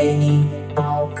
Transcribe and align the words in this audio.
Talk. 0.00 1.20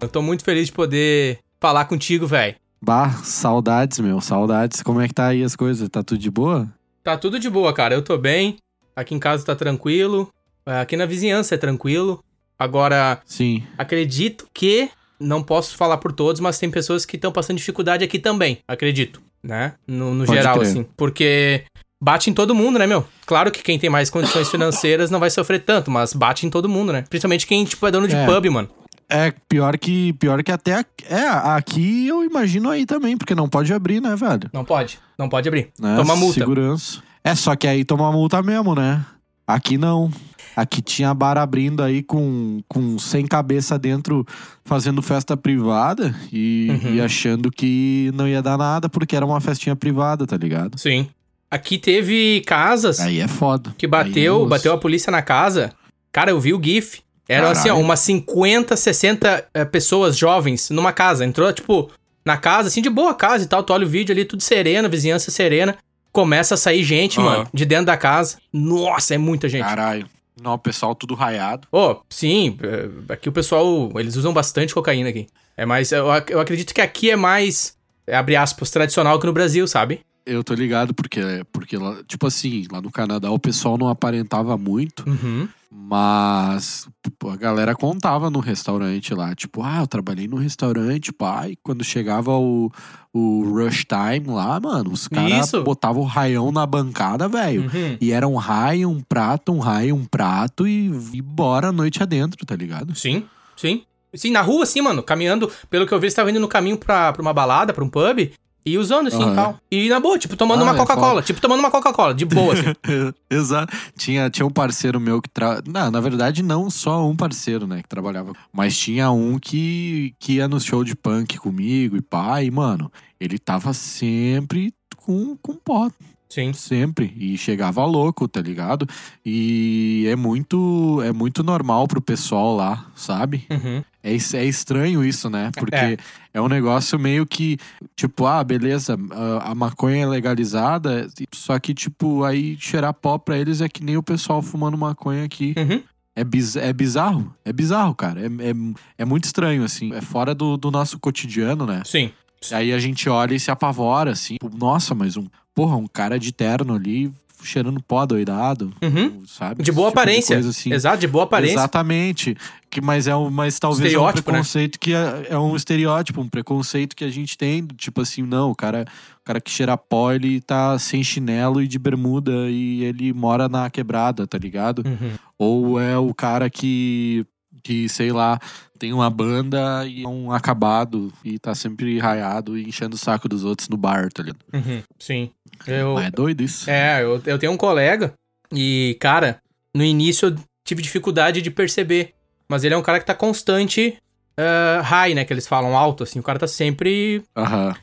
Eu 0.00 0.08
tô 0.08 0.20
muito 0.20 0.42
feliz 0.42 0.66
de 0.66 0.72
poder 0.72 1.38
falar 1.60 1.84
contigo, 1.84 2.26
velho. 2.26 2.56
Bah, 2.82 3.10
saudades, 3.22 4.00
meu, 4.00 4.20
saudades. 4.20 4.82
Como 4.82 5.00
é 5.00 5.06
que 5.06 5.14
tá 5.14 5.28
aí 5.28 5.44
as 5.44 5.54
coisas? 5.54 5.88
Tá 5.88 6.02
tudo 6.02 6.18
de 6.18 6.28
boa? 6.28 6.68
Tá 7.04 7.16
tudo 7.16 7.38
de 7.38 7.48
boa, 7.48 7.72
cara. 7.72 7.94
Eu 7.94 8.02
tô 8.02 8.18
bem. 8.18 8.56
Aqui 8.96 9.14
em 9.14 9.20
casa 9.20 9.46
tá 9.46 9.54
tranquilo. 9.54 10.28
É, 10.66 10.80
Aqui 10.80 10.96
na 10.96 11.06
vizinhança 11.06 11.54
é 11.54 11.58
tranquilo. 11.58 12.20
Agora, 12.58 13.22
Sim. 13.24 13.62
acredito 13.78 14.48
que. 14.52 14.90
Não 15.20 15.42
posso 15.42 15.76
falar 15.76 15.98
por 15.98 16.12
todos, 16.12 16.40
mas 16.40 16.58
tem 16.58 16.70
pessoas 16.70 17.04
que 17.06 17.16
estão 17.16 17.30
passando 17.32 17.56
dificuldade 17.56 18.04
aqui 18.04 18.18
também, 18.18 18.58
acredito, 18.66 19.22
né? 19.42 19.74
No, 19.86 20.14
no 20.14 20.26
geral, 20.26 20.58
crer. 20.58 20.68
assim. 20.70 20.86
Porque 20.96 21.64
bate 22.02 22.28
em 22.28 22.34
todo 22.34 22.54
mundo, 22.54 22.78
né, 22.78 22.86
meu? 22.86 23.06
Claro 23.24 23.50
que 23.50 23.62
quem 23.62 23.78
tem 23.78 23.88
mais 23.88 24.10
condições 24.10 24.48
financeiras 24.50 25.10
não 25.10 25.20
vai 25.20 25.30
sofrer 25.30 25.60
tanto, 25.60 25.90
mas 25.90 26.12
bate 26.12 26.44
em 26.46 26.50
todo 26.50 26.68
mundo, 26.68 26.92
né? 26.92 27.04
Principalmente 27.08 27.46
quem, 27.46 27.64
tipo, 27.64 27.86
é 27.86 27.90
dono 27.90 28.08
de 28.08 28.14
É. 28.16 28.26
pub, 28.26 28.46
mano. 28.50 28.68
É, 29.08 29.32
pior 29.48 29.76
que, 29.78 30.12
pior 30.14 30.42
que 30.42 30.50
até. 30.50 30.74
a- 30.74 30.84
É, 31.08 31.28
aqui 31.56 32.08
eu 32.08 32.24
imagino 32.24 32.70
aí 32.70 32.84
também, 32.86 33.16
porque 33.16 33.34
não 33.34 33.48
pode 33.48 33.72
abrir, 33.72 34.00
né, 34.00 34.16
velho? 34.16 34.50
Não 34.52 34.64
pode. 34.64 34.98
Não 35.18 35.28
pode 35.28 35.46
abrir. 35.46 35.70
Né? 35.78 35.94
Toma 35.96 36.16
multa. 36.16 36.40
Segurança. 36.40 37.02
É, 37.22 37.34
só 37.34 37.54
que 37.54 37.66
aí 37.68 37.84
toma 37.84 38.10
multa 38.10 38.42
mesmo, 38.42 38.74
né? 38.74 39.04
Aqui 39.46 39.76
não. 39.78 40.10
Aqui 40.56 40.80
tinha 40.80 41.12
bar 41.12 41.36
abrindo 41.36 41.82
aí 41.82 42.02
com, 42.02 42.60
com 42.68 42.98
100 42.98 43.26
cabeça 43.26 43.78
dentro 43.78 44.24
fazendo 44.64 45.02
festa 45.02 45.36
privada 45.36 46.14
e, 46.32 46.68
Uhum. 46.70 46.94
e 46.94 47.00
achando 47.00 47.50
que 47.50 48.10
não 48.14 48.28
ia 48.28 48.40
dar 48.42 48.56
nada 48.56 48.88
porque 48.88 49.16
era 49.16 49.26
uma 49.26 49.40
festinha 49.40 49.74
privada, 49.74 50.26
tá 50.26 50.36
ligado? 50.36 50.78
Sim. 50.78 51.08
Aqui 51.50 51.78
teve 51.78 52.42
casas 52.46 53.00
Aí 53.00 53.20
é 53.20 53.28
foda. 53.28 53.74
que 53.78 53.86
bateu, 53.86 54.40
eu- 54.40 54.46
bateu 54.46 54.72
a 54.72 54.78
polícia 54.78 55.10
na 55.10 55.22
casa. 55.22 55.72
Cara, 56.12 56.30
eu 56.30 56.40
vi 56.40 56.52
o 56.54 56.62
GIF. 56.62 57.00
Eram 57.28 57.48
assim, 57.48 57.70
ó, 57.70 57.78
umas 57.78 58.00
50, 58.00 58.76
60 58.76 59.44
eh, 59.54 59.64
pessoas 59.64 60.16
jovens 60.16 60.68
numa 60.70 60.92
casa. 60.92 61.24
Entrou, 61.24 61.50
tipo, 61.52 61.90
na 62.24 62.36
casa, 62.36 62.68
assim, 62.68 62.82
de 62.82 62.90
boa 62.90 63.14
casa 63.14 63.44
e 63.44 63.46
tal. 63.46 63.62
Tu 63.62 63.72
olha 63.72 63.86
o 63.86 63.88
vídeo 63.88 64.12
ali, 64.12 64.24
tudo 64.26 64.42
sereno, 64.42 64.88
vizinhança 64.90 65.30
serena. 65.30 65.74
Começa 66.12 66.54
a 66.54 66.58
sair 66.58 66.82
gente, 66.84 67.18
Aham. 67.18 67.28
mano, 67.30 67.48
de 67.54 67.64
dentro 67.64 67.86
da 67.86 67.96
casa. 67.96 68.36
Nossa, 68.52 69.14
é 69.14 69.18
muita 69.18 69.48
gente. 69.48 69.62
Caralho. 69.64 70.06
Não, 70.40 70.54
o 70.54 70.58
pessoal 70.58 70.94
tudo 70.94 71.14
raiado. 71.14 71.68
Ô, 71.70 71.96
sim, 72.08 72.58
eh, 72.62 73.12
aqui 73.12 73.28
o 73.28 73.32
pessoal, 73.32 73.90
eles 73.96 74.16
usam 74.16 74.32
bastante 74.32 74.74
cocaína 74.74 75.08
aqui. 75.10 75.26
É 75.56 75.64
mais, 75.64 75.92
eu, 75.92 76.06
eu 76.28 76.40
acredito 76.40 76.74
que 76.74 76.80
aqui 76.80 77.10
é 77.10 77.16
mais, 77.16 77.76
eh, 78.06 78.16
abre 78.16 78.34
aspas, 78.34 78.70
tradicional 78.70 79.18
que 79.20 79.26
no 79.26 79.32
Brasil, 79.32 79.66
sabe? 79.68 80.00
Eu 80.26 80.42
tô 80.42 80.54
ligado, 80.54 80.94
porque, 80.94 81.20
porque 81.52 81.76
lá, 81.76 81.96
tipo 82.06 82.26
assim, 82.26 82.64
lá 82.72 82.80
no 82.80 82.90
Canadá 82.90 83.30
o 83.30 83.38
pessoal 83.38 83.76
não 83.76 83.88
aparentava 83.88 84.56
muito, 84.56 85.04
Uhum. 85.08 85.46
mas 85.70 86.88
a 87.30 87.36
galera 87.36 87.74
contava 87.74 88.30
no 88.30 88.40
restaurante 88.40 89.12
lá, 89.14 89.34
tipo, 89.34 89.62
ah, 89.62 89.80
eu 89.80 89.86
trabalhei 89.86 90.26
no 90.26 90.36
restaurante, 90.36 91.12
pai. 91.12 91.56
Quando 91.62 91.84
chegava 91.84 92.32
o, 92.32 92.70
o 93.12 93.42
rush 93.52 93.84
time 93.84 94.34
lá, 94.34 94.58
mano, 94.58 94.90
os 94.92 95.08
caras 95.08 95.50
botavam 95.62 96.02
o 96.02 96.06
raião 96.06 96.50
na 96.50 96.64
bancada, 96.64 97.28
velho. 97.28 97.62
Uhum. 97.62 97.96
E 98.00 98.10
era 98.10 98.26
um 98.26 98.36
raio, 98.36 98.88
um 98.88 99.00
prato, 99.02 99.52
um 99.52 99.58
raio, 99.58 99.94
um 99.94 100.04
prato 100.06 100.66
e, 100.66 100.86
e 101.12 101.20
bora 101.20 101.68
a 101.68 101.72
noite 101.72 102.02
adentro, 102.02 102.46
tá 102.46 102.56
ligado? 102.56 102.94
Sim, 102.94 103.24
sim. 103.56 103.82
Sim, 104.14 104.30
na 104.30 104.42
rua, 104.42 104.62
assim, 104.62 104.80
mano, 104.80 105.02
caminhando, 105.02 105.50
pelo 105.68 105.86
que 105.88 105.92
eu 105.92 105.98
vi, 105.98 106.04
eles 106.04 106.12
estavam 106.12 106.30
indo 106.30 106.38
no 106.38 106.46
caminho 106.46 106.78
pra, 106.78 107.12
pra 107.12 107.20
uma 107.20 107.32
balada, 107.34 107.72
pra 107.72 107.82
um 107.82 107.88
pub, 107.88 108.30
e 108.66 108.78
usando, 108.78 109.08
assim, 109.08 109.22
e 109.30 109.34
tal. 109.34 109.58
E 109.70 109.88
na 109.88 110.00
boa, 110.00 110.18
tipo, 110.18 110.36
tomando 110.36 110.60
Ah, 110.60 110.64
uma 110.64 110.74
é 110.74 110.76
Coca-Cola. 110.76 111.08
foda. 111.08 111.22
Tipo, 111.22 111.40
tomando 111.40 111.60
uma 111.60 111.70
Coca-Cola, 111.70 112.14
de 112.14 112.24
boa, 112.24 112.54
assim. 112.54 112.72
Exato. 113.28 113.76
Tinha, 113.96 114.30
tinha 114.30 114.46
um 114.46 114.50
parceiro 114.50 114.98
meu 114.98 115.20
que. 115.20 115.28
Tra... 115.28 115.62
Não, 115.66 115.90
na 115.90 116.00
verdade, 116.00 116.42
não 116.42 116.70
só 116.70 117.06
um 117.08 117.14
parceiro, 117.16 117.66
né, 117.66 117.82
que 117.82 117.88
trabalhava. 117.88 118.32
Mas 118.52 118.76
tinha 118.76 119.10
um 119.10 119.38
que, 119.38 120.14
que 120.18 120.34
ia 120.34 120.48
no 120.48 120.58
show 120.60 120.82
de 120.84 120.94
punk 120.96 121.36
comigo 121.38 121.96
e 121.96 122.00
pai, 122.00 122.50
mano. 122.50 122.90
Ele 123.20 123.38
tava 123.38 123.72
sempre 123.72 124.72
com, 124.96 125.36
com 125.42 125.54
pó. 125.54 125.90
Sim. 126.34 126.52
Sempre. 126.52 127.14
E 127.16 127.38
chegava 127.38 127.84
louco, 127.84 128.26
tá 128.26 128.40
ligado? 128.40 128.88
E 129.24 130.04
é 130.08 130.16
muito, 130.16 131.00
é 131.04 131.12
muito 131.12 131.44
normal 131.44 131.86
pro 131.86 132.00
pessoal 132.00 132.56
lá, 132.56 132.86
sabe? 132.96 133.46
Uhum. 133.48 133.84
É, 134.02 134.12
é 134.12 134.44
estranho 134.44 135.04
isso, 135.04 135.30
né? 135.30 135.52
Porque 135.56 135.76
É. 135.76 135.96
é. 136.34 136.40
um 136.40 136.48
negócio 136.48 136.98
meio 136.98 137.24
que, 137.24 137.56
tipo, 137.94 138.26
ah, 138.26 138.42
beleza, 138.42 138.98
a, 139.12 139.52
a 139.52 139.54
maconha 139.54 140.02
é 140.02 140.06
legalizada, 140.08 141.06
só 141.32 141.56
que, 141.60 141.72
tipo, 141.72 142.24
aí 142.24 142.56
cheirar 142.58 142.92
pó 142.92 143.16
pra 143.16 143.38
eles 143.38 143.60
é 143.60 143.68
que 143.68 143.84
nem 143.84 143.96
o 143.96 144.02
pessoal 144.02 144.42
fumando 144.42 144.76
maconha 144.76 145.24
aqui. 145.24 145.54
Uhum. 145.56 145.80
É, 146.16 146.24
biz, 146.24 146.56
é 146.56 146.72
bizarro, 146.72 147.32
é 147.44 147.52
bizarro, 147.52 147.94
cara. 147.94 148.20
É, 148.20 148.26
é, 148.26 148.54
é 148.98 149.04
muito 149.04 149.24
estranho, 149.24 149.62
assim. 149.62 149.92
É 149.94 150.00
fora 150.00 150.34
do, 150.34 150.56
do 150.56 150.68
nosso 150.72 150.98
cotidiano, 150.98 151.64
né? 151.64 151.82
Sim. 151.84 152.10
Aí 152.52 152.72
a 152.72 152.78
gente 152.78 153.08
olha 153.08 153.34
e 153.34 153.40
se 153.40 153.50
apavora, 153.52 154.10
assim. 154.10 154.34
Tipo, 154.34 154.50
Nossa, 154.56 154.94
mas 154.94 155.16
um, 155.16 155.26
porra, 155.54 155.76
um 155.76 155.86
cara 155.86 156.18
de 156.18 156.32
terno 156.32 156.74
ali 156.74 157.12
cheirando 157.42 157.82
pó 157.82 158.06
doidado, 158.06 158.72
Uhum. 158.82 159.22
sabe? 159.26 159.62
De 159.62 159.70
boa 159.70 159.90
tipo 159.90 160.00
aparência. 160.00 160.36
coisa, 160.36 160.48
assim. 160.48 160.72
Exato, 160.72 160.98
de 160.98 161.06
boa 161.06 161.24
aparência. 161.24 161.54
Exatamente. 161.56 162.36
Que, 162.70 162.80
mas 162.80 163.06
é 163.06 163.14
um, 163.14 163.30
mas 163.30 163.58
talvez 163.58 163.92
é 163.92 163.98
um 163.98 164.06
né? 164.06 164.12
preconceito 164.12 164.80
que 164.80 164.94
é, 164.94 165.26
é 165.30 165.38
um 165.38 165.54
estereótipo, 165.54 166.20
um 166.20 166.28
preconceito 166.28 166.96
que 166.96 167.04
a 167.04 167.10
gente 167.10 167.36
tem, 167.36 167.66
tipo 167.76 168.00
assim, 168.00 168.22
não, 168.22 168.50
o 168.50 168.54
cara, 168.54 168.86
o 169.20 169.24
cara 169.24 169.40
que 169.40 169.50
cheira 169.50 169.76
pó, 169.76 170.10
ele 170.12 170.40
tá 170.40 170.78
sem 170.78 171.04
chinelo 171.04 171.60
e 171.62 171.68
de 171.68 171.78
bermuda 171.78 172.32
e 172.48 172.82
ele 172.82 173.12
mora 173.12 173.46
na 173.48 173.68
quebrada, 173.68 174.26
tá 174.26 174.38
ligado? 174.38 174.82
Uhum. 174.84 175.12
Ou 175.38 175.78
é 175.80 175.98
o 175.98 176.14
cara 176.14 176.48
que 176.48 177.26
que, 177.62 177.88
sei 177.88 178.12
lá, 178.12 178.38
tem 178.78 178.92
uma 178.92 179.08
banda 179.08 179.86
e 179.86 180.04
é 180.04 180.08
um 180.08 180.30
acabado 180.30 181.10
e 181.24 181.38
tá 181.38 181.54
sempre 181.54 181.98
raiado 181.98 182.58
e 182.58 182.68
enchendo 182.68 182.94
o 182.94 182.98
saco 182.98 183.26
dos 183.26 183.42
outros 183.42 183.70
no 183.70 183.76
bar, 183.78 184.12
tá 184.12 184.22
ligado? 184.22 184.40
Uhum. 184.52 184.82
Sim. 184.98 185.30
Eu, 185.66 185.94
Mas 185.94 186.06
é 186.06 186.10
doido 186.10 186.42
isso. 186.42 186.68
É, 186.70 187.02
eu, 187.02 187.20
eu 187.24 187.38
tenho 187.38 187.52
um 187.52 187.56
colega 187.56 188.12
e, 188.52 188.96
cara, 189.00 189.38
no 189.74 189.84
início 189.84 190.28
eu 190.28 190.36
tive 190.64 190.82
dificuldade 190.82 191.42
de 191.42 191.50
perceber. 191.50 192.14
Mas 192.48 192.62
ele 192.62 192.74
é 192.74 192.76
um 192.76 192.82
cara 192.82 193.00
que 193.00 193.06
tá 193.06 193.14
constante 193.14 193.96
ah, 194.36 194.80
high, 194.82 195.14
né? 195.14 195.24
Que 195.24 195.32
eles 195.32 195.46
falam 195.46 195.76
alto, 195.76 196.02
assim. 196.02 196.18
O 196.18 196.22
cara 196.22 196.38
tá 196.38 196.46
sempre. 196.46 197.22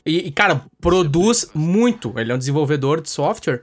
E, 0.04 0.28
e, 0.28 0.32
cara, 0.32 0.62
produz 0.80 1.50
muito. 1.54 2.12
Ele 2.16 2.32
é 2.32 2.34
um 2.34 2.38
desenvolvedor 2.38 3.00
de 3.00 3.10
software. 3.10 3.62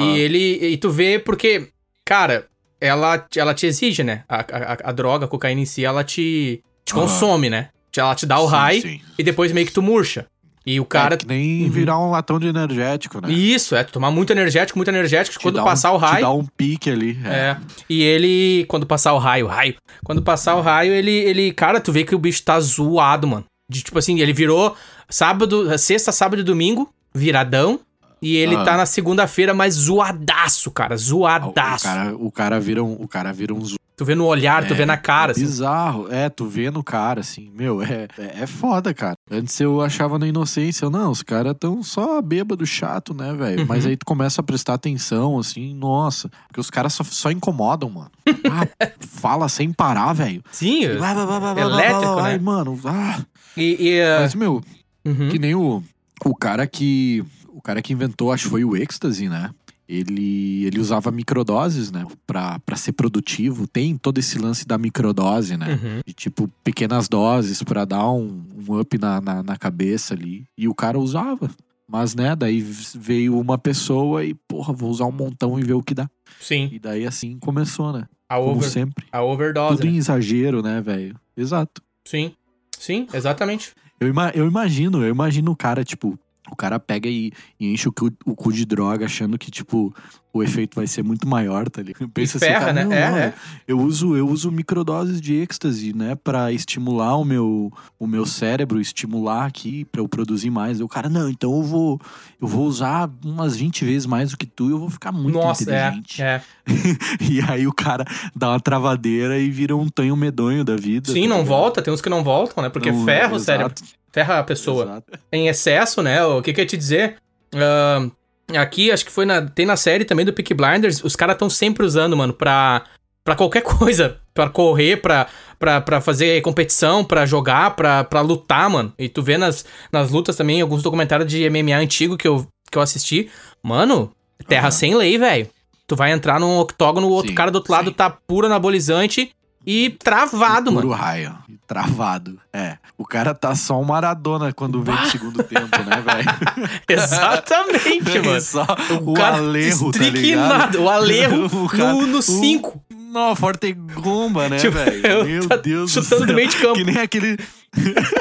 E 0.00 0.18
ele. 0.18 0.66
E 0.66 0.76
tu 0.76 0.90
vê 0.90 1.18
porque, 1.18 1.68
cara, 2.04 2.46
ela, 2.80 3.24
ela 3.36 3.54
te 3.54 3.66
exige, 3.66 4.02
né? 4.02 4.24
A, 4.28 4.40
a, 4.40 4.90
a 4.90 4.92
droga, 4.92 5.26
a 5.26 5.28
cocaína 5.28 5.60
em 5.60 5.66
si, 5.66 5.84
ela 5.84 6.02
te, 6.04 6.62
te 6.84 6.92
consome, 6.92 7.48
né? 7.48 7.68
Ela 7.96 8.14
te 8.14 8.26
dá 8.26 8.38
o 8.38 8.46
Sim, 8.46 8.54
high 8.54 8.80
sim. 8.82 9.00
e 9.18 9.22
depois 9.22 9.52
meio 9.52 9.66
que 9.66 9.72
tu 9.72 9.80
murcha. 9.80 10.26
E 10.66 10.80
o 10.80 10.84
cara. 10.84 11.14
É 11.14 11.16
que 11.16 11.26
nem 11.26 11.64
Uhum. 11.64 11.70
virar 11.70 11.98
um 12.00 12.10
latão 12.10 12.40
de 12.40 12.48
energético, 12.48 13.20
né? 13.20 13.32
Isso, 13.32 13.76
é, 13.76 13.84
tu 13.84 13.92
tomar 13.92 14.10
muito 14.10 14.32
energético, 14.32 14.76
muito 14.78 14.88
energético. 14.88 15.38
Te 15.38 15.42
quando 15.42 15.62
passar 15.62 15.92
um, 15.92 15.94
o 15.94 15.98
raio. 15.98 16.16
Te 16.16 16.20
dá 16.22 16.30
um 16.32 16.44
pique 16.44 16.90
ali. 16.90 17.16
É. 17.24 17.28
É. 17.28 17.56
E 17.88 18.02
ele, 18.02 18.64
quando 18.66 18.84
passar 18.84 19.12
o 19.12 19.18
raio, 19.18 19.46
raio. 19.46 19.76
Quando 20.04 20.20
passar 20.22 20.56
o 20.56 20.60
raio, 20.60 20.92
ele, 20.92 21.12
ele, 21.12 21.52
cara, 21.52 21.80
tu 21.80 21.92
vê 21.92 22.02
que 22.04 22.14
o 22.14 22.18
bicho 22.18 22.42
tá 22.42 22.58
zoado, 22.58 23.28
mano. 23.28 23.44
De, 23.70 23.82
tipo 23.82 23.98
assim, 23.98 24.18
ele 24.20 24.32
virou 24.32 24.76
sábado, 25.08 25.78
sexta, 25.78 26.10
sábado 26.10 26.40
e 26.40 26.44
domingo, 26.44 26.90
viradão. 27.14 27.78
E 28.20 28.34
ele 28.36 28.56
Ah. 28.56 28.64
tá 28.64 28.76
na 28.76 28.86
segunda-feira, 28.86 29.52
mas 29.54 29.74
zoadaço, 29.74 30.70
cara. 30.70 30.94
O 30.94 30.98
Zoadaço. 30.98 31.84
cara, 31.84 32.16
o 32.16 32.32
cara 32.32 32.58
vira 32.58 32.82
um, 32.82 32.92
o 32.94 33.06
cara 33.06 33.32
vira 33.32 33.52
um 33.54 33.62
Tu 33.96 34.04
vê 34.04 34.14
no 34.14 34.26
olhar, 34.26 34.66
tu 34.66 34.74
É, 34.74 34.76
vê 34.76 34.84
na 34.84 34.98
cara, 34.98 35.30
é 35.30 35.32
assim. 35.32 35.40
bizarro. 35.40 36.06
É, 36.12 36.28
tu 36.28 36.44
vê 36.46 36.70
no 36.70 36.84
cara, 36.84 37.20
assim, 37.20 37.50
meu, 37.54 37.82
é, 37.82 38.06
é, 38.18 38.42
é 38.42 38.46
foda, 38.46 38.92
cara. 38.92 39.16
Antes 39.30 39.58
eu 39.58 39.80
achava 39.80 40.18
na 40.18 40.26
inocência, 40.28 40.84
eu, 40.84 40.90
não, 40.90 41.10
os 41.10 41.22
caras 41.22 41.54
tão 41.58 41.82
só 41.82 42.20
bêbado 42.20 42.66
chato, 42.66 43.14
né, 43.14 43.32
velho? 43.32 43.60
Uhum. 43.60 43.66
Mas 43.66 43.86
aí 43.86 43.96
tu 43.96 44.04
começa 44.04 44.42
a 44.42 44.44
prestar 44.44 44.74
atenção, 44.74 45.38
assim, 45.38 45.74
nossa, 45.74 46.28
porque 46.46 46.60
os 46.60 46.68
caras 46.68 46.92
só, 46.92 47.02
só 47.04 47.30
incomodam, 47.30 47.88
mano. 47.88 48.10
Ah, 48.50 48.86
fala 49.00 49.48
sem 49.48 49.72
parar, 49.72 50.12
velho. 50.12 50.42
Sim, 50.52 50.84
Elétrico, 50.84 52.22
né? 52.22 52.38
mano. 52.38 52.78
Ah. 52.84 53.20
e... 53.56 53.76
e, 53.80 54.00
uh, 54.02 54.20
Mas, 54.20 54.34
meu, 54.34 54.60
uhum. 55.06 55.28
que 55.30 55.38
nem 55.38 55.54
o, 55.54 55.82
o 56.22 56.34
cara 56.34 56.66
que. 56.66 57.24
O 57.48 57.62
cara 57.62 57.80
que 57.80 57.94
inventou, 57.94 58.30
acho 58.30 58.44
que 58.44 58.50
foi 58.50 58.62
o 58.62 58.76
êxtase, 58.76 59.28
né? 59.30 59.50
Ele, 59.88 60.64
ele 60.64 60.80
usava 60.80 61.10
microdoses, 61.10 61.92
né? 61.92 62.04
Pra, 62.26 62.58
pra 62.60 62.76
ser 62.76 62.92
produtivo. 62.92 63.66
Tem 63.66 63.96
todo 63.96 64.18
esse 64.18 64.38
lance 64.38 64.66
da 64.66 64.76
microdose, 64.76 65.56
né? 65.56 65.78
Uhum. 65.82 66.00
De 66.04 66.12
tipo, 66.12 66.50
pequenas 66.64 67.08
doses 67.08 67.62
pra 67.62 67.84
dar 67.84 68.10
um, 68.10 68.42
um 68.68 68.80
up 68.80 68.98
na, 68.98 69.20
na, 69.20 69.42
na 69.42 69.56
cabeça 69.56 70.14
ali. 70.14 70.44
E 70.58 70.66
o 70.68 70.74
cara 70.74 70.98
usava. 70.98 71.50
Mas, 71.88 72.16
né, 72.16 72.34
daí 72.34 72.60
veio 72.96 73.38
uma 73.38 73.56
pessoa 73.56 74.24
e, 74.24 74.34
porra, 74.34 74.72
vou 74.72 74.90
usar 74.90 75.04
um 75.06 75.12
montão 75.12 75.56
e 75.58 75.62
ver 75.62 75.74
o 75.74 75.82
que 75.82 75.94
dá. 75.94 76.10
Sim, 76.40 76.68
E 76.72 76.80
daí 76.80 77.06
assim 77.06 77.38
começou, 77.38 77.92
né? 77.92 78.06
a, 78.28 78.36
Como 78.38 78.56
over, 78.56 78.68
sempre. 78.68 79.04
a 79.12 79.22
overdose, 79.22 79.76
Tudo 79.76 79.86
né? 79.86 79.92
em 79.92 79.96
exagero, 79.96 80.62
né, 80.62 80.80
velho? 80.80 81.14
Exato. 81.36 81.80
Sim. 82.04 82.32
Sim, 82.76 83.06
exatamente. 83.14 83.72
Eu, 84.00 84.08
ima 84.08 84.30
eu 84.34 84.46
imagino, 84.48 85.02
eu 85.02 85.08
imagino 85.10 85.52
o 85.52 85.56
cara, 85.56 85.84
tipo, 85.84 86.18
o 86.50 86.56
cara 86.56 86.78
pega 86.78 87.08
e, 87.08 87.32
e 87.58 87.72
enche 87.72 87.88
o 87.88 87.92
cu, 87.92 88.10
o 88.24 88.34
cu, 88.34 88.52
de 88.52 88.64
droga 88.64 89.06
achando 89.06 89.38
que, 89.38 89.50
tipo, 89.50 89.94
o 90.32 90.42
efeito 90.42 90.74
vai 90.76 90.86
ser 90.86 91.02
muito 91.02 91.26
maior, 91.26 91.68
tá 91.68 91.82
ligado? 91.82 92.08
Pensa 92.10 92.36
assim, 92.36 92.46
ferra, 92.46 92.66
assim, 92.66 92.66
cara, 92.66 92.72
né? 92.72 92.84
Não, 92.84 92.92
é, 92.92 93.10
não, 93.10 93.18
é. 93.18 93.34
Eu 93.66 93.80
uso, 93.80 94.16
eu 94.16 94.28
uso 94.28 94.50
microdoses 94.52 95.20
de 95.20 95.34
êxtase, 95.34 95.94
né, 95.94 96.14
para 96.14 96.52
estimular 96.52 97.16
o 97.16 97.24
meu, 97.24 97.72
o 97.98 98.06
meu 98.06 98.26
cérebro, 98.26 98.80
estimular 98.80 99.46
aqui 99.46 99.84
para 99.86 100.00
eu 100.00 100.08
produzir 100.08 100.50
mais. 100.50 100.80
O 100.80 100.88
cara, 100.88 101.08
não, 101.08 101.28
então 101.28 101.52
eu 101.56 101.62
vou, 101.62 102.00
eu 102.40 102.46
vou 102.46 102.66
usar 102.66 103.10
umas 103.24 103.56
20 103.56 103.84
vezes 103.84 104.06
mais 104.06 104.30
do 104.30 104.36
que 104.36 104.46
tu 104.46 104.68
e 104.68 104.72
eu 104.72 104.78
vou 104.78 104.90
ficar 104.90 105.10
muito 105.12 105.34
Nossa, 105.34 105.62
é, 105.70 105.88
inteligente. 105.88 106.22
É, 106.22 106.26
é. 106.26 106.42
e 107.28 107.40
aí 107.40 107.66
o 107.66 107.72
cara 107.72 108.04
dá 108.34 108.50
uma 108.50 108.60
travadeira 108.60 109.38
e 109.38 109.50
vira 109.50 109.74
um 109.74 109.88
tanho 109.88 110.16
medonho 110.16 110.64
da 110.64 110.76
vida. 110.76 111.12
Sim, 111.12 111.22
tá 111.22 111.28
não 111.28 111.44
volta, 111.44 111.82
tem 111.82 111.92
uns 111.92 112.00
que 112.00 112.08
não 112.08 112.22
voltam, 112.22 112.62
né? 112.62 112.68
Porque 112.68 112.92
não, 112.92 113.04
ferra 113.04 113.34
o 113.34 113.40
cérebro 113.40 113.74
ferra 114.16 114.38
a 114.38 114.42
pessoa. 114.42 114.84
Exato. 114.84 115.18
Em 115.30 115.48
excesso, 115.48 116.02
né? 116.02 116.24
O 116.24 116.40
que, 116.40 116.54
que 116.54 116.60
eu 116.60 116.62
ia 116.62 116.68
te 116.68 116.76
dizer? 116.76 117.16
Uh, 117.54 118.10
aqui, 118.56 118.90
acho 118.90 119.04
que 119.04 119.12
foi 119.12 119.26
na. 119.26 119.42
Tem 119.42 119.66
na 119.66 119.76
série 119.76 120.06
também 120.06 120.24
do 120.24 120.32
Peak 120.32 120.54
Blinders, 120.54 121.04
os 121.04 121.14
caras 121.14 121.34
estão 121.34 121.50
sempre 121.50 121.84
usando, 121.84 122.16
mano, 122.16 122.32
pra, 122.32 122.84
pra 123.22 123.36
qualquer 123.36 123.60
coisa. 123.78 124.16
Pra 124.32 124.48
correr, 124.48 124.98
pra, 124.98 125.26
pra, 125.58 125.80
pra 125.80 126.00
fazer 126.00 126.40
competição, 126.42 127.04
pra 127.04 127.26
jogar, 127.26 127.76
pra, 127.76 128.04
pra 128.04 128.20
lutar, 128.22 128.68
mano. 128.70 128.92
E 128.98 129.08
tu 129.08 129.22
vê 129.22 129.36
nas, 129.36 129.64
nas 129.92 130.10
lutas 130.10 130.36
também, 130.36 130.60
alguns 130.60 130.82
documentários 130.82 131.30
de 131.30 131.48
MMA 131.48 131.76
antigo 131.76 132.16
que 132.16 132.28
eu, 132.28 132.46
que 132.70 132.76
eu 132.76 132.82
assisti. 132.82 133.30
Mano, 133.62 134.12
terra 134.48 134.66
uhum. 134.66 134.72
sem 134.72 134.94
lei, 134.94 135.18
velho. 135.18 135.48
Tu 135.86 135.94
vai 135.94 136.10
entrar 136.10 136.40
num 136.40 136.58
octógono, 136.58 137.06
o 137.06 137.10
outro 137.10 137.30
sim, 137.30 137.34
cara 137.34 137.50
do 137.50 137.56
outro 137.56 137.72
sim. 137.72 137.76
lado 137.76 137.92
tá 137.92 138.10
puro 138.10 138.46
anabolizante 138.46 139.30
e 139.66 139.90
travado, 139.90 140.70
e 140.70 140.74
puro 140.74 140.88
mano. 140.90 141.02
raio. 141.02 141.36
Travado. 141.66 142.38
É. 142.52 142.78
O 142.96 143.04
cara 143.04 143.34
tá 143.34 143.54
só 143.56 143.80
um 143.80 143.84
Maradona 143.84 144.52
quando 144.52 144.80
vem 144.80 144.94
o 144.94 145.06
segundo 145.06 145.42
tempo, 145.42 145.66
né, 145.82 146.00
velho? 146.00 146.70
Exatamente, 146.88 148.20
mano. 148.20 148.40
Só 148.40 148.64
o, 148.90 149.10
o 149.10 149.14
cara 149.14 149.38
Alerro, 149.38 149.90
tá 149.90 149.98
ligado? 149.98 150.82
O 150.82 150.88
Alerro 150.88 151.48
no 152.06 152.22
5. 152.22 152.84
No, 153.10 153.34
forte 153.34 153.72
gomba, 153.72 154.48
né, 154.48 154.58
tipo, 154.58 154.76
velho? 154.76 155.24
Meu 155.24 155.48
tá 155.48 155.56
Deus 155.56 155.92
do 155.92 156.02
céu. 156.02 156.24
do 156.24 156.32
meio 156.32 156.48
de 156.48 156.56
campo. 156.56 156.74
Que 156.74 156.84
nem 156.84 156.98
aquele... 156.98 157.36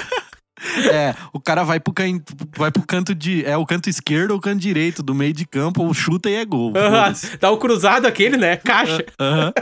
É, 0.92 1.14
o 1.32 1.40
cara 1.40 1.64
vai 1.64 1.80
pro, 1.80 1.94
can... 1.94 2.20
vai 2.58 2.72
pro 2.72 2.82
canto 2.82 3.14
de. 3.14 3.46
É 3.46 3.56
o 3.56 3.66
canto 3.68 3.88
esquerdo 3.88 4.32
ou 4.32 4.38
o 4.38 4.42
canto 4.42 4.60
direito 4.60 5.04
do 5.04 5.14
meio 5.14 5.32
de 5.32 5.46
campo, 5.46 5.84
ou 5.84 5.94
chuta 5.94 6.28
e 6.28 6.34
é 6.34 6.44
gol. 6.44 6.74
Dá 7.40 7.52
o 7.52 7.58
cruzado 7.58 8.08
aquele, 8.08 8.36
né? 8.36 8.58
Caixa. 8.58 9.06
Aham. 9.20 9.54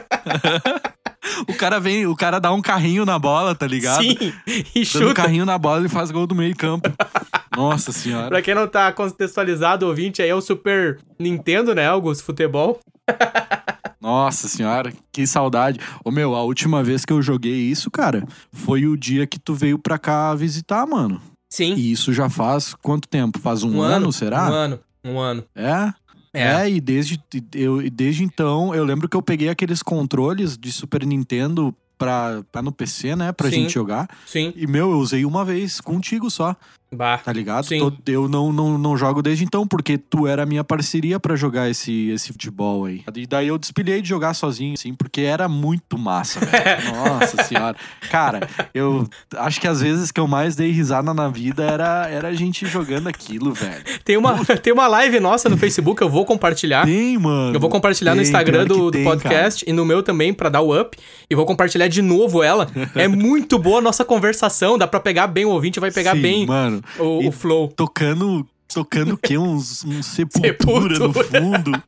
O 1.47 1.53
cara 1.53 1.79
vem, 1.79 2.05
o 2.05 2.15
cara 2.15 2.39
dá 2.39 2.51
um 2.51 2.61
carrinho 2.61 3.05
na 3.05 3.17
bola, 3.17 3.55
tá 3.55 3.65
ligado? 3.65 4.03
Sim, 4.03 4.33
e 4.75 4.85
chuta. 4.85 4.99
Dando 4.99 5.11
um 5.11 5.13
carrinho 5.13 5.45
na 5.45 5.57
bola 5.57 5.85
e 5.85 5.89
faz 5.89 6.11
gol 6.11 6.27
do 6.27 6.35
meio 6.35 6.55
campo. 6.55 6.91
Nossa 7.55 7.91
senhora. 7.91 8.29
pra 8.29 8.41
quem 8.41 8.55
não 8.55 8.67
tá 8.67 8.91
contextualizado, 8.91 9.87
ouvinte, 9.87 10.21
aí 10.21 10.29
é 10.29 10.35
o 10.35 10.41
Super 10.41 10.99
Nintendo, 11.19 11.73
né, 11.75 11.87
Augusto? 11.87 12.23
Futebol. 12.23 12.79
Nossa 14.01 14.47
senhora, 14.49 14.91
que 15.11 15.25
saudade. 15.25 15.79
Ô 16.03 16.11
meu, 16.11 16.35
a 16.35 16.43
última 16.43 16.83
vez 16.83 17.05
que 17.05 17.13
eu 17.13 17.21
joguei 17.21 17.53
isso, 17.53 17.89
cara, 17.89 18.25
foi 18.51 18.85
o 18.85 18.97
dia 18.97 19.25
que 19.25 19.39
tu 19.39 19.53
veio 19.53 19.79
pra 19.79 19.97
cá 19.97 20.35
visitar, 20.35 20.85
mano. 20.85 21.21
Sim. 21.49 21.75
E 21.75 21.91
isso 21.91 22.11
já 22.11 22.29
faz 22.29 22.73
quanto 22.81 23.07
tempo? 23.07 23.39
Faz 23.39 23.63
um, 23.63 23.77
um 23.77 23.81
ano, 23.81 23.95
ano, 23.95 24.11
será? 24.11 24.49
Um 24.49 24.53
ano, 24.53 24.79
um 25.05 25.19
ano. 25.19 25.45
É? 25.55 25.93
É. 26.33 26.63
é, 26.63 26.69
e 26.69 26.81
desde, 26.81 27.21
eu, 27.53 27.89
desde 27.91 28.23
então, 28.23 28.73
eu 28.73 28.83
lembro 28.83 29.07
que 29.07 29.15
eu 29.15 29.21
peguei 29.21 29.49
aqueles 29.49 29.83
controles 29.83 30.57
de 30.57 30.71
Super 30.71 31.05
Nintendo 31.05 31.75
pra, 31.97 32.43
pra 32.51 32.61
no 32.61 32.71
PC, 32.71 33.15
né? 33.15 33.31
Pra 33.31 33.49
Sim. 33.49 33.61
gente 33.61 33.73
jogar. 33.73 34.09
Sim. 34.25 34.51
E, 34.55 34.65
meu, 34.65 34.91
eu 34.91 34.97
usei 34.97 35.25
uma 35.25 35.45
vez 35.45 35.79
contigo 35.79 36.29
só. 36.29 36.55
Bah, 36.93 37.17
tá 37.17 37.33
ligado? 37.33 37.65
Sim. 37.65 37.79
Tô, 37.79 38.11
eu 38.11 38.27
não, 38.27 38.51
não, 38.51 38.77
não 38.77 38.95
jogo 38.95 39.21
desde 39.21 39.43
então, 39.43 39.67
porque 39.67 39.97
tu 39.97 40.27
era 40.27 40.43
a 40.43 40.45
minha 40.45 40.63
parceria 40.63 41.19
para 41.19 41.35
jogar 41.35 41.69
esse, 41.69 42.09
esse 42.09 42.31
futebol 42.31 42.85
aí. 42.85 43.03
E 43.15 43.25
daí 43.25 43.47
eu 43.47 43.57
despilhei 43.57 44.01
de 44.01 44.09
jogar 44.09 44.33
sozinho, 44.33 44.73
assim, 44.73 44.93
porque 44.93 45.21
era 45.21 45.47
muito 45.47 45.97
massa. 45.97 46.39
Nossa 46.93 47.43
senhora. 47.43 47.75
Cara, 48.09 48.47
eu 48.73 49.07
acho 49.37 49.59
que 49.59 49.67
as 49.67 49.81
vezes 49.81 50.11
que 50.11 50.19
eu 50.19 50.27
mais 50.27 50.55
dei 50.55 50.71
risada 50.71 51.13
na 51.13 51.27
vida 51.27 51.63
era, 51.63 52.07
era 52.09 52.27
a 52.29 52.33
gente 52.33 52.65
jogando 52.65 53.07
aquilo, 53.07 53.53
velho. 53.53 53.83
Tem 54.03 54.17
uma, 54.17 54.45
tem 54.45 54.73
uma 54.73 54.87
live 54.87 55.19
nossa 55.19 55.49
no 55.49 55.57
Facebook, 55.57 56.01
eu 56.01 56.09
vou 56.09 56.25
compartilhar. 56.25 56.85
Tem, 56.85 57.17
mano. 57.17 57.55
Eu 57.55 57.59
vou 57.59 57.69
compartilhar 57.69 58.11
tem, 58.11 58.17
no 58.17 58.23
Instagram 58.23 58.65
do, 58.65 58.91
tem, 58.91 59.03
do 59.03 59.09
podcast 59.09 59.65
cara. 59.65 59.71
e 59.71 59.73
no 59.73 59.85
meu 59.85 60.03
também, 60.03 60.33
para 60.33 60.49
dar 60.49 60.61
o 60.61 60.79
up. 60.79 60.97
E 61.29 61.35
vou 61.35 61.45
compartilhar 61.45 61.87
de 61.87 62.01
novo 62.01 62.43
ela. 62.43 62.67
é 62.95 63.07
muito 63.07 63.57
boa 63.57 63.79
a 63.79 63.81
nossa 63.81 64.05
conversação, 64.05 64.77
dá 64.77 64.87
para 64.87 64.99
pegar 64.99 65.27
bem 65.27 65.45
o 65.45 65.49
ouvinte, 65.49 65.79
vai 65.79 65.91
pegar 65.91 66.15
Sim, 66.15 66.21
bem. 66.21 66.45
Mano, 66.45 66.82
o, 66.99 67.27
o 67.27 67.31
flow. 67.31 67.67
Tocando 67.67 68.47
tocando 68.73 69.13
o 69.13 69.17
quê? 69.17 69.37
Uns, 69.37 69.83
um 69.83 70.01
sepultura, 70.01 70.95
sepultura, 70.95 70.99
no 70.99 71.13
fundo. 71.13 71.83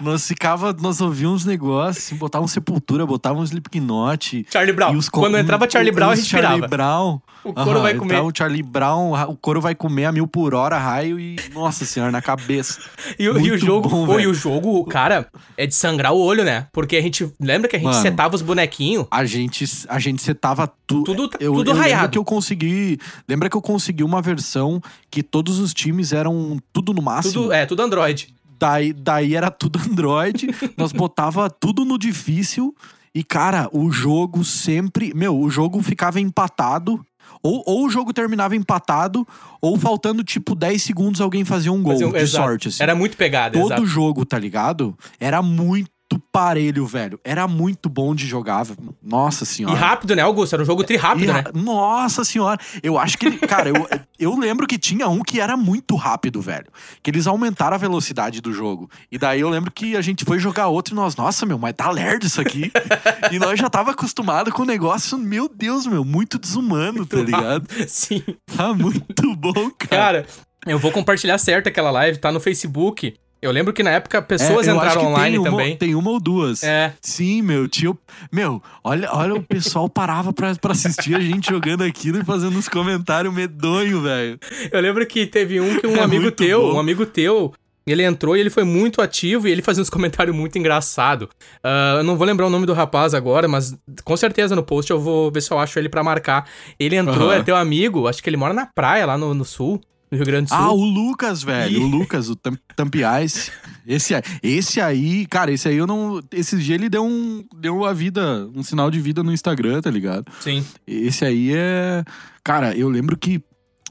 nós 0.00 0.26
ficava, 0.26 0.72
nós 0.72 1.00
ouvíamos 1.00 1.42
uns 1.42 1.44
negócios, 1.44 2.04
assim, 2.04 2.16
botavam 2.16 2.46
sepultura, 2.46 3.04
botavam 3.06 3.40
um 3.40 3.44
Slipknot. 3.44 4.46
Charlie 4.50 4.72
Brown. 4.72 4.96
Os, 4.96 5.08
Quando 5.08 5.36
entrava 5.36 5.68
Charlie 5.68 5.92
Brown, 5.92 6.10
a 6.10 6.16
gente 6.16 6.28
Charlie. 6.28 6.66
Brown. 6.68 7.20
O 7.46 7.52
couro 7.54 7.80
vai 7.80 7.94
comer. 7.94 8.20
o 8.20 8.32
Charlie 8.34 8.62
Brown, 8.62 9.12
o 9.28 9.36
couro 9.36 9.60
vai 9.60 9.74
comer 9.74 10.06
a 10.06 10.12
mil 10.12 10.26
por 10.26 10.52
hora, 10.52 10.76
raio 10.78 11.18
e. 11.20 11.36
Nossa 11.54 11.84
senhora, 11.84 12.10
na 12.10 12.20
cabeça. 12.20 12.80
e, 13.16 13.24
e, 13.24 13.28
o 13.28 13.56
jogo. 13.56 13.88
Bom, 13.88 14.04
pô, 14.04 14.18
e 14.18 14.26
o 14.26 14.34
jogo, 14.34 14.84
cara, 14.86 15.28
é 15.56 15.64
de 15.64 15.74
sangrar 15.74 16.12
o 16.12 16.18
olho, 16.18 16.42
né? 16.42 16.66
Porque 16.72 16.96
a 16.96 17.00
gente. 17.00 17.32
Lembra 17.40 17.68
que 17.68 17.76
a 17.76 17.78
gente 17.78 17.88
Mano, 17.88 18.02
setava 18.02 18.34
os 18.34 18.42
bonequinhos? 18.42 19.06
A 19.10 19.24
gente, 19.24 19.64
a 19.88 19.98
gente 20.00 20.22
setava 20.22 20.66
tu, 20.86 21.04
tudo. 21.04 21.30
Eu, 21.38 21.54
tudo 21.54 21.70
eu 21.70 21.76
raiado. 21.76 22.10
que 22.10 22.18
eu 22.18 22.24
consegui. 22.24 22.98
Lembra 23.28 23.48
que 23.48 23.56
eu 23.56 23.62
consegui 23.62 24.02
uma 24.02 24.20
versão 24.20 24.82
que 25.16 25.22
todos 25.22 25.58
os 25.58 25.72
times 25.72 26.12
eram 26.12 26.58
tudo 26.74 26.92
no 26.92 27.00
máximo? 27.00 27.32
Tudo, 27.32 27.52
é, 27.52 27.64
tudo 27.64 27.80
Android. 27.80 28.34
Daí, 28.58 28.92
daí 28.92 29.34
era 29.34 29.50
tudo 29.50 29.78
Android. 29.78 30.46
nós 30.76 30.92
botava 30.92 31.48
tudo 31.48 31.86
no 31.86 31.98
difícil. 31.98 32.76
E, 33.14 33.24
cara, 33.24 33.66
o 33.72 33.90
jogo 33.90 34.44
sempre. 34.44 35.14
Meu, 35.14 35.34
o 35.34 35.48
jogo 35.48 35.80
ficava 35.80 36.20
empatado. 36.20 37.02
Ou, 37.42 37.62
ou 37.66 37.86
o 37.86 37.88
jogo 37.88 38.12
terminava 38.12 38.54
empatado, 38.54 39.26
ou 39.60 39.78
faltando 39.78 40.22
tipo 40.22 40.54
10 40.54 40.82
segundos 40.82 41.20
alguém 41.20 41.44
fazia 41.44 41.72
um 41.72 41.82
gol 41.82 41.94
um, 41.94 42.12
de 42.12 42.18
exato. 42.18 42.44
sorte. 42.44 42.68
Assim. 42.68 42.82
Era 42.82 42.94
muito 42.94 43.16
pegado, 43.16 43.58
Todo 43.58 43.72
exato. 43.72 43.86
jogo, 43.86 44.26
tá 44.26 44.38
ligado? 44.38 44.96
Era 45.18 45.40
muito 45.40 45.90
parelho, 46.18 46.86
velho. 46.86 47.20
Era 47.24 47.46
muito 47.46 47.88
bom 47.88 48.14
de 48.14 48.26
jogar. 48.26 48.66
Nossa 49.02 49.44
senhora. 49.44 49.74
E 49.74 49.78
rápido, 49.78 50.14
né, 50.14 50.22
Augusto? 50.22 50.54
Era 50.54 50.62
um 50.62 50.66
jogo 50.66 50.84
tri 50.84 50.96
rápido, 50.96 51.32
né? 51.32 51.44
Nossa 51.54 52.24
senhora. 52.24 52.58
Eu 52.82 52.98
acho 52.98 53.18
que, 53.18 53.30
cara, 53.38 53.68
eu, 53.68 53.88
eu 54.18 54.38
lembro 54.38 54.66
que 54.66 54.78
tinha 54.78 55.08
um 55.08 55.22
que 55.22 55.40
era 55.40 55.56
muito 55.56 55.96
rápido, 55.96 56.40
velho. 56.40 56.66
Que 57.02 57.10
eles 57.10 57.26
aumentaram 57.26 57.74
a 57.74 57.78
velocidade 57.78 58.40
do 58.40 58.52
jogo. 58.52 58.90
E 59.10 59.18
daí 59.18 59.40
eu 59.40 59.48
lembro 59.48 59.70
que 59.70 59.96
a 59.96 60.00
gente 60.00 60.24
foi 60.24 60.38
jogar 60.38 60.68
outro 60.68 60.94
e 60.94 60.96
nós, 60.96 61.16
nossa, 61.16 61.44
meu, 61.44 61.58
mas 61.58 61.74
tá 61.74 61.90
lerdo 61.90 62.26
isso 62.26 62.40
aqui. 62.40 62.72
e 63.30 63.38
nós 63.38 63.58
já 63.58 63.68
tava 63.68 63.90
acostumado 63.90 64.52
com 64.52 64.62
o 64.62 64.66
negócio, 64.66 65.18
meu 65.18 65.48
Deus, 65.48 65.86
meu, 65.86 66.04
muito 66.04 66.38
desumano, 66.38 66.98
muito 66.98 67.16
tá 67.16 67.22
ligado? 67.22 67.68
Rápido. 67.68 67.88
Sim. 67.88 68.22
Tá 68.56 68.72
muito 68.72 69.36
bom, 69.36 69.70
cara. 69.78 70.06
Cara, 70.06 70.26
eu 70.66 70.78
vou 70.78 70.90
compartilhar 70.90 71.38
certo 71.38 71.68
aquela 71.68 71.90
live, 71.90 72.18
tá 72.18 72.32
no 72.32 72.40
Facebook. 72.40 73.14
Eu 73.40 73.52
lembro 73.52 73.72
que 73.72 73.82
na 73.82 73.90
época 73.90 74.20
pessoas 74.22 74.66
é, 74.66 74.72
entraram 74.72 75.06
online 75.06 75.32
tem 75.32 75.38
uma, 75.38 75.50
também. 75.50 75.76
Tem 75.76 75.94
uma 75.94 76.10
ou 76.10 76.20
duas. 76.20 76.62
É. 76.62 76.94
Sim, 77.00 77.42
meu, 77.42 77.68
tio. 77.68 77.98
Meu, 78.32 78.62
olha, 78.82 79.08
olha 79.12 79.34
o 79.34 79.42
pessoal 79.42 79.88
parava 79.88 80.32
pra, 80.32 80.54
pra 80.54 80.72
assistir 80.72 81.14
a 81.14 81.20
gente 81.20 81.50
jogando 81.50 81.84
aquilo 81.84 82.18
e 82.18 82.24
fazendo 82.24 82.56
uns 82.56 82.68
comentários 82.68 83.32
medonho, 83.32 84.00
velho. 84.00 84.38
Eu 84.72 84.80
lembro 84.80 85.06
que 85.06 85.26
teve 85.26 85.60
um 85.60 85.78
que 85.78 85.86
um 85.86 85.96
é 85.96 86.00
amigo 86.00 86.30
teu, 86.30 86.60
bom. 86.62 86.74
um 86.74 86.80
amigo 86.80 87.04
teu, 87.04 87.52
ele 87.86 88.02
entrou 88.02 88.36
e 88.36 88.40
ele 88.40 88.50
foi 88.50 88.64
muito 88.64 89.00
ativo 89.00 89.46
e 89.46 89.52
ele 89.52 89.62
fazia 89.62 89.82
uns 89.82 89.90
comentários 89.90 90.34
muito 90.34 90.58
engraçados. 90.58 91.28
Uh, 91.62 91.98
eu 91.98 92.04
não 92.04 92.16
vou 92.16 92.26
lembrar 92.26 92.46
o 92.46 92.50
nome 92.50 92.66
do 92.66 92.72
rapaz 92.72 93.14
agora, 93.14 93.46
mas 93.46 93.76
com 94.02 94.16
certeza 94.16 94.56
no 94.56 94.62
post 94.62 94.90
eu 94.90 94.98
vou 94.98 95.30
ver 95.30 95.42
se 95.42 95.52
eu 95.52 95.58
acho 95.58 95.78
ele 95.78 95.88
para 95.88 96.02
marcar. 96.02 96.48
Ele 96.80 96.96
entrou, 96.96 97.28
uhum. 97.28 97.32
é 97.32 97.42
teu 97.42 97.54
amigo, 97.54 98.08
acho 98.08 98.22
que 98.22 98.28
ele 98.30 98.36
mora 98.36 98.54
na 98.54 98.66
praia 98.66 99.06
lá 99.06 99.16
no, 99.16 99.34
no 99.34 99.44
sul 99.44 99.80
Rio 100.12 100.24
Grande 100.24 100.46
do 100.46 100.48
Sul. 100.50 100.58
Ah, 100.58 100.72
o 100.72 100.84
Lucas, 100.84 101.42
velho. 101.42 101.78
E... 101.80 101.84
O 101.84 101.86
Lucas, 101.86 102.28
o 102.28 102.36
Tampiais. 102.76 103.50
Esse, 103.86 104.14
esse 104.42 104.80
aí, 104.80 105.26
cara, 105.26 105.52
esse 105.52 105.68
aí 105.68 105.76
eu 105.76 105.86
não. 105.86 106.20
Esse 106.32 106.56
dia 106.58 106.74
ele 106.74 106.88
deu 106.88 107.04
um. 107.04 107.44
Deu 107.56 107.84
a 107.84 107.92
vida, 107.92 108.48
um 108.54 108.62
sinal 108.62 108.90
de 108.90 109.00
vida 109.00 109.22
no 109.22 109.32
Instagram, 109.32 109.80
tá 109.80 109.90
ligado? 109.90 110.30
Sim. 110.40 110.64
Esse 110.86 111.24
aí 111.24 111.52
é. 111.54 112.04
Cara, 112.42 112.76
eu 112.76 112.88
lembro 112.88 113.16
que 113.16 113.42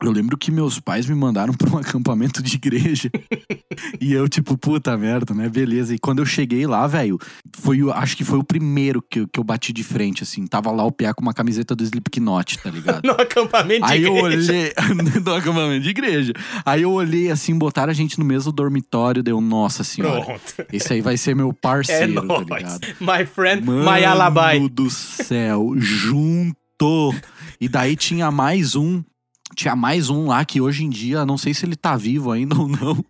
eu 0.03 0.11
lembro 0.11 0.37
que 0.37 0.51
meus 0.51 0.79
pais 0.79 1.07
me 1.07 1.15
mandaram 1.15 1.53
pra 1.53 1.69
um 1.69 1.77
acampamento 1.79 2.43
de 2.43 2.55
igreja. 2.55 3.09
e 4.01 4.11
eu, 4.11 4.27
tipo, 4.27 4.57
puta 4.57 4.97
merda, 4.97 5.33
né? 5.33 5.47
Beleza. 5.47 5.95
E 5.95 5.99
quando 5.99 6.19
eu 6.19 6.25
cheguei 6.25 6.67
lá, 6.67 6.85
velho, 6.85 7.17
foi 7.57 7.79
acho 7.93 8.17
que 8.17 8.23
foi 8.23 8.37
o 8.37 8.43
primeiro 8.43 9.01
que, 9.01 9.21
eu, 9.21 9.27
que 9.27 9.39
eu 9.39 9.43
bati 9.43 9.71
de 9.71 9.83
frente, 9.83 10.23
assim. 10.23 10.45
Tava 10.47 10.69
lá 10.71 10.83
o 10.83 10.91
Pia 10.91 11.13
com 11.13 11.21
uma 11.21 11.33
camiseta 11.33 11.75
do 11.75 11.83
Slipknot, 11.83 12.59
tá 12.59 12.69
ligado? 12.69 13.03
no 13.07 13.13
acampamento 13.13 13.85
de 13.85 13.93
Aí 13.93 14.05
igreja. 14.05 14.51
Aí 14.53 14.73
eu 14.85 14.95
olhei. 14.97 15.21
no 15.23 15.33
acampamento 15.33 15.83
de 15.83 15.89
igreja. 15.89 16.33
Aí 16.65 16.81
eu 16.81 16.91
olhei 16.91 17.31
assim, 17.31 17.57
botaram 17.57 17.91
a 17.91 17.95
gente 17.95 18.19
no 18.19 18.25
mesmo 18.25 18.51
dormitório, 18.51 19.23
deu, 19.23 19.39
nossa 19.39 19.83
senhora. 19.83 20.25
Pronto. 20.25 20.65
Esse 20.73 20.93
aí 20.93 21.01
vai 21.01 21.15
ser 21.15 21.35
meu 21.35 21.53
parceiro, 21.53 22.19
é 22.19 22.27
tá 22.27 22.55
ligado? 22.55 22.87
My 22.99 23.25
friend, 23.25 23.65
Mano 23.65 23.89
my 23.89 24.03
alibi. 24.03 24.69
do 24.69 24.89
céu, 24.89 25.73
junto 25.77 27.13
E 27.61 27.69
daí 27.69 27.95
tinha 27.95 28.29
mais 28.29 28.75
um 28.75 29.01
tinha 29.53 29.75
mais 29.75 30.09
um 30.09 30.27
lá 30.27 30.43
que 30.43 30.59
hoje 30.59 30.83
em 30.83 30.89
dia, 30.89 31.25
não 31.25 31.37
sei 31.37 31.53
se 31.53 31.65
ele 31.65 31.75
tá 31.75 31.95
vivo 31.95 32.31
ainda 32.31 32.55
ou 32.59 32.67
não. 32.67 33.03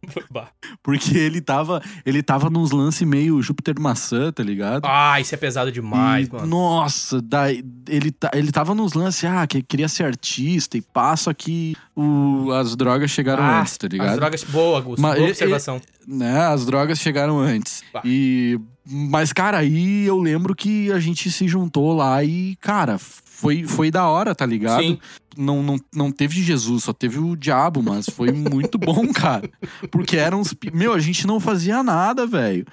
Porque 0.83 1.17
ele 1.17 1.39
tava, 1.39 1.81
ele 2.05 2.21
tava 2.21 2.49
nos 2.49 2.71
lances 2.71 3.07
meio 3.07 3.41
Júpiter 3.41 3.79
maçã, 3.79 4.31
tá 4.31 4.43
ligado? 4.43 4.85
Ah, 4.85 5.19
isso 5.21 5.33
é 5.33 5.37
pesado 5.37 5.71
demais, 5.71 6.27
E, 6.27 6.31
mano. 6.33 6.47
Nossa, 6.47 7.21
daí, 7.21 7.63
ele, 7.87 8.11
tá, 8.11 8.31
ele 8.33 8.51
tava 8.51 8.75
nos 8.75 8.93
lances, 8.93 9.23
ah, 9.25 9.47
que 9.47 9.61
queria 9.61 9.87
ser 9.87 10.03
artista 10.03 10.77
e 10.77 10.81
passa 10.81 11.33
que 11.33 11.75
o, 11.95 12.51
as 12.51 12.75
drogas 12.75 13.11
chegaram 13.11 13.43
Ah, 13.43 13.61
antes, 13.61 13.77
tá 13.77 13.87
ligado? 13.87 14.09
As 14.09 14.15
drogas. 14.17 14.43
Boa, 14.43 14.77
Augusto. 14.77 15.01
Mas 15.01 15.15
Boa 15.17 15.29
observação. 15.29 15.81
Né, 16.07 16.37
as 16.39 16.65
drogas 16.65 16.99
chegaram 16.99 17.39
antes. 17.39 17.83
Bah. 17.93 18.01
E 18.03 18.59
mas 18.87 19.33
cara, 19.33 19.57
aí 19.57 20.05
eu 20.05 20.19
lembro 20.19 20.53
que 20.53 20.91
a 20.91 20.99
gente 20.99 21.31
se 21.31 21.47
juntou 21.47 21.95
lá 21.95 22.23
e, 22.23 22.55
cara, 22.61 22.99
foi 23.35 23.63
foi 23.65 23.91
da 23.91 24.07
hora, 24.07 24.33
tá 24.33 24.45
ligado? 24.45 24.81
Sim. 24.81 24.97
Não, 25.37 25.61
não, 25.61 25.77
não 25.93 26.11
teve 26.11 26.41
Jesus, 26.41 26.85
só 26.85 26.93
teve 26.93 27.19
o 27.19 27.35
diabo, 27.35 27.83
mas 27.83 28.05
foi 28.07 28.31
muito 28.31 28.77
bom, 28.77 29.07
cara. 29.11 29.49
Porque 29.91 30.15
eram 30.15 30.39
uns. 30.39 30.55
Meu, 30.73 30.93
a 30.93 30.99
gente 30.99 31.27
não 31.27 31.39
fazia 31.41 31.83
nada, 31.83 32.25
velho. 32.25 32.65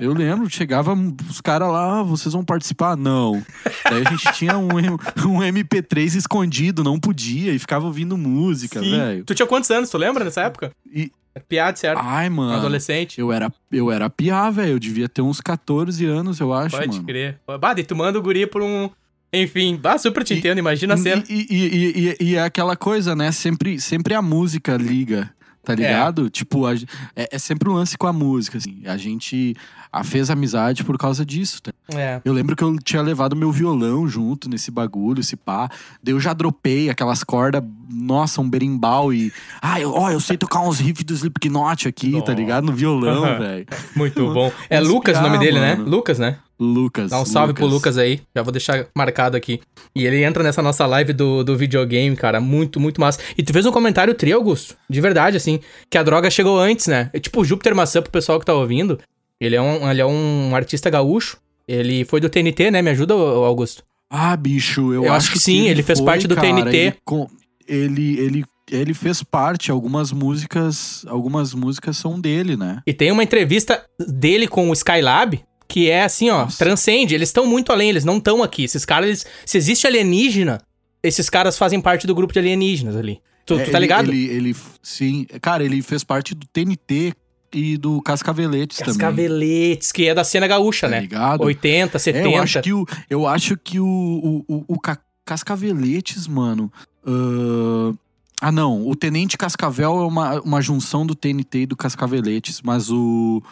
Eu 0.00 0.12
lembro, 0.12 0.50
chegava 0.50 0.92
os 1.28 1.40
caras 1.40 1.68
lá, 1.70 2.00
"Ah, 2.00 2.02
vocês 2.02 2.32
vão 2.32 2.44
participar? 2.44 2.96
Não. 2.96 3.40
Daí 3.88 4.04
a 4.04 4.10
gente 4.10 4.32
tinha 4.32 4.58
um, 4.58 4.66
um 4.68 5.38
MP3 5.40 6.16
escondido, 6.16 6.82
não 6.82 6.98
podia, 6.98 7.52
e 7.52 7.58
ficava 7.60 7.86
ouvindo 7.86 8.16
música, 8.18 8.80
velho. 8.80 9.24
Tu 9.24 9.34
tinha 9.36 9.46
quantos 9.46 9.70
anos, 9.70 9.88
tu 9.88 9.96
lembra 9.96 10.24
nessa 10.24 10.42
época? 10.42 10.72
E- 10.92 11.12
Piada, 11.48 11.76
certo? 11.76 12.00
Ai, 12.02 12.28
mano. 12.28 12.52
adolescente. 12.54 13.20
Eu 13.20 13.30
era, 13.30 13.52
eu 13.70 13.90
era 13.92 14.10
piá, 14.10 14.50
velho. 14.50 14.72
Eu 14.72 14.78
devia 14.80 15.08
ter 15.08 15.22
uns 15.22 15.40
14 15.40 16.04
anos, 16.04 16.40
eu 16.40 16.52
acho, 16.52 16.76
Pode 16.76 16.88
mano. 16.96 17.04
crer. 17.04 17.38
Bah, 17.60 17.72
daí 17.72 17.84
tu 17.84 17.94
manda 17.94 18.18
o 18.18 18.22
guri 18.22 18.48
por 18.48 18.60
um. 18.62 18.90
Enfim, 19.32 19.76
bah, 19.76 19.96
super 19.98 20.24
te 20.24 20.34
entendo, 20.34 20.58
imagina 20.58 20.94
a 20.94 20.96
cena. 20.96 21.22
E, 21.28 21.46
e, 21.50 22.16
e, 22.20 22.30
e- 22.32 22.36
é 22.36 22.42
aquela 22.42 22.76
coisa, 22.76 23.14
né? 23.14 23.30
Sempre, 23.30 23.80
sempre 23.80 24.12
a 24.14 24.20
música 24.20 24.76
liga, 24.76 25.30
tá 25.64 25.72
ligado? 25.74 26.28
Tipo, 26.28 26.66
a- 26.66 26.74
é, 27.14 27.28
é 27.30 27.38
sempre 27.38 27.68
um 27.68 27.74
lance 27.74 27.96
com 27.96 28.06
a 28.08 28.12
música, 28.12 28.58
assim. 28.58 28.82
A 28.86 28.96
gente 28.96 29.54
a 29.92 30.04
fez 30.04 30.30
amizade 30.30 30.84
por 30.84 30.96
causa 30.96 31.24
disso, 31.26 31.60
tá? 31.62 31.72
É. 31.96 32.20
Eu 32.24 32.32
lembro 32.32 32.54
que 32.54 32.62
eu 32.62 32.76
tinha 32.78 33.02
levado 33.02 33.34
meu 33.34 33.50
violão 33.50 34.06
junto 34.08 34.48
nesse 34.48 34.70
bagulho, 34.70 35.18
esse 35.20 35.34
pá. 35.36 35.68
Daí 36.02 36.14
eu 36.14 36.20
já 36.20 36.32
dropei 36.32 36.88
aquelas 36.88 37.24
cordas, 37.24 37.60
nossa, 37.88 38.40
um 38.40 38.48
berimbau 38.48 39.12
e... 39.12 39.32
Ah, 39.60 39.80
eu, 39.80 39.92
ó, 39.92 40.08
eu 40.10 40.20
sei 40.20 40.36
tocar 40.36 40.60
uns 40.60 40.78
riffs 40.78 41.02
do 41.04 41.12
Slipknot 41.14 41.88
aqui, 41.88 42.12
tá 42.12 42.18
Nossa. 42.18 42.32
ligado? 42.34 42.64
No 42.66 42.72
violão, 42.72 43.22
velho. 43.38 43.66
Muito 43.96 44.32
bom. 44.32 44.52
É 44.70 44.78
Lucas 44.80 45.18
o 45.18 45.22
nome 45.22 45.38
dele, 45.38 45.58
né? 45.58 45.74
mano. 45.74 45.90
Lucas, 45.90 46.18
né? 46.20 46.38
Lucas. 46.60 47.10
Dá 47.10 47.20
um 47.20 47.24
salve 47.24 47.54
pro 47.54 47.64
Lucas 47.66 47.96
aí. 47.96 48.20
Já 48.36 48.42
vou 48.42 48.52
deixar 48.52 48.86
marcado 48.94 49.36
aqui. 49.36 49.60
E 49.96 50.06
ele 50.06 50.22
entra 50.22 50.42
nessa 50.44 50.60
nossa 50.60 50.84
live 50.86 51.12
do, 51.14 51.42
do 51.42 51.56
videogame, 51.56 52.14
cara. 52.14 52.40
Muito, 52.40 52.78
muito 52.78 53.00
massa. 53.00 53.18
E 53.36 53.42
tu 53.42 53.52
fez 53.52 53.64
um 53.64 53.72
comentário 53.72 54.12
tri, 54.14 54.32
Augusto. 54.32 54.76
De 54.88 55.00
verdade, 55.00 55.36
assim. 55.38 55.58
Que 55.88 55.96
a 55.96 56.02
droga 56.02 56.30
chegou 56.30 56.58
antes, 56.60 56.86
né? 56.86 57.08
É 57.14 57.18
tipo 57.18 57.40
o 57.40 57.44
Júpiter 57.44 57.74
Maçã 57.74 58.02
pro 58.02 58.10
pessoal 58.12 58.38
que 58.38 58.44
tá 58.44 58.52
ouvindo. 58.54 58.98
Ele 59.40 59.56
é 59.56 59.62
um, 59.62 59.90
ele 59.90 60.00
é 60.02 60.06
um 60.06 60.54
artista 60.54 60.90
gaúcho. 60.90 61.38
Ele 61.66 62.04
foi 62.04 62.20
do 62.20 62.28
TNT, 62.28 62.70
né? 62.70 62.82
Me 62.82 62.90
ajuda, 62.90 63.14
Augusto? 63.14 63.82
Ah, 64.10 64.36
bicho, 64.36 64.92
eu, 64.92 65.04
Eu 65.06 65.12
acho 65.12 65.32
que 65.32 65.38
sim, 65.38 65.68
ele 65.68 65.82
fez 65.82 66.00
parte 66.00 66.26
do 66.28 66.34
cara, 66.34 66.46
TNT. 66.48 66.76
Ele, 66.76 66.94
com- 67.04 67.28
ele, 67.66 68.18
ele, 68.18 68.44
ele 68.70 68.92
fez 68.92 69.22
parte, 69.22 69.70
algumas 69.70 70.10
músicas, 70.12 71.04
algumas 71.06 71.54
músicas 71.54 71.96
são 71.96 72.20
dele, 72.20 72.56
né? 72.56 72.82
E 72.86 72.92
tem 72.92 73.12
uma 73.12 73.22
entrevista 73.22 73.84
dele 73.98 74.48
com 74.48 74.68
o 74.68 74.72
Skylab. 74.72 75.40
Que 75.70 75.88
é 75.88 76.02
assim, 76.02 76.28
ó, 76.30 76.42
Nossa. 76.42 76.58
transcende. 76.58 77.14
Eles 77.14 77.28
estão 77.28 77.46
muito 77.46 77.70
além, 77.70 77.88
eles 77.90 78.04
não 78.04 78.16
estão 78.18 78.42
aqui. 78.42 78.64
Esses 78.64 78.84
caras, 78.84 79.06
eles, 79.08 79.26
se 79.46 79.56
existe 79.56 79.86
alienígena, 79.86 80.60
esses 81.00 81.30
caras 81.30 81.56
fazem 81.56 81.80
parte 81.80 82.06
do 82.08 82.14
grupo 82.14 82.32
de 82.32 82.40
alienígenas 82.40 82.96
ali. 82.96 83.20
Tu, 83.46 83.54
tu 83.54 83.60
É, 83.60 83.64
tá 83.66 83.70
ele- 83.70 83.78
ligado? 83.78 84.10
Ele, 84.10 84.24
ele, 84.26 84.56
sim, 84.82 85.24
cara, 85.40 85.62
ele 85.64 85.80
fez 85.80 86.02
parte 86.02 86.34
do 86.34 86.44
TNT 86.48 87.12
e 87.54 87.76
do 87.78 88.02
Cascaveletes 88.02 88.78
também. 88.78 88.94
Cascaveletes, 88.96 89.92
que 89.92 90.08
é 90.08 90.14
da 90.14 90.24
cena 90.24 90.46
gaúcha, 90.48 90.88
Tá 90.88 90.90
né? 90.96 91.00
ligado? 91.02 91.44
80, 91.44 91.96
É, 91.96 92.00
70. 92.00 92.28
eu 92.28 92.42
acho 92.42 92.60
que 92.62 92.72
o, 92.72 92.86
eu 93.08 93.26
acho 93.28 93.56
que 93.56 93.78
o, 93.80 93.86
o, 93.86 94.44
o, 94.56 94.64
o 94.74 94.80
Ca- 94.80 94.98
Cascaveletes, 95.24 96.26
mano. 96.26 96.70
ah, 97.06 97.92
ah, 98.42 98.50
não. 98.52 98.86
O 98.88 98.96
Tenente 98.96 99.36
Cascavel 99.38 100.00
é 100.00 100.06
uma, 100.06 100.40
uma 100.40 100.60
junção 100.60 101.06
do 101.06 101.14
TNT 101.14 101.60
e 101.60 101.66
do 101.66 101.76
Cascaveletes, 101.76 102.60
mas 102.62 102.90
o. 102.90 103.42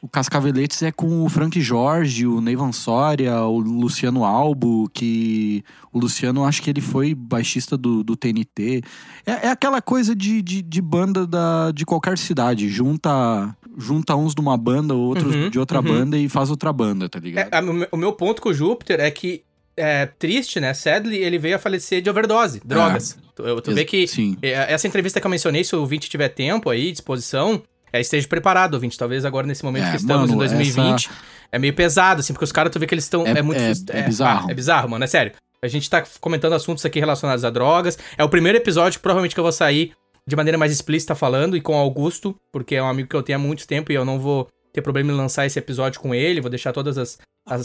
O 0.00 0.08
Cascaveletes 0.08 0.82
é 0.82 0.92
com 0.92 1.24
o 1.24 1.28
Frank 1.28 1.60
Jorge, 1.60 2.26
o 2.26 2.40
Neyvan 2.40 2.70
Soria, 2.72 3.40
o 3.42 3.58
Luciano 3.58 4.24
Albo, 4.24 4.88
que. 4.94 5.64
O 5.92 5.98
Luciano, 5.98 6.44
acho 6.44 6.62
que 6.62 6.70
ele 6.70 6.80
foi 6.80 7.14
baixista 7.14 7.76
do, 7.76 8.04
do 8.04 8.14
TNT. 8.14 8.82
É, 9.26 9.46
é 9.46 9.48
aquela 9.50 9.82
coisa 9.82 10.14
de, 10.14 10.40
de, 10.40 10.62
de 10.62 10.80
banda 10.80 11.26
da, 11.26 11.72
de 11.72 11.84
qualquer 11.84 12.16
cidade. 12.18 12.68
Junta, 12.68 13.56
junta 13.76 14.14
uns 14.14 14.34
de 14.34 14.40
uma 14.40 14.56
banda, 14.56 14.94
outros 14.94 15.34
Uhum, 15.34 15.50
de 15.50 15.58
outra 15.58 15.78
uhum. 15.78 15.84
banda 15.86 16.16
e 16.18 16.28
faz 16.28 16.50
outra 16.50 16.72
banda, 16.72 17.08
tá 17.08 17.18
ligado? 17.18 17.48
É, 17.52 17.88
o 17.90 17.96
meu- 17.96 18.12
ponto 18.12 18.40
com 18.40 18.50
o 18.50 18.54
Júpiter 18.54 19.00
é 19.00 19.10
que 19.10 19.42
é 19.76 20.06
triste, 20.06 20.60
né? 20.60 20.74
Sadly, 20.74 21.16
ele 21.18 21.38
veio 21.38 21.56
a 21.56 21.58
falecer 21.58 22.00
de 22.02 22.08
overdose, 22.10 22.60
drogas. 22.64 23.18
Tu, 23.34 23.42
eu- 23.42 23.60
tu 23.60 23.72
vê 23.74 23.84
que 23.84 24.06
Sim. 24.06 24.36
é, 24.42 24.72
essa 24.72 24.86
entrevista 24.86 25.20
que 25.20 25.26
eu 25.26 25.30
mencionei, 25.30 25.64
se 25.64 25.74
o 25.74 25.80
ouvinte 25.80 26.08
tiver 26.10 26.28
tempo 26.28 26.68
aí, 26.70 26.90
disposição, 26.92 27.62
é, 27.92 28.00
esteja 28.00 28.26
preparado, 28.28 28.74
ouvinte. 28.74 28.96
Talvez 28.98 29.24
agora, 29.24 29.46
nesse 29.46 29.64
momento 29.64 29.86
É, 29.86 29.90
que 29.90 29.96
estamos, 29.96 30.30
em 30.30 30.34
mano, 30.36 30.38
2020, 30.48 31.10
é 31.52 31.58
meio 31.58 31.74
pesado, 31.74 32.20
assim, 32.20 32.32
porque 32.32 32.44
os 32.44 32.52
caras, 32.52 32.72
tu 32.72 32.78
vê 32.78 32.86
que 32.86 32.94
eles 32.94 33.04
estão. 33.04 33.26
É, 33.26 33.30
É- 33.38 33.42
muito. 33.42 33.58
é- 33.60 33.66
frust- 33.66 33.90
é 33.90 34.02
bizarro. 34.02 34.50
é 34.50 34.54
bizarro, 34.54 34.88
mano, 34.88 35.04
é 35.04 35.06
sério. 35.06 35.32
A 35.62 35.66
gente 35.68 35.88
tá 35.90 36.04
comentando 36.20 36.52
assuntos 36.52 36.84
aqui 36.86 37.00
relacionados 37.00 37.44
a 37.44 37.50
drogas. 37.50 37.98
É 38.16 38.22
o 38.22 38.28
primeiro 38.28 38.56
episódio, 38.58 39.00
provavelmente, 39.00 39.34
que 39.34 39.40
eu 39.40 39.44
vou 39.44 39.52
sair 39.52 39.92
de 40.26 40.36
maneira 40.36 40.56
mais 40.58 40.70
explícita 40.70 41.14
falando 41.14 41.56
e 41.56 41.60
com 41.60 41.72
o 41.72 41.76
Augusto, 41.78 42.36
porque 42.52 42.76
é 42.76 42.82
um 42.82 42.88
amigo 42.88 43.08
que 43.08 43.16
eu 43.16 43.22
tenho 43.22 43.38
há 43.38 43.42
muito 43.42 43.66
tempo 43.66 43.90
e 43.90 43.94
eu 43.94 44.04
não 44.04 44.20
vou 44.20 44.46
ter 44.72 44.82
problema 44.82 45.10
em 45.10 45.16
lançar 45.16 45.46
esse 45.46 45.58
episódio 45.58 46.00
com 46.00 46.14
ele. 46.14 46.40
Vou 46.40 46.50
deixar 46.50 46.72
todos 46.72 47.18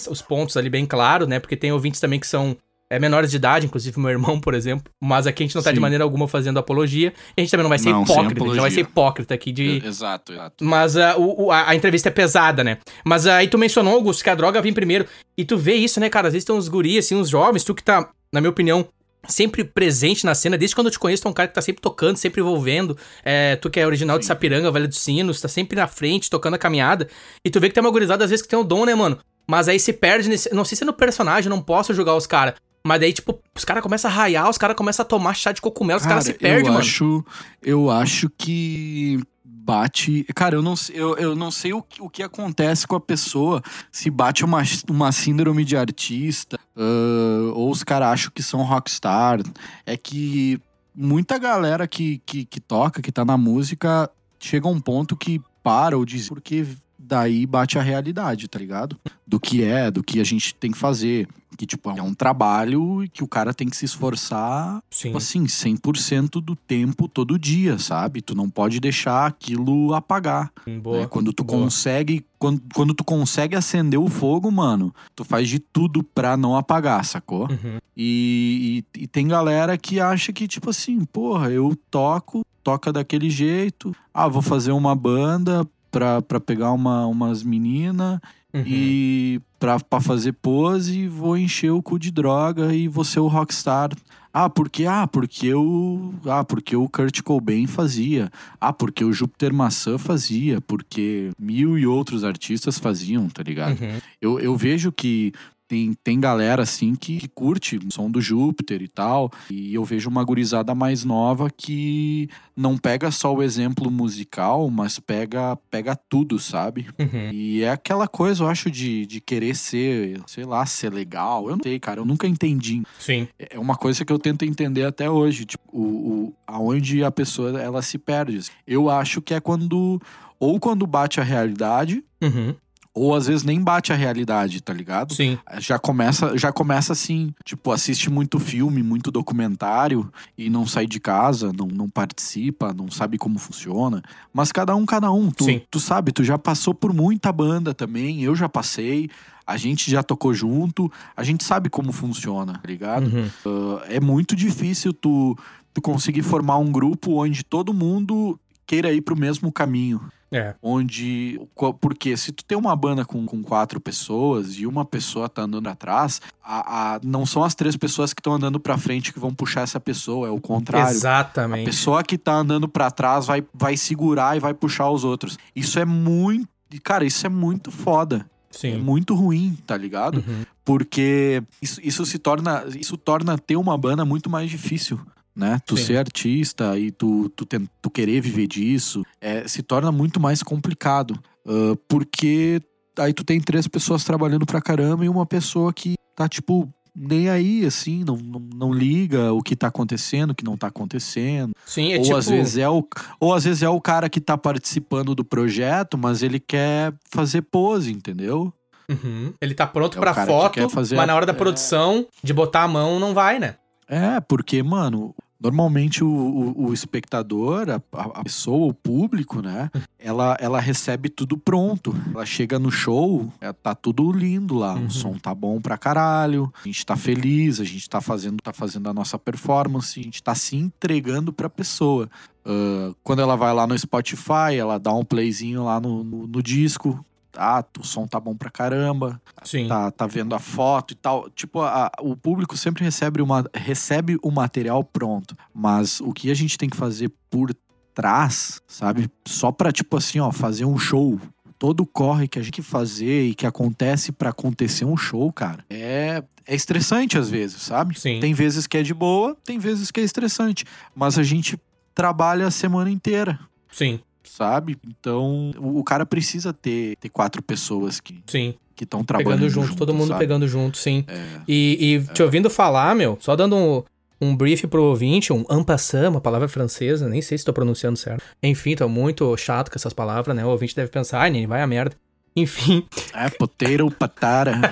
os 0.10 0.22
pontos 0.22 0.56
ali 0.58 0.70
bem 0.70 0.86
claros, 0.86 1.28
né? 1.28 1.40
Porque 1.40 1.56
tem 1.58 1.72
ouvintes 1.72 2.00
também 2.00 2.20
que 2.20 2.26
são 2.26 2.56
é, 2.96 3.00
menores 3.00 3.32
de 3.32 3.38
idade, 3.38 3.66
inclusive 3.66 4.00
meu 4.00 4.10
irmão, 4.12 4.40
por 4.40 4.54
exemplo. 4.54 4.92
Mas 5.04 5.26
aqui 5.26 5.44
a 5.44 5.46
gente 5.46 5.56
não 5.56 5.64
tá 5.64 5.72
de 5.72 5.78
Sim. 5.78 5.82
maneira 5.82 6.04
alguma 6.04 6.28
fazendo 6.28 6.60
apologia. 6.60 7.14
E 7.36 7.42
a 7.42 7.42
gente 7.42 7.52
também 7.52 7.64
não 7.64 7.70
vai 7.70 7.80
ser 7.80 7.90
Não, 7.90 8.04
hipócrita. 8.04 8.44
A 8.44 8.46
gente 8.48 8.56
não 8.56 8.62
vai 8.62 8.72
ser 8.72 8.82
hipócrita 8.82 9.34
aqui 9.34 9.52
de. 9.52 9.82
Exato, 9.86 10.34
exato. 10.34 10.64
Mas 10.64 10.96
ah, 10.96 11.16
o- 11.18 11.52
a, 11.52 11.70
a 11.70 11.76
entrevista 11.76 12.10
é 12.10 12.12
pesada, 12.12 12.64
né? 12.64 12.78
Mas 13.04 13.26
aí 13.26 13.48
tu 13.48 13.58
mencionou, 13.58 13.96
Augusto, 13.96 14.24
que 14.24 14.30
a 14.30 14.36
droga 14.36 14.62
vem 14.62 14.74
primeiro. 14.74 15.06
E 15.38 15.44
tu 15.44 15.58
vê 15.58 15.74
isso, 15.74 16.00
né, 16.00 16.10
cara? 16.10 16.28
Às 16.28 16.34
vezes 16.34 16.46
tem 16.46 16.56
uns 16.56 16.68
guris, 16.68 17.06
assim, 17.06 17.16
uns 17.16 17.30
jovens, 17.30 17.64
tu 17.64 17.74
que 17.74 17.84
tá, 17.84 18.10
na 18.32 18.40
minha 18.40 18.52
opinião, 18.52 18.88
sempre 19.28 19.64
presente 19.64 20.26
na 20.26 20.36
cena. 20.36 20.58
Desde 20.58 20.76
quando 20.76 20.88
eu 20.88 20.92
te 20.92 21.00
conheço, 21.00 21.24
tu 21.24 21.28
é 21.28 21.32
um 21.32 21.34
cara 21.34 21.48
que 21.48 21.56
tá 21.56 21.62
sempre 21.62 21.82
tocando, 21.82 22.18
sempre 22.18 22.42
envolvendo. 22.42 22.98
É, 23.24 23.56
tu 23.56 23.70
que 23.70 23.80
é 23.80 23.88
original 23.88 24.20
de 24.20 24.26
Sim. 24.26 24.28
Sapiranga, 24.28 24.70
Velho 24.72 24.88
dos 24.88 25.00
Sinos, 25.00 25.42
tá 25.42 25.48
sempre 25.48 25.76
na 25.78 25.88
frente, 25.88 26.30
tocando 26.30 26.54
a 26.56 26.58
caminhada. 26.60 27.08
E 27.44 27.50
tu 27.50 27.60
vê 27.60 27.70
que 27.70 27.74
tem 27.74 27.82
uma 27.84 27.90
gurizada, 27.92 28.24
às 28.24 28.30
vezes, 28.30 28.44
que 28.44 28.50
tem 28.50 28.60
o 28.60 28.64
dom, 28.64 28.86
né, 28.86 28.94
mano? 28.94 29.18
Mas 29.48 29.68
aí 29.68 29.80
se 29.80 29.92
perde 29.92 30.30
nesse... 30.30 30.54
Não 30.54 30.64
sei 30.64 30.78
se 30.78 30.84
é 30.84 30.86
no 30.86 30.94
personagem, 30.94 31.50
eu 31.50 31.56
não 31.56 31.62
posso 31.62 31.94
julgar 31.94 32.16
os 32.16 32.26
caras. 32.28 32.54
Mas 32.86 33.00
daí, 33.00 33.14
tipo, 33.14 33.40
os 33.56 33.64
caras 33.64 33.82
começam 33.82 34.12
a 34.12 34.14
raiar, 34.14 34.50
os 34.50 34.58
caras 34.58 34.76
começam 34.76 35.04
a 35.04 35.08
tomar 35.08 35.34
chá 35.34 35.52
de 35.54 35.62
cocumelo, 35.62 36.00
os 36.00 36.06
caras 36.06 36.26
se 36.26 36.34
perdem, 36.34 36.66
eu 36.68 36.74
mano. 36.74 36.80
Acho, 36.80 37.26
eu 37.62 37.90
acho 37.90 38.30
que 38.38 39.20
bate. 39.46 40.26
Cara, 40.36 40.56
eu 40.56 40.62
não, 40.62 40.76
sei- 40.76 40.96
eu, 40.98 41.16
eu 41.16 41.34
não 41.36 41.50
sei 41.50 41.72
o 41.74 41.82
que, 41.82 42.02
o 42.02 42.10
que 42.10 42.22
acontece 42.22 42.86
com 42.86 42.96
a 42.98 43.00
pessoa. 43.00 43.62
Se 43.90 44.10
bate 44.10 44.44
uma, 44.44 44.62
uma 44.90 45.12
síndrome 45.14 45.64
de 45.64 45.78
artista, 45.78 46.60
ah, 46.76 47.54
ou 47.54 47.72
os 47.72 47.84
caras 47.84 48.10
acham 48.10 48.32
que 48.36 48.44
são 48.44 48.62
rockstar. 48.64 49.40
É 49.86 49.96
que 49.96 50.60
muita 50.94 51.38
galera 51.38 51.88
que, 51.88 52.22
que, 52.26 52.44
que 52.44 52.60
toca, 52.60 53.02
que 53.02 53.14
tá 53.14 53.24
na 53.24 53.38
música, 53.38 54.10
chega 54.38 54.68
a 54.68 54.72
um 54.72 54.82
ponto 54.82 55.16
que 55.16 55.42
para 55.64 55.98
ou 55.98 56.04
diz 56.04 56.28
porque 56.28 56.68
daí 57.04 57.46
bate 57.46 57.78
a 57.78 57.82
realidade, 57.82 58.48
tá 58.48 58.58
ligado? 58.58 58.98
Do 59.26 59.40
que 59.40 59.64
é, 59.64 59.92
do 59.92 60.04
que 60.04 60.20
a 60.20 60.24
gente 60.24 60.56
tem 60.56 60.72
que 60.72 60.78
fazer. 60.78 61.28
Que, 61.56 61.68
tipo, 61.68 61.92
é 61.92 62.02
um 62.02 62.16
trabalho 62.16 63.08
que 63.14 63.24
o 63.24 63.28
cara 63.28 63.54
tem 63.54 63.70
que 63.70 63.78
se 63.78 63.86
esforçar 63.86 64.82
Sim. 64.90 65.10
tipo 65.10 65.18
assim, 65.18 65.44
100% 65.44 66.42
do 66.42 66.56
tempo, 66.56 67.08
todo 67.08 67.38
dia, 67.38 67.78
sabe? 67.78 68.22
Tu 68.22 68.34
não 68.34 68.50
pode 68.50 68.80
deixar 68.80 69.28
aquilo 69.28 69.94
apagar. 69.94 70.52
Boa. 70.82 71.02
né? 71.02 71.08
Quando 71.08 71.32
tu 71.32 71.44
boa. 71.44 71.60
consegue, 71.60 72.26
quando, 72.40 72.62
quando 72.74 72.94
tu 72.96 73.04
consegue 73.04 73.56
acender 73.56 74.00
o 74.00 74.08
fogo, 74.08 74.52
mano, 74.52 74.94
tu 75.16 75.24
faz 75.24 75.48
de 75.48 75.60
tudo 75.60 76.04
pra 76.04 76.36
não 76.36 76.58
apagar, 76.58 77.06
sacou? 77.06 77.44
Uhum. 77.44 77.78
E, 77.96 78.84
e, 78.96 79.04
e 79.04 79.08
tem 79.08 79.28
galera 79.28 79.78
que 79.78 80.00
acha 80.00 80.34
que, 80.34 80.48
tipo 80.48 80.72
assim, 80.72 81.06
porra, 81.06 81.52
eu 81.52 81.78
toco, 81.92 82.44
toca 82.64 82.92
daquele 82.92 83.30
jeito, 83.30 83.96
ah, 84.12 84.28
vou 84.28 84.42
fazer 84.42 84.72
uma 84.72 84.96
banda 84.96 85.68
pra, 85.94 86.22
pra 86.22 86.40
pegar 86.40 86.72
uma, 86.74 87.06
umas 87.06 87.44
meninas 87.44 88.20
Uhum. 88.56 88.64
e 88.68 89.42
pra, 89.60 89.80
pra 89.80 90.00
fazer 90.00 90.34
pose, 90.34 91.08
vou 91.08 91.36
encher 91.36 91.72
o 91.72 91.82
cu 91.82 91.98
de 91.98 92.12
droga 92.12 92.72
e 92.72 92.88
vou 92.88 93.04
ser 93.04 93.20
o 93.20 93.26
rockstar. 93.28 93.90
Ah, 94.32 94.48
porque 94.48 94.86
ah, 94.86 95.08
porque 95.08 95.54
o 95.56 96.14
ah, 96.26 96.44
porque 96.44 96.76
o 96.76 96.88
Kurt 96.88 97.22
Cobain 97.24 97.66
fazia. 97.66 98.32
Ah, 98.62 98.72
porque 98.72 99.04
o 99.04 99.12
Júpiter 99.12 99.52
Maçã 99.52 99.98
fazia, 99.98 100.62
porque 100.62 101.32
mil 101.40 101.80
e 101.80 101.88
outros 101.88 102.24
artistas 102.24 102.78
faziam, 102.78 103.28
tá 103.28 103.42
ligado? 103.42 103.80
Uhum. 103.82 104.00
Eu, 104.22 104.40
eu 104.40 104.56
vejo 104.56 104.92
que 104.92 105.34
tem, 105.68 105.94
tem 106.04 106.20
galera 106.20 106.64
assim 106.64 106.96
que, 106.96 107.18
que 107.18 107.28
curte 107.28 107.78
o 107.78 107.92
som 107.92 108.10
do 108.10 108.22
Júpiter 108.22 108.82
e 108.82 108.88
tal. 108.88 109.32
E 109.50 109.74
eu 109.74 109.84
vejo 109.84 110.10
uma 110.10 110.24
gurizada 110.24 110.76
mais 110.76 111.04
nova 111.04 111.50
que 111.50 112.30
não 112.56 112.78
pega 112.78 113.10
só 113.12 113.34
o 113.34 113.42
exemplo 113.42 113.90
musical, 113.90 114.70
mas 114.70 115.00
pega, 115.00 115.56
pega 115.70 115.96
tudo, 115.96 116.40
sabe? 116.40 116.88
Uhum. 117.00 117.32
E 117.32 117.64
é 117.64 117.72
aquela 117.72 118.08
coisa, 118.08 118.44
eu 118.44 118.48
acho, 118.48 118.70
de, 118.70 119.06
de 119.06 119.20
querer 119.20 119.56
ser, 119.56 120.22
sei 120.28 120.46
lá, 120.46 120.66
ser 120.66 120.92
legal. 120.92 121.50
Eu 121.50 121.56
não 121.56 121.64
sei, 121.64 121.80
cara, 121.80 122.00
eu 122.00 122.06
nunca 122.06 122.28
entendi. 122.28 122.84
Sim. 123.00 123.28
É 123.38 123.58
uma 123.58 123.76
coisa 123.76 124.06
que 124.06 124.14
eu 124.14 124.20
tento 124.20 124.46
entender 124.46 124.84
até 124.84 125.10
hoje, 125.10 125.46
tipo, 125.46 125.64
o, 125.72 125.82
o, 125.82 126.34
aonde 126.46 127.04
a 127.04 127.12
pessoa 127.12 127.60
ela 127.60 127.82
se 127.82 127.98
perde. 127.98 128.40
Eu 128.68 128.90
acho 128.90 129.22
que 129.22 129.34
é 129.34 129.40
quando 129.40 130.02
ou 130.40 130.60
quando 130.60 130.86
bate 130.86 131.22
a 131.22 131.24
realidade, 131.24 132.04
Uhum. 132.24 132.56
Ou 132.94 133.16
às 133.16 133.26
vezes 133.26 133.44
nem 133.44 133.60
bate 133.60 133.92
a 133.92 133.96
realidade, 133.96 134.62
tá 134.62 134.72
ligado? 134.72 135.14
Sim. 135.14 135.38
Já 135.58 135.80
começa, 135.80 136.38
já 136.38 136.52
começa 136.52 136.94
assim, 136.94 137.34
tipo, 137.44 137.72
assiste 137.72 138.10
muito 138.10 138.40
filme, 138.40 138.84
muito 138.84 139.10
documentário 139.10 140.12
e 140.38 140.50
não 140.50 140.68
sai 140.68 140.86
de 140.86 141.00
casa, 141.00 141.52
não, 141.52 141.68
não 141.68 141.90
participa, 141.90 142.72
não 142.72 142.92
sabe 142.92 143.18
como 143.18 143.40
funciona. 143.40 144.04
Mas 144.32 144.52
cada 144.52 144.76
um, 144.76 144.86
cada 144.86 145.12
um. 145.12 145.32
Tu, 145.32 145.46
Sim. 145.46 145.62
tu 145.72 145.80
sabe, 145.80 146.12
tu 146.12 146.24
já 146.24 146.38
passou 146.38 146.74
por 146.74 146.94
muita 146.94 147.32
banda 147.32 147.74
também, 147.74 148.22
eu 148.22 148.36
já 148.36 148.48
passei, 148.48 149.10
a 149.46 149.58
gente 149.58 149.90
já 149.90 150.04
tocou 150.04 150.34
junto, 150.34 150.92
a 151.18 151.24
gente 151.24 151.44
sabe 151.44 151.70
como 151.70 151.92
funciona, 151.92 152.54
tá 152.54 152.68
ligado? 152.68 153.08
Uhum. 153.08 153.30
Uh, 153.44 153.82
é 153.90 154.00
muito 154.00 154.36
difícil 154.36 154.94
tu, 154.94 155.36
tu 155.74 155.82
conseguir 155.82 156.22
formar 156.22 156.60
um 156.60 156.72
grupo 156.72 157.24
onde 157.24 157.44
todo 157.44 157.74
mundo 157.74 158.40
queira 158.68 158.94
ir 158.94 159.02
pro 159.02 159.18
mesmo 159.18 159.52
caminho. 159.52 160.00
É. 160.34 160.56
Onde. 160.62 161.40
Porque 161.80 162.18
se 162.18 162.32
tu 162.32 162.44
tem 162.44 162.58
uma 162.58 162.76
banda 162.76 163.06
com, 163.06 163.26
com 163.26 163.42
quatro 163.44 163.80
pessoas 163.80 164.56
e 164.58 164.66
uma 164.66 164.84
pessoa 164.84 165.30
tá 165.30 165.44
andando 165.44 165.68
atrás, 165.68 166.20
a, 166.44 166.96
a- 166.96 167.00
não 167.04 167.26
são 167.26 167.44
as 167.44 167.54
três 167.56 167.76
pessoas 167.76 168.14
que 168.14 168.20
estão 168.20 168.34
andando 168.34 168.60
pra 168.60 168.78
frente 168.78 169.14
que 169.14 169.20
vão 169.20 169.34
puxar 169.34 169.62
essa 169.62 169.80
pessoa, 169.80 170.28
é 170.28 170.32
o 170.32 170.42
contrário. 170.42 170.88
A 170.88 170.92
Exatamente. 170.92 171.66
pessoa 171.66 172.04
que 172.04 172.18
tá 172.18 172.34
andando 172.34 172.68
pra 172.68 172.90
trás 172.92 173.26
vai, 173.28 173.44
vai 173.54 173.78
segurar 173.78 174.36
e 174.36 174.40
vai 174.40 174.54
puxar 174.54 174.90
os 174.90 175.04
outros. 175.04 175.38
Isso 175.56 175.78
é 175.80 175.86
muito. 175.86 176.48
Cara, 176.84 177.06
isso 177.06 177.26
é 177.26 177.30
muito 177.30 177.72
foda. 177.72 178.26
É 178.54 178.58
Sim. 178.58 178.78
muito 178.78 179.16
ruim, 179.16 179.58
tá 179.66 179.76
ligado? 179.78 180.18
Uhum. 180.28 180.44
Porque 180.66 181.44
isso, 181.62 181.80
isso 181.84 182.06
se 182.06 182.18
torna. 182.18 182.64
Isso 182.80 182.96
torna 182.98 183.38
ter 183.38 183.56
uma 183.58 183.78
banda 183.78 184.06
muito 184.06 184.30
mais 184.30 184.50
difícil. 184.50 185.00
Né? 185.36 185.60
Tu 185.66 185.76
Sim. 185.78 185.86
ser 185.86 185.98
artista 185.98 186.78
e 186.78 186.92
tu, 186.92 187.28
tu, 187.30 187.48
tu 187.82 187.90
querer 187.90 188.22
viver 188.22 188.46
disso 188.46 189.04
é, 189.20 189.48
se 189.48 189.64
torna 189.64 189.92
muito 189.92 190.20
mais 190.20 190.44
complicado. 190.44 191.20
Ah, 191.46 191.76
porque 191.88 192.62
aí 192.98 193.14
tu 193.14 193.24
tem 193.24 193.40
três 193.40 193.68
pessoas 193.68 194.04
trabalhando 194.04 194.46
pra 194.46 194.62
caramba 194.62 195.06
e 195.06 195.10
uma 195.10 195.26
pessoa 195.26 195.74
que 195.74 195.96
tá, 196.16 196.28
tipo, 196.28 196.70
nem 196.96 197.30
aí, 197.30 197.66
assim, 197.66 198.04
não, 198.04 198.16
não, 198.16 198.40
não 198.40 198.74
liga 198.74 199.34
o 199.34 199.42
que 199.42 199.56
tá 199.56 199.68
acontecendo, 199.68 200.32
o 200.32 200.36
que 200.36 200.44
não 200.44 200.56
tá 200.56 200.68
acontecendo. 200.68 201.54
Sim, 201.66 201.94
é 201.94 201.98
ou 201.98 202.04
tipo. 202.04 202.16
às 202.16 202.28
vezes 202.30 202.58
é 202.58 202.70
o 202.70 202.88
ou 203.20 203.34
às 203.34 203.44
vezes 203.44 203.64
é 203.64 203.70
o 203.70 203.82
cara 203.82 204.10
que 204.10 204.22
tá 204.22 204.38
participando 204.38 205.16
do 205.16 205.26
projeto, 205.26 205.98
mas 205.98 206.22
ele 206.22 206.40
quer 206.40 206.94
fazer 207.10 207.42
pose, 207.42 207.92
entendeu? 207.92 208.54
Uhum. 208.90 209.34
Ele 209.42 209.54
tá 209.54 209.66
pronto 209.66 209.98
É 209.98 210.00
pra 210.02 210.14
que 210.14 210.26
foto, 210.26 210.70
fazer 210.70 210.96
mas 210.96 211.08
na 211.08 211.16
hora 211.16 211.26
da 211.26 211.32
é. 211.32 211.36
produção, 211.36 212.06
de 212.22 212.34
botar 212.34 212.64
a 212.64 212.68
mão, 212.68 213.00
não 213.00 213.14
vai, 213.14 213.40
né? 213.40 213.56
É, 213.88 214.20
porque, 214.22 214.62
mano, 214.62 215.16
normalmente 215.44 216.04
o, 216.04 216.08
o, 216.08 216.68
o 216.70 216.74
espectador, 216.74 217.70
a, 217.70 217.76
a- 217.92 218.24
pessoa, 218.24 218.68
o 218.70 218.74
público, 218.74 219.42
né? 219.42 219.70
Ela, 220.06 220.36
ela 220.42 220.60
recebe 220.60 221.08
tudo 221.08 221.38
pronto. 221.38 221.96
Ela 222.14 222.26
chega 222.26 222.60
no 222.60 222.70
show, 222.70 223.32
é, 223.40 223.54
tá 223.54 223.74
tudo 223.74 224.12
lindo 224.12 224.54
lá. 224.56 224.74
Uhum. 224.74 224.88
O 224.88 224.92
som 224.92 225.14
tá 225.18 225.34
bom 225.34 225.62
pra 225.62 225.78
caralho. 225.78 226.52
A 226.62 226.68
gente 226.68 226.86
tá 226.86 226.98
feliz, 226.98 227.62
a 227.62 227.64
gente 227.64 227.90
tá 227.90 228.02
fazendo, 228.02 228.42
tá 228.42 228.52
fazendo 228.52 228.90
a 228.90 228.94
nossa 228.94 229.18
performance, 229.18 229.98
a 229.98 230.04
gente 230.04 230.22
tá 230.22 230.36
se 230.36 230.58
entregando 230.58 231.32
pra 231.32 231.50
pessoa. 231.50 232.10
Ah, 232.46 232.92
quando 233.02 233.22
ela 233.22 233.38
vai 233.38 233.54
lá 233.54 233.66
no 233.66 233.78
Spotify, 233.80 234.56
ela 234.60 234.78
dá 234.78 234.94
um 234.94 235.06
playzinho 235.06 235.64
lá 235.64 235.80
no, 235.80 236.04
no, 236.04 236.28
no 236.28 236.44
disco. 236.44 237.04
Ah, 237.38 237.64
o 237.80 237.84
som 237.86 238.06
tá 238.08 238.20
bom 238.20 238.36
pra 238.36 238.50
caramba 238.50 239.22
Sim. 239.44 239.68
tá, 239.68 239.90
tá 239.92 240.06
vendo 240.08 240.36
a 240.36 240.40
foto 240.40 240.92
e 240.92 240.96
tal. 240.96 241.30
Tipo, 241.30 241.62
a- 241.62 241.92
o 242.02 242.16
público 242.16 242.56
sempre 242.58 242.84
recebe, 242.84 243.22
uma, 243.22 243.44
recebe 243.54 244.18
o 244.22 244.30
material 244.32 244.84
pronto. 244.84 245.36
Mas 245.54 246.00
o 246.00 246.14
que 246.14 246.30
a 246.30 246.34
gente 246.36 246.58
tem 246.58 246.70
que 246.70 246.78
fazer 246.78 247.12
por 247.30 247.50
trás, 247.94 248.62
sabe? 248.68 249.10
Só 249.28 249.52
pra, 249.52 249.72
tipo 249.72 249.98
assim, 249.98 250.20
ó, 250.20 250.32
fazer 250.32 250.66
um 250.66 250.78
show. 250.78 251.20
Todo 251.60 251.82
o 251.82 251.86
corre 251.86 252.28
que 252.28 252.38
a 252.40 252.42
gente 252.42 252.56
tem 252.56 252.64
que 252.64 252.70
fazer 252.70 253.28
e 253.28 253.36
que 253.36 253.46
acontece 253.46 254.12
pra 254.12 254.32
acontecer 254.32 254.84
um 254.84 254.98
show, 254.98 255.32
cara, 255.32 255.64
é, 255.70 256.22
é 256.46 256.56
estressante 256.56 257.18
às 257.18 257.30
vezes, 257.30 257.62
sabe? 257.62 257.98
Sim. 257.98 258.20
Tem 258.20 258.34
vezes 258.34 258.68
que 258.68 258.78
é 258.78 258.84
de 258.84 258.94
boa, 258.94 259.38
tem 259.46 259.58
vezes 259.60 259.90
que 259.90 260.02
é 260.02 260.04
estressante. 260.04 260.66
Mas 260.94 261.18
a 261.18 261.24
gente 261.24 261.58
trabalha 261.96 262.48
a 262.48 262.52
semana 262.52 262.90
inteira, 262.90 263.40
Sim, 263.72 264.00
sabe? 264.24 264.78
Então, 264.88 265.52
o, 265.58 265.80
o 265.80 265.84
cara 265.84 266.06
precisa 266.06 266.54
ter, 266.54 266.96
ter 266.98 267.10
quatro 267.10 267.42
pessoas 267.42 268.00
que 268.00 268.22
sim. 268.26 268.56
estão 268.80 269.04
trabalhando 269.04 269.42
Pegando 269.42 269.50
junto, 269.50 269.76
todo 269.76 269.94
mundo 269.94 270.10
sabe? 270.10 270.20
pegando 270.20 270.48
junto, 270.48 270.78
sim. 270.78 271.06
É. 271.08 271.42
E, 271.48 271.96
e 271.96 272.14
te 272.14 272.24
ouvindo 272.24 272.50
falar, 272.50 272.96
meu, 272.96 273.18
só 273.20 273.36
dando 273.36 273.56
um, 273.56 273.84
um 274.22 274.36
brief 274.36 274.66
pro 274.68 274.84
ouvinte, 274.84 275.34
um 275.34 275.46
ampassant, 275.50 276.10
uma 276.10 276.22
palavra 276.22 276.48
francesa, 276.48 277.08
nem 277.08 277.22
sei 277.22 277.38
se 277.38 277.46
tô 277.46 277.54
pronunciando 277.54 277.98
certo. 277.98 278.24
Enfim, 278.42 278.76
tô 278.76 278.88
muito 278.88 279.36
chato 279.38 279.70
com 279.70 279.78
essas 279.78 279.94
palavras, 279.94 280.36
né? 280.36 280.46
O 280.46 280.50
ouvinte 280.50 280.76
deve 280.76 280.90
pensar, 280.90 281.22
ai, 281.22 281.30
nem 281.30 281.46
vai 281.46 281.62
a 281.62 281.68
merda. 281.68 281.96
Enfim. 282.36 282.88
É, 283.14 283.30
poteiro, 283.30 283.90
patara. 283.92 284.54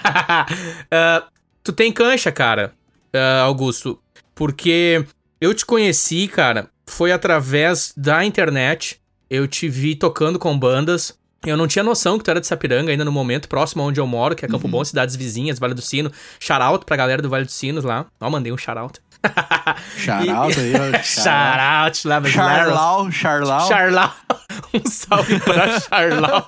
Ah, 0.90 1.28
tu 1.64 1.72
tem 1.72 1.92
cancha, 1.92 2.32
cara, 2.32 2.74
ah, 3.14 3.42
Augusto, 3.44 4.00
porque 4.36 5.06
eu 5.40 5.54
te 5.54 5.66
conheci, 5.66 6.28
cara, 6.28 6.70
foi 6.86 7.12
através 7.12 7.94
da 7.96 8.24
internet. 8.26 9.01
Eu 9.32 9.48
te 9.48 9.70
vi 9.70 9.96
tocando 9.96 10.38
com 10.38 10.60
bandas. 10.60 11.17
Eu 11.46 11.56
não 11.56 11.65
tinha 11.65 11.82
noção 11.82 12.17
que 12.17 12.24
tu 12.26 12.30
era 12.30 12.41
de 12.41 12.46
Sapiranga 12.46 12.91
ainda 12.91 13.06
no 13.06 13.13
momento, 13.13 13.48
próximo 13.48 13.82
onde 13.82 13.98
eu 13.98 14.06
moro, 14.06 14.36
que 14.36 14.44
é 14.44 14.48
Campo 14.48 14.65
Uhum. 14.65 14.72
Bom, 14.72 14.84
cidades 14.84 15.15
vizinhas, 15.15 15.58
Vale 15.58 15.74
do 15.74 15.82
Sino. 15.82 16.12
Shout 16.38 16.86
pra 16.86 16.98
galera 16.98 17.22
do 17.22 17.30
Vale 17.30 17.46
dos 17.46 17.54
Sinos 17.54 17.86
lá. 17.86 18.08
Ó, 18.20 18.30
mandei 18.30 18.52
um 18.52 18.58
shout 18.58 19.00
Shout 19.96 20.60
aí, 20.60 20.74
ó. 20.76 20.91
Shout 21.02 22.08
lá, 22.10 22.22
Charlau, 22.26 23.10
Charlau. 23.10 23.67
Charlau. 23.70 24.13
Um 24.74 24.89
salve 24.89 25.39
pra 25.39 25.80
Charlau. 25.80 26.48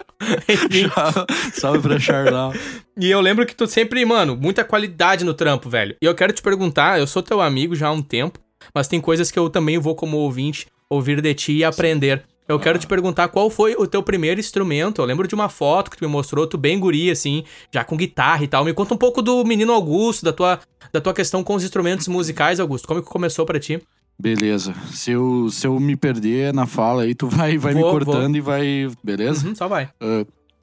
Salve 1.54 1.80
pra 1.80 2.00
Charlau. 2.00 2.54
E 2.98 3.10
eu 3.10 3.22
lembro 3.22 3.46
que 3.46 3.56
tu 3.56 3.66
sempre, 3.66 4.04
mano, 4.06 4.36
muita 4.36 4.64
qualidade 4.66 5.24
no 5.24 5.34
trampo, 5.34 5.70
velho. 5.70 5.96
E 6.02 6.06
eu 6.06 6.14
quero 6.14 6.34
te 6.34 6.42
perguntar, 6.42 7.00
eu 7.00 7.08
sou 7.08 7.24
teu 7.24 7.40
amigo 7.40 7.76
já 7.76 7.88
há 7.88 7.92
um 7.92 8.02
tempo, 8.02 8.40
mas 8.76 8.90
tem 8.90 9.00
coisas 9.00 9.32
que 9.32 9.40
eu 9.40 9.50
também 9.50 9.78
vou 9.78 9.96
como 9.96 10.18
ouvinte 10.18 10.68
ouvir 10.90 11.22
de 11.22 11.34
ti 11.34 11.54
e 11.54 11.64
aprender. 11.64 12.24
Eu 12.48 12.60
quero 12.60 12.78
te 12.78 12.86
perguntar 12.86 13.30
qual 13.30 13.50
foi 13.50 13.74
o 13.76 13.88
teu 13.88 14.04
primeiro 14.04 14.40
instrumento. 14.40 15.02
Eu 15.02 15.06
lembro 15.06 15.28
de 15.28 15.34
uma 15.34 15.48
foto 15.48 15.90
que 15.90 15.98
tu 15.98 16.06
me 16.06 16.12
mostrou, 16.12 16.46
tu 16.46 16.58
bem 16.58 16.80
guri, 16.80 17.10
assim, 17.10 17.44
já 17.72 17.84
com 17.84 17.96
guitarra 17.96 18.44
e 18.44 18.48
tal. 18.48 18.66
Me 18.66 18.74
conta 18.74 18.94
um 18.94 18.98
pouco 18.98 19.22
do 19.22 19.44
menino 19.46 19.72
Augusto, 19.72 20.26
da 20.26 20.34
tua, 20.34 20.60
da 20.92 21.00
tua 21.00 21.14
questão 21.14 21.44
com 21.44 21.56
os 21.56 21.64
instrumentos 21.64 22.08
musicais, 22.08 22.60
Augusto. 22.60 22.88
Como 22.88 23.02
que 23.02 23.10
começou 23.10 23.46
pra 23.46 23.60
ti? 23.60 23.82
Beleza. 24.20 24.74
Se 24.92 25.12
eu, 25.12 25.50
se 25.50 25.66
eu 25.66 25.80
me 25.80 25.96
perder 25.96 26.54
na 26.54 26.66
fala 26.66 27.04
aí, 27.04 27.16
tu 27.16 27.28
vai, 27.28 27.58
vai 27.58 27.74
Vou, 27.74 27.84
me 27.84 27.90
cortando 27.90 28.36
e 28.36 28.42
vai. 28.42 28.92
Beleza? 29.04 29.48
Uhum, 29.48 29.56
só 29.56 29.68
vai. 29.68 29.90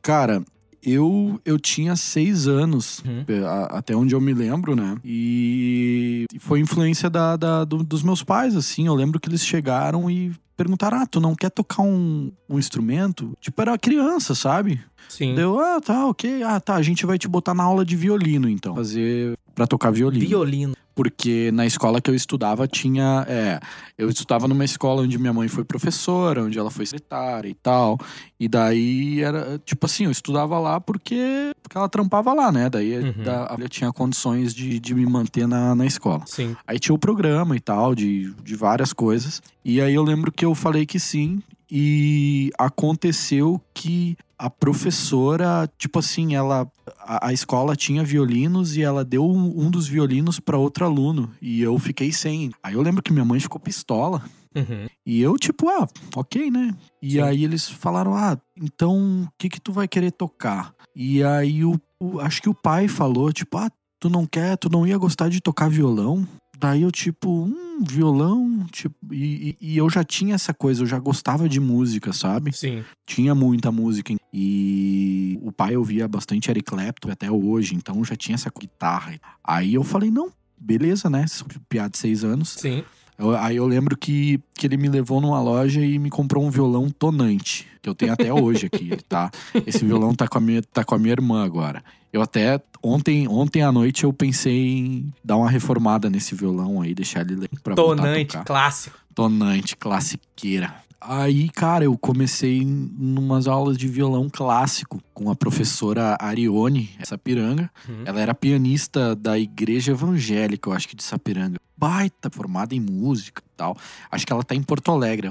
Cara, 0.03 0.43
eu, 0.83 1.40
eu 1.45 1.59
tinha 1.59 1.95
seis 1.97 2.47
anos, 2.49 3.03
Uhum. 3.07 3.25
até 3.71 3.95
onde 3.95 4.14
eu 4.14 4.21
me 4.21 4.33
lembro, 4.35 4.75
né? 4.75 4.97
E 5.05 6.27
foi 6.38 6.61
influência 6.61 7.09
da, 7.11 7.37
da- 7.37 7.64
do- 7.64 7.83
dos 7.85 8.03
meus 8.03 8.23
pais, 8.23 8.57
assim. 8.57 8.87
Eu 8.87 8.95
lembro 8.95 9.21
que 9.21 9.29
eles 9.29 9.45
chegaram 9.45 10.11
e 10.11 10.33
perguntaram: 10.57 10.99
Ah, 10.99 11.07
tu 11.07 11.21
não 11.21 11.35
quer 11.35 11.51
tocar 11.51 11.83
um, 11.83 12.31
um 12.49 12.59
instrumento? 12.59 13.33
Tipo, 13.40 13.61
era 13.62 13.79
criança, 13.79 14.35
sabe? 14.35 14.81
Sim. 15.09 15.35
Deu, 15.35 15.59
ah, 15.59 15.81
tá, 15.81 16.07
ok. 16.07 16.43
Ah, 16.43 16.61
tá, 16.61 16.75
a 16.77 16.83
gente 16.83 17.05
vai 17.05 17.19
te 17.19 17.27
botar 17.29 17.53
na 17.55 17.62
aula 17.64 17.85
de 17.85 17.97
violino, 17.97 18.49
então. 18.49 18.75
Fazer 18.75 19.35
pra 19.55 19.66
tocar 19.66 19.90
violino. 19.90 20.27
Violino. 20.27 20.75
Porque 21.02 21.50
na 21.52 21.64
escola 21.64 21.98
que 21.98 22.10
eu 22.10 22.14
estudava 22.14 22.68
tinha. 22.68 23.24
É, 23.26 23.58
eu 23.96 24.10
estudava 24.10 24.46
numa 24.46 24.66
escola 24.66 25.00
onde 25.00 25.18
minha 25.18 25.32
mãe 25.32 25.48
foi 25.48 25.64
professora, 25.64 26.42
onde 26.44 26.58
ela 26.58 26.70
foi 26.70 26.84
secretária 26.84 27.48
e 27.48 27.54
tal. 27.54 27.98
E 28.38 28.46
daí 28.46 29.22
era, 29.22 29.58
tipo 29.64 29.86
assim, 29.86 30.04
eu 30.04 30.10
estudava 30.10 30.58
lá 30.58 30.78
porque, 30.78 31.52
porque 31.62 31.78
ela 31.78 31.88
trampava 31.88 32.34
lá, 32.34 32.52
né? 32.52 32.68
Daí 32.68 32.98
Uhum. 32.98 33.22
da- 33.24 33.56
eu 33.58 33.68
tinha 33.68 33.90
condições 33.90 34.54
de, 34.54 34.78
de 34.78 34.94
me 34.94 35.06
manter 35.06 35.48
na, 35.48 35.74
na 35.74 35.86
escola. 35.86 36.22
Sim. 36.26 36.54
Aí 36.66 36.78
tinha 36.78 36.94
o 36.94 36.98
programa 36.98 37.56
e 37.56 37.60
tal, 37.60 37.94
de, 37.94 38.30
de 38.44 38.54
várias 38.54 38.92
coisas. 38.92 39.40
E 39.64 39.80
aí 39.80 39.94
eu 39.94 40.02
lembro 40.02 40.30
que 40.30 40.44
eu 40.44 40.54
falei 40.54 40.84
que 40.84 41.00
sim. 41.00 41.42
E 41.72 42.50
aconteceu 42.58 43.58
que 43.72 44.16
a 44.46 44.48
professora, 44.50 45.70
tipo 45.79 45.98
assim, 45.98 46.35
ela. 46.35 46.66
A, 47.00 47.29
a 47.29 47.33
escola 47.33 47.76
tinha 47.76 48.03
violinos 48.05 48.76
e 48.76 48.83
ela 48.83 49.05
deu 49.05 49.24
um, 49.24 49.66
um 49.66 49.70
dos 49.70 49.87
violinos 49.87 50.40
pra 50.40 50.57
outro 50.59 50.85
aluno. 50.85 51.31
E 51.40 51.61
eu 51.61 51.79
fiquei 51.79 52.12
sem. 52.12 52.50
Aí 52.62 52.74
eu 52.74 52.83
lembro 52.83 53.03
que 53.03 53.12
minha 53.12 53.24
mãe 53.24 53.38
ficou 53.40 53.61
pistola. 53.61 54.22
Uhum. 54.55 54.87
E 55.07 55.20
eu, 55.20 55.37
tipo, 55.38 55.68
ah, 55.68 55.87
ok, 56.16 56.50
né? 56.50 56.74
E 57.00 57.12
Sim. 57.12 57.20
aí 57.20 57.44
eles 57.44 57.68
falaram, 57.68 58.14
ah, 58.16 58.37
então 58.61 59.22
o 59.24 59.29
que 59.38 59.48
que 59.48 59.61
tu 59.61 59.72
vai 59.72 59.87
querer 59.87 60.11
tocar? 60.11 60.74
E 60.96 61.22
aí 61.22 61.64
o, 61.64 61.81
o- 62.00 62.18
acho 62.18 62.42
que 62.42 62.48
o 62.48 62.55
pai 62.55 62.88
falou, 62.88 63.33
tipo, 63.33 63.57
ah, 63.59 63.70
tu 64.00 64.11
não 64.11 64.26
quer, 64.26 64.57
tu 64.57 64.68
não 64.68 64.85
ia 64.87 64.98
gostar 64.98 65.29
de 65.29 65.40
tocar 65.40 65.70
violão? 65.70 66.26
Daí 66.59 66.83
eu, 66.83 66.90
tipo, 66.90 67.31
hum, 67.44 67.69
violão, 67.83 68.66
tipo, 68.71 68.95
e, 69.12 69.57
e- 69.61 69.73
e 69.73 69.77
eu 69.79 69.88
já 69.90 70.03
tinha 70.05 70.35
essa 70.35 70.53
coisa, 70.55 70.83
eu 70.83 70.87
já 70.87 70.99
gostava 70.99 71.49
de 71.49 71.59
música, 71.61 72.12
sabe? 72.12 72.53
Sim. 72.55 72.85
Tinha 73.07 73.35
muita 73.35 73.71
música. 73.73 74.14
E 74.33 75.38
o 75.43 75.51
pai 75.53 75.77
ouvia 75.77 76.07
bastante 76.07 76.51
Eric 76.51 76.71
Clapton 76.71 77.11
até 77.11 77.31
hoje, 77.31 77.75
então 77.75 78.05
já 78.05 78.14
tinha 78.16 78.35
essa 78.35 78.51
guitarra. 78.59 79.19
Aí 79.43 79.75
eu 79.75 79.83
falei, 79.83 80.11
não, 80.11 80.31
beleza, 80.59 81.11
né? 81.11 81.25
Piada 81.69 81.90
de 81.90 81.99
seis 81.99 82.23
anos. 82.25 82.51
Sim. 82.51 82.85
Eu- 83.20 83.37
aí 83.37 83.56
eu 83.56 83.66
lembro 83.66 83.96
que, 83.96 84.40
que 84.54 84.66
ele 84.66 84.76
me 84.76 84.88
levou 84.88 85.20
numa 85.20 85.40
loja 85.40 85.80
e 85.80 85.98
me 85.98 86.09
comprou 86.11 86.42
um 86.44 86.50
violão 86.50 86.88
tonante, 86.88 87.66
que 87.83 87.88
eu 87.88 87.94
tenho 87.94 88.12
até 88.12 88.33
hoje 88.35 88.66
aqui. 88.66 88.96
Tá, 89.09 89.30
esse 89.66 89.85
violão 89.85 90.14
tá 90.14 90.26
com, 90.26 90.38
a 90.38 90.40
minha, 90.40 90.62
tá 90.62 90.83
com 90.85 90.94
a 90.94 90.98
minha 90.98 91.12
irmã 91.12 91.44
agora. 91.44 91.83
Eu 92.12 92.22
até, 92.22 92.61
ontem, 92.83 93.28
ontem 93.28 93.62
à 93.62 93.70
noite, 93.70 94.02
eu 94.04 94.12
pensei 94.12 94.78
em 94.78 95.12
dar 95.22 95.37
uma 95.37 95.48
reformada 95.50 96.11
nesse 96.11 96.35
violão 96.35 96.80
aí, 96.80 96.92
deixar 96.94 97.20
ele 97.30 97.46
pra 97.62 97.74
Tonante, 97.76 98.37
clássico. 98.44 98.98
Tonante, 99.14 99.76
classiqueira. 99.76 100.74
Aí, 101.00 101.48
cara, 101.48 101.85
eu 101.85 101.96
comecei 101.96 102.62
numas 102.64 103.46
aulas 103.46 103.78
de 103.78 103.88
violão 103.88 104.28
clássico 104.30 105.00
com 105.14 105.30
a 105.30 105.35
professora 105.37 106.16
Arione, 106.20 106.90
Sapiranga. 107.04 107.70
Uhum. 107.88 108.02
Ela 108.04 108.20
era 108.20 108.35
pianista 108.35 109.14
da 109.16 109.38
igreja 109.38 109.92
evangélica, 109.92 110.68
eu 110.68 110.74
acho 110.74 110.87
que 110.88 110.94
de 110.96 111.02
Sapiranga. 111.02 111.59
Baita, 111.81 112.29
formada 112.29 112.75
em 112.75 112.81
música 112.81 113.43
e 113.43 113.57
tal. 113.57 113.75
Acho 114.11 114.27
que 114.27 114.33
ela 114.33 114.45
tá 114.45 114.55
em 114.55 114.62
Porto 114.62 114.93
Alegre 114.93 115.31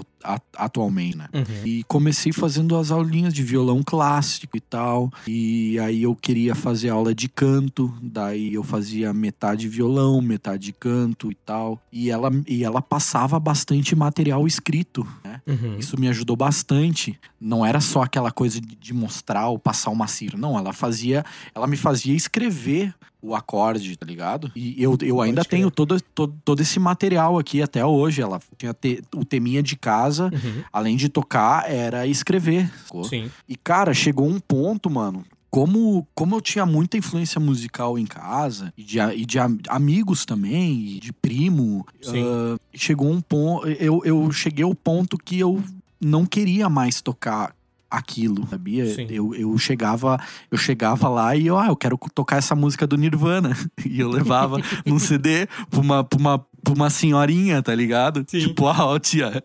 atualmente, 0.58 1.16
né? 1.16 1.30
Uhum. 1.32 1.66
E 1.66 1.84
comecei 1.84 2.34
fazendo 2.34 2.76
as 2.76 2.90
aulinhas 2.90 3.34
de 3.34 3.44
violão 3.44 3.84
clássico 3.84 4.58
e 4.58 4.60
tal. 4.60 5.12
E 5.28 5.80
aí 5.80 6.02
eu 6.02 6.16
queria 6.16 6.56
fazer 6.56 6.90
aula 6.90 7.14
de 7.14 7.30
canto, 7.30 7.94
daí 8.02 8.54
eu 8.54 8.64
fazia 8.64 9.14
metade 9.14 9.68
violão, 9.68 10.20
metade 10.22 10.74
canto 10.74 11.32
e 11.32 11.36
tal. 11.36 11.80
E 11.92 12.10
ela, 12.10 12.32
e 12.48 12.64
ela 12.64 12.82
passava 12.82 13.40
bastante 13.40 13.96
material 13.96 14.48
escrito, 14.48 15.08
né? 15.24 15.42
Uhum. 15.46 15.78
Isso 15.78 16.00
me 16.00 16.10
ajudou 16.10 16.36
bastante. 16.36 17.20
Não 17.40 17.64
era 17.66 17.80
só 17.80 18.02
aquela 18.02 18.32
coisa 18.32 18.60
de, 18.60 18.76
de 18.76 18.94
mostrar 18.94 19.50
ou 19.50 19.60
passar 19.60 19.92
uma 19.92 20.08
cifra. 20.08 20.38
Não, 20.38 20.58
ela 20.58 20.74
fazia. 20.74 21.24
Ela 21.54 21.68
me 21.68 21.78
fazia 21.78 22.16
escrever 22.16 22.96
o 23.22 23.36
acorde, 23.36 23.98
tá 23.98 24.06
ligado? 24.06 24.52
E 24.56 24.82
eu, 24.82 24.98
eu 25.02 25.22
ainda 25.22 25.42
crer. 25.44 25.60
tenho 25.60 25.72
todo, 25.72 26.00
todo, 26.02 26.34
todo 26.46 26.62
esse 26.62 26.80
material 26.80 27.38
aqui 27.38 27.62
até 27.62 27.86
hoje. 27.86 28.22
Ela 28.22 28.40
tinha 28.58 28.74
te- 28.74 29.02
o 29.16 29.26
teminha 29.26 29.62
de 29.62 29.76
casa, 29.76 30.26
Uhum. 30.34 30.64
além 30.72 30.96
de 30.96 31.10
tocar, 31.10 31.70
era 31.70 32.08
escrever. 32.08 32.72
sacou? 32.84 33.04
Sim. 33.04 33.30
E, 33.48 33.56
cara, 33.56 33.94
chegou 33.94 34.28
um 34.28 34.40
ponto, 34.40 34.90
mano. 34.90 35.24
Como, 35.52 36.08
como 36.14 36.36
eu 36.36 36.42
tinha 36.42 36.64
muita 36.66 36.96
influência 36.96 37.42
musical 37.42 37.98
em 37.98 38.06
casa, 38.06 38.72
e 38.78 38.84
de, 38.84 39.00
e 39.00 39.26
de 39.26 39.40
am- 39.40 39.58
amigos 39.68 40.24
também, 40.24 40.80
e 40.96 41.00
de 41.00 41.12
primo, 41.12 41.86
ah, 42.08 42.56
chegou 42.74 43.12
um 43.12 43.20
ponto. 43.20 43.68
Eu, 43.68 44.02
eu 44.06 44.32
cheguei 44.32 44.64
ao 44.64 44.76
ponto 44.76 45.18
que 45.18 45.40
eu 45.40 45.62
não 46.00 46.24
queria 46.26 46.70
mais 46.70 47.02
tocar 47.02 47.54
aquilo, 47.90 48.48
sabia? 48.48 48.94
Sim. 48.94 49.08
Eu, 49.10 49.34
eu 49.34 49.58
chegava 49.58 50.20
eu 50.52 50.58
chegava 50.58 51.10
lá 51.10 51.36
e 51.36 51.48
eu, 51.48 51.58
ah, 51.58 51.68
eu 51.68 51.76
quero 51.76 51.98
tocar 52.14 52.38
essa 52.38 52.56
música 52.56 52.86
do 52.86 52.98
Nirvana. 52.98 53.56
E 53.90 54.00
eu 54.02 54.10
levava 54.10 54.58
num 54.86 55.00
CD 55.00 55.48
pra 55.70 55.80
uma, 55.80 56.04
pra 56.04 56.20
uma, 56.20 56.40
pra 56.64 56.74
uma 56.74 56.90
senhorinha, 56.90 57.62
tá 57.62 57.74
ligado? 57.74 58.24
Sim. 58.28 58.40
Tipo, 58.40 58.68
ah, 58.68 58.86
ó, 58.86 59.00
tia, 59.00 59.44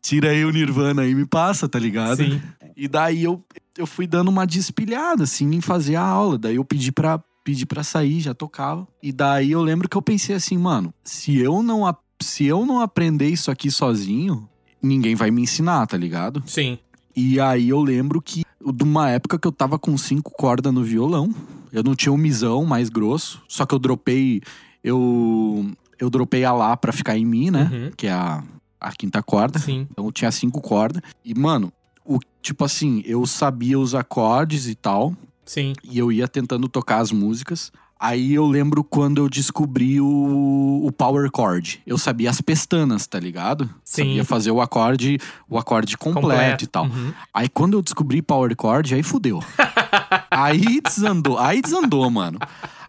tira 0.00 0.30
aí 0.30 0.44
o 0.44 0.50
Nirvana 0.50 1.02
aí 1.02 1.10
e 1.10 1.14
me 1.14 1.26
passa, 1.26 1.68
tá 1.68 1.78
ligado? 1.78 2.18
Sim. 2.18 2.40
E 2.76 2.86
daí 2.86 3.24
eu, 3.24 3.44
eu 3.76 3.86
fui 3.86 4.06
dando 4.06 4.28
uma 4.28 4.46
despilhada, 4.46 5.24
assim, 5.24 5.50
em 5.54 5.60
fazer 5.60 5.96
a 5.96 6.02
aula. 6.02 6.38
Daí 6.38 6.56
eu 6.56 6.64
pedi 6.64 6.92
pra, 6.92 7.20
pedi 7.42 7.66
pra 7.66 7.82
sair, 7.82 8.20
já 8.20 8.34
tocava. 8.34 8.86
E 9.02 9.12
daí 9.12 9.50
eu 9.50 9.62
lembro 9.62 9.88
que 9.88 9.96
eu 9.96 10.02
pensei 10.02 10.36
assim, 10.36 10.56
mano, 10.56 10.94
se 11.02 11.36
eu 11.38 11.62
não, 11.62 11.82
se 12.22 12.46
eu 12.46 12.64
não 12.64 12.80
aprender 12.80 13.28
isso 13.28 13.50
aqui 13.50 13.70
sozinho, 13.70 14.48
ninguém 14.82 15.14
vai 15.14 15.30
me 15.30 15.42
ensinar, 15.42 15.86
tá 15.86 15.96
ligado? 15.96 16.42
Sim. 16.46 16.78
E 17.14 17.40
aí 17.40 17.68
eu 17.68 17.80
lembro 17.80 18.20
que 18.20 18.44
de 18.64 18.84
uma 18.84 19.10
época 19.10 19.38
que 19.38 19.46
eu 19.46 19.52
tava 19.52 19.78
com 19.78 19.96
cinco 19.96 20.30
cordas 20.30 20.72
no 20.72 20.84
violão. 20.84 21.34
Eu 21.72 21.82
não 21.82 21.94
tinha 21.94 22.12
um 22.12 22.16
misão 22.16 22.64
mais 22.64 22.88
grosso, 22.88 23.42
só 23.48 23.64
que 23.64 23.74
eu 23.74 23.78
dropei. 23.78 24.42
Eu, 24.82 25.70
eu 25.98 26.10
dropei 26.10 26.44
a 26.44 26.52
lá 26.52 26.76
pra 26.76 26.92
ficar 26.92 27.16
em 27.16 27.24
mi, 27.24 27.50
né? 27.50 27.70
Uhum. 27.72 27.90
Que 27.96 28.08
é 28.08 28.12
a, 28.12 28.42
a 28.80 28.92
quinta 28.92 29.22
corda. 29.22 29.58
Sim. 29.58 29.86
Então 29.90 30.04
eu 30.04 30.12
tinha 30.12 30.30
cinco 30.32 30.60
cordas. 30.60 31.00
E, 31.24 31.32
mano, 31.38 31.72
o, 32.04 32.18
tipo 32.42 32.64
assim, 32.64 33.02
eu 33.06 33.24
sabia 33.26 33.78
os 33.78 33.94
acordes 33.94 34.66
e 34.66 34.74
tal. 34.74 35.14
Sim. 35.44 35.74
E 35.84 35.98
eu 35.98 36.10
ia 36.10 36.26
tentando 36.26 36.68
tocar 36.68 36.98
as 36.98 37.12
músicas. 37.12 37.72
Aí 38.02 38.32
eu 38.32 38.46
lembro 38.46 38.82
quando 38.82 39.18
eu 39.18 39.28
descobri 39.28 40.00
o, 40.00 40.80
o 40.86 40.90
power 40.90 41.28
chord. 41.36 41.82
Eu 41.86 41.98
sabia 41.98 42.30
as 42.30 42.40
pestanas, 42.40 43.06
tá 43.06 43.20
ligado? 43.20 43.68
Sim. 43.84 44.04
Sabia 44.04 44.24
fazer 44.24 44.50
o 44.50 44.60
acorde, 44.62 45.18
o 45.46 45.58
acorde 45.58 45.98
completo, 45.98 46.64
e 46.64 46.66
tal. 46.66 46.84
Uhum. 46.86 47.12
Aí 47.34 47.46
quando 47.46 47.74
eu 47.74 47.82
descobri 47.82 48.22
power 48.22 48.54
chord, 48.58 48.94
aí 48.94 49.02
fudeu. 49.02 49.44
aí 50.30 50.80
desandou, 50.80 51.38
aí 51.38 51.60
desandou, 51.60 52.08
mano. 52.10 52.38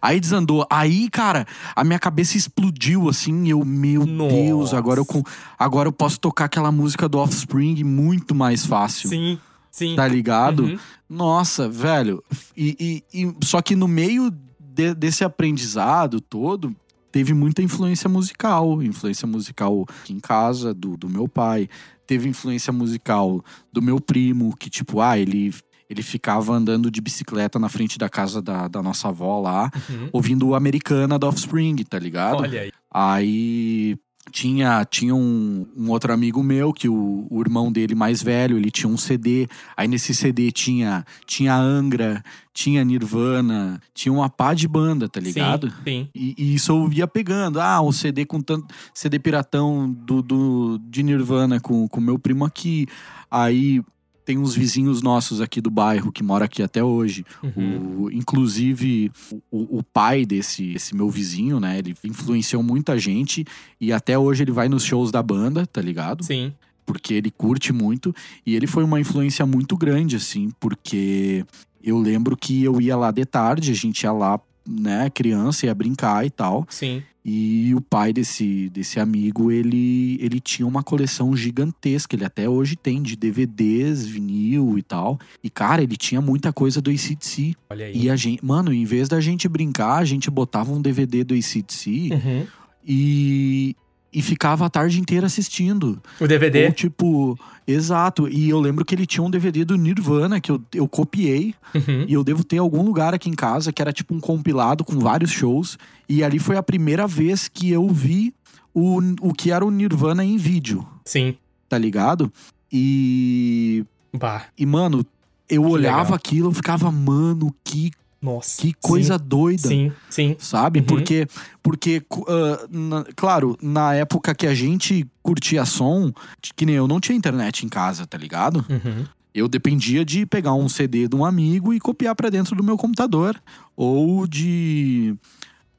Aí 0.00 0.18
desandou. 0.18 0.66
Aí, 0.70 1.10
cara, 1.10 1.46
a 1.76 1.84
minha 1.84 1.98
cabeça 1.98 2.36
explodiu 2.38 3.08
assim. 3.08 3.48
Eu, 3.48 3.64
meu 3.66 4.06
Nossa. 4.06 4.34
Deus, 4.34 4.74
agora 4.74 4.98
eu, 4.98 5.04
com- 5.04 5.22
agora 5.58 5.88
eu 5.88 5.92
posso 5.92 6.18
tocar 6.18 6.46
aquela 6.46 6.72
música 6.72 7.06
do 7.06 7.18
Offspring 7.18 7.84
muito 7.84 8.34
mais 8.34 8.64
fácil. 8.64 9.10
Sim. 9.10 9.38
Sim. 9.70 9.94
Tá 9.94 10.08
ligado? 10.08 10.64
Uhum. 10.64 10.78
Nossa, 11.08 11.68
velho. 11.68 12.24
E, 12.56 13.02
e- 13.14 13.22
e- 13.24 13.36
só 13.44 13.60
que 13.62 13.76
no 13.76 13.86
meio 13.86 14.32
de- 14.74 14.94
desse 14.94 15.24
aprendizado 15.24 16.20
todo, 16.20 16.74
teve 17.10 17.34
muita 17.34 17.62
influência 17.62 18.08
musical. 18.08 18.82
Influência 18.82 19.26
musical 19.26 19.86
em 20.08 20.18
casa, 20.18 20.72
do, 20.72 20.96
do 20.96 21.08
meu 21.08 21.28
pai. 21.28 21.68
Teve 22.06 22.28
influência 22.28 22.72
musical 22.72 23.44
do 23.72 23.80
meu 23.82 24.00
primo, 24.00 24.56
que, 24.56 24.68
tipo, 24.68 25.00
ah, 25.00 25.18
ele, 25.18 25.54
ele 25.88 26.02
ficava 26.02 26.52
andando 26.52 26.90
de 26.90 27.00
bicicleta 27.00 27.58
na 27.58 27.68
frente 27.68 27.98
da 27.98 28.08
casa 28.08 28.40
da, 28.42 28.66
da 28.68 28.82
nossa 28.82 29.08
avó 29.08 29.40
lá, 29.40 29.70
Uhum. 29.88 30.08
ouvindo 30.12 30.48
o 30.48 30.54
Americana 30.54 31.18
da 31.18 31.28
Offspring, 31.28 31.76
tá 31.84 31.98
ligado? 31.98 32.40
Olha 32.42 32.62
aí. 32.62 32.72
Aí 32.90 33.96
tinha, 34.30 34.84
tinha 34.84 35.14
um, 35.14 35.66
um 35.76 35.90
outro 35.90 36.12
amigo 36.12 36.42
meu 36.42 36.72
que 36.72 36.88
o, 36.88 37.26
o 37.28 37.40
irmão 37.40 37.72
dele 37.72 37.94
mais 37.94 38.22
velho, 38.22 38.56
ele 38.56 38.70
tinha 38.70 38.88
um 38.88 38.96
CD. 38.96 39.48
Aí 39.76 39.88
nesse 39.88 40.14
CD 40.14 40.52
tinha 40.52 41.04
tinha 41.26 41.56
Angra, 41.56 42.22
tinha 42.54 42.84
Nirvana, 42.84 43.80
tinha 43.92 44.12
uma 44.12 44.30
pá 44.30 44.54
de 44.54 44.68
banda, 44.68 45.08
tá 45.08 45.20
ligado? 45.20 45.70
Sim. 45.70 45.76
Sim. 45.84 46.08
E, 46.14 46.34
e 46.38 46.54
isso 46.54 46.72
eu 46.72 46.92
ia 46.92 47.06
pegando. 47.06 47.60
Ah, 47.60 47.80
um 47.82 47.90
CD 47.92 48.24
com 48.24 48.40
tanto. 48.40 48.72
CD 48.94 49.18
piratão 49.18 49.90
do, 49.90 50.22
do, 50.22 50.78
de 50.78 51.02
Nirvana 51.02 51.58
com 51.58 51.88
o 51.90 52.00
meu 52.00 52.18
primo 52.18 52.44
aqui. 52.44 52.86
Aí 53.30 53.82
tem 54.24 54.38
uns 54.38 54.54
vizinhos 54.54 55.02
nossos 55.02 55.40
aqui 55.40 55.60
do 55.60 55.70
bairro 55.70 56.12
que 56.12 56.22
mora 56.22 56.44
aqui 56.44 56.62
até 56.62 56.82
hoje. 56.82 57.24
Uhum. 57.42 58.02
O, 58.02 58.10
inclusive, 58.10 59.10
o, 59.50 59.78
o 59.78 59.82
pai 59.82 60.24
desse 60.24 60.72
esse 60.74 60.94
meu 60.94 61.10
vizinho, 61.10 61.58
né? 61.58 61.78
Ele 61.78 61.94
influenciou 62.04 62.62
muita 62.62 62.98
gente 62.98 63.44
e 63.80 63.92
até 63.92 64.18
hoje 64.18 64.44
ele 64.44 64.52
vai 64.52 64.68
nos 64.68 64.84
shows 64.84 65.10
da 65.10 65.22
banda, 65.22 65.66
tá 65.66 65.80
ligado? 65.80 66.24
Sim. 66.24 66.52
Porque 66.84 67.14
ele 67.14 67.30
curte 67.30 67.72
muito 67.72 68.14
e 68.44 68.54
ele 68.54 68.66
foi 68.66 68.84
uma 68.84 69.00
influência 69.00 69.44
muito 69.46 69.76
grande, 69.76 70.16
assim, 70.16 70.50
porque 70.58 71.44
eu 71.82 71.98
lembro 71.98 72.36
que 72.36 72.62
eu 72.62 72.80
ia 72.80 72.96
lá 72.96 73.10
de 73.10 73.24
tarde, 73.24 73.70
a 73.70 73.74
gente 73.74 74.02
ia 74.02 74.12
lá, 74.12 74.40
né, 74.68 75.10
criança, 75.10 75.66
ia 75.66 75.74
brincar 75.74 76.24
e 76.24 76.30
tal. 76.30 76.66
Sim. 76.68 77.02
E 77.24 77.72
o 77.74 77.80
pai 77.80 78.12
desse, 78.12 78.68
desse 78.70 78.98
amigo, 78.98 79.52
ele, 79.52 80.18
ele 80.20 80.40
tinha 80.40 80.66
uma 80.66 80.82
coleção 80.82 81.36
gigantesca. 81.36 82.16
Ele 82.16 82.24
até 82.24 82.48
hoje 82.48 82.74
tem 82.74 83.00
de 83.00 83.14
DVDs, 83.14 84.04
vinil 84.04 84.76
e 84.76 84.82
tal. 84.82 85.20
E, 85.42 85.48
cara, 85.48 85.82
ele 85.82 85.96
tinha 85.96 86.20
muita 86.20 86.52
coisa 86.52 86.80
do 86.82 86.90
ACDC. 86.90 87.54
Olha 87.70 87.86
aí. 87.86 87.96
E 87.96 88.10
a 88.10 88.16
gente, 88.16 88.44
mano, 88.44 88.72
em 88.72 88.84
vez 88.84 89.08
da 89.08 89.20
gente 89.20 89.48
brincar, 89.48 89.98
a 89.98 90.04
gente 90.04 90.28
botava 90.30 90.72
um 90.72 90.82
DVD 90.82 91.22
do 91.22 91.34
ACDC 91.34 92.10
Uhum. 92.12 92.46
e, 92.84 93.76
e 94.12 94.20
ficava 94.20 94.66
a 94.66 94.70
tarde 94.70 95.00
inteira 95.00 95.26
assistindo. 95.26 96.00
O 96.20 96.26
DVD. 96.26 96.66
Ou 96.66 96.72
tipo, 96.72 97.38
exato. 97.66 98.28
E 98.28 98.50
eu 98.50 98.60
lembro 98.60 98.84
que 98.84 98.94
ele 98.94 99.06
tinha 99.06 99.24
um 99.24 99.30
DVD 99.30 99.64
do 99.64 99.76
Nirvana 99.76 100.40
que 100.40 100.50
eu, 100.50 100.62
eu 100.74 100.86
copiei. 100.86 101.54
Uhum. 101.74 102.04
E 102.06 102.12
eu 102.12 102.22
devo 102.22 102.44
ter 102.44 102.58
algum 102.58 102.82
lugar 102.82 103.14
aqui 103.14 103.30
em 103.30 103.34
casa 103.34 103.72
que 103.72 103.80
era 103.80 103.92
tipo 103.92 104.14
um 104.14 104.20
compilado 104.20 104.84
com 104.84 104.98
vários 104.98 105.30
shows. 105.30 105.78
E 106.08 106.22
ali 106.22 106.38
foi 106.38 106.56
a 106.56 106.62
primeira 106.62 107.06
vez 107.06 107.48
que 107.48 107.70
eu 107.70 107.88
vi 107.88 108.34
o, 108.74 108.98
o 109.20 109.32
que 109.32 109.50
era 109.50 109.64
o 109.64 109.70
Nirvana 109.70 110.24
em 110.24 110.36
vídeo, 110.36 110.86
Sim. 111.04 111.36
tá 111.68 111.78
ligado? 111.78 112.30
E. 112.70 113.84
Bah. 114.14 114.44
E, 114.58 114.66
mano, 114.66 115.04
eu 115.48 115.64
olhava 115.64 116.02
legal. 116.02 116.14
aquilo, 116.14 116.48
eu 116.48 116.54
ficava, 116.54 116.90
mano, 116.90 117.54
que 117.64 117.90
Nossa. 118.22 118.62
Que 118.62 118.72
coisa 118.80 119.18
doida. 119.18 119.66
Sim, 119.66 119.90
sim. 120.08 120.36
Sabe? 120.38 120.78
Uhum. 120.78 120.86
Porque, 120.86 121.26
porque 121.62 122.02
uh, 122.12 122.68
na- 122.70 123.04
claro, 123.16 123.58
na 123.60 123.94
época 123.94 124.32
que 124.34 124.46
a 124.46 124.54
gente 124.54 125.04
curtia 125.22 125.64
som, 125.64 126.12
que 126.54 126.64
nem 126.64 126.76
eu 126.76 126.86
não 126.86 127.00
tinha 127.00 127.18
internet 127.18 127.66
em 127.66 127.68
casa, 127.68 128.06
tá 128.06 128.16
ligado? 128.16 128.64
Uhum. 128.70 129.04
Eu 129.34 129.48
dependia 129.48 130.04
de 130.04 130.24
pegar 130.26 130.54
um 130.54 130.68
CD 130.68 131.08
de 131.08 131.16
um 131.16 131.24
amigo 131.24 131.72
e 131.74 131.80
copiar 131.80 132.14
pra 132.14 132.28
dentro 132.30 132.54
do 132.54 132.62
meu 132.62 132.76
computador. 132.76 133.40
Ou 133.76 134.26
de. 134.26 135.14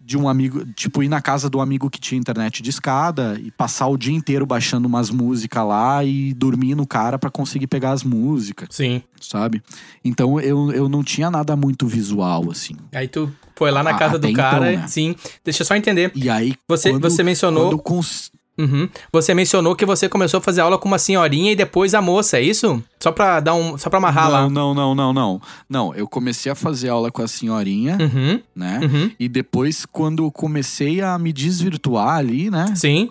De 0.06 0.18
um 0.18 0.28
amigo, 0.28 0.66
tipo, 0.74 1.02
ir 1.02 1.08
na 1.08 1.22
casa 1.22 1.50
do 1.50 1.62
amigo 1.62 1.90
que 1.90 1.98
tinha 2.00 2.20
internet 2.20 2.62
de 2.62 2.70
escada 2.70 3.40
e 3.42 3.50
passar 3.52 3.88
o 3.88 3.98
dia 3.98 4.14
inteiro 4.14 4.46
baixando 4.46 4.86
umas 4.86 5.10
músicas 5.10 5.66
lá 5.66 6.04
e 6.04 6.34
dormir 6.34 6.76
no 6.76 6.86
cara 6.86 7.18
pra 7.18 7.30
conseguir 7.30 7.68
pegar 7.68 7.92
as 7.92 8.04
músicas, 8.04 8.68
Sim. 8.72 9.02
sabe? 9.22 9.64
Então 10.04 10.40
eu, 10.42 10.72
eu 10.74 10.90
não 10.90 11.04
tinha 11.04 11.32
nada 11.32 11.56
muito 11.56 11.88
visual, 11.88 12.52
assim. 12.52 12.76
Aí 12.94 13.08
tu 13.08 13.32
foi 13.56 13.72
lá 13.72 13.82
na 13.82 13.94
casa 13.94 14.18
até 14.18 14.28
do 14.28 14.34
cara. 14.34 14.72
então, 14.74 14.82
né? 14.82 14.88
Sim. 14.90 15.16
Deixa 15.44 15.62
eu 15.62 15.66
só 15.66 15.76
entender. 15.76 16.12
E 16.14 16.30
aí. 16.30 16.54
Você, 16.68 16.90
quando- 16.92 17.02
você 17.10 17.24
mencionou. 17.24 17.70
quando 17.70 17.82
cons- 17.82 18.30
Uhum. 18.58 18.88
Você 19.12 19.34
mencionou 19.34 19.76
que 19.76 19.86
você 19.86 20.08
começou 20.08 20.38
a 20.38 20.42
fazer 20.42 20.62
aula 20.62 20.78
com 20.78 20.88
uma 20.88 21.00
senhorinha 21.00 21.52
e 21.52 21.56
depois 21.56 21.94
a 21.96 22.02
moça, 22.02 22.38
é 22.38 22.42
isso? 22.44 22.84
Só 23.00 23.12
pra 23.12 23.40
dar 23.40 23.56
um. 23.56 23.78
Só 23.78 23.90
pra 23.90 23.98
amarrar 23.98 24.30
lá. 24.30 24.42
Não, 24.50 24.74
não, 24.74 24.74
não, 24.74 24.96
não, 24.96 25.14
não. 25.14 25.42
Não, 25.68 25.96
eu 25.96 26.08
comecei 26.08 26.52
a 26.52 26.56
fazer 26.56 26.90
aula 26.90 27.12
com 27.12 27.22
a 27.24 27.28
senhorinha, 27.28 27.98
Uhum. 28.00 28.40
né? 28.56 28.80
Uhum. 28.84 29.12
E 29.20 29.28
depois, 29.28 29.86
quando 29.86 30.24
eu 30.26 30.32
comecei 30.32 31.02
a 31.02 31.18
me 31.18 31.34
desvirtuar 31.34 32.18
ali, 32.18 32.52
né? 32.52 32.66
Sim, 32.76 33.10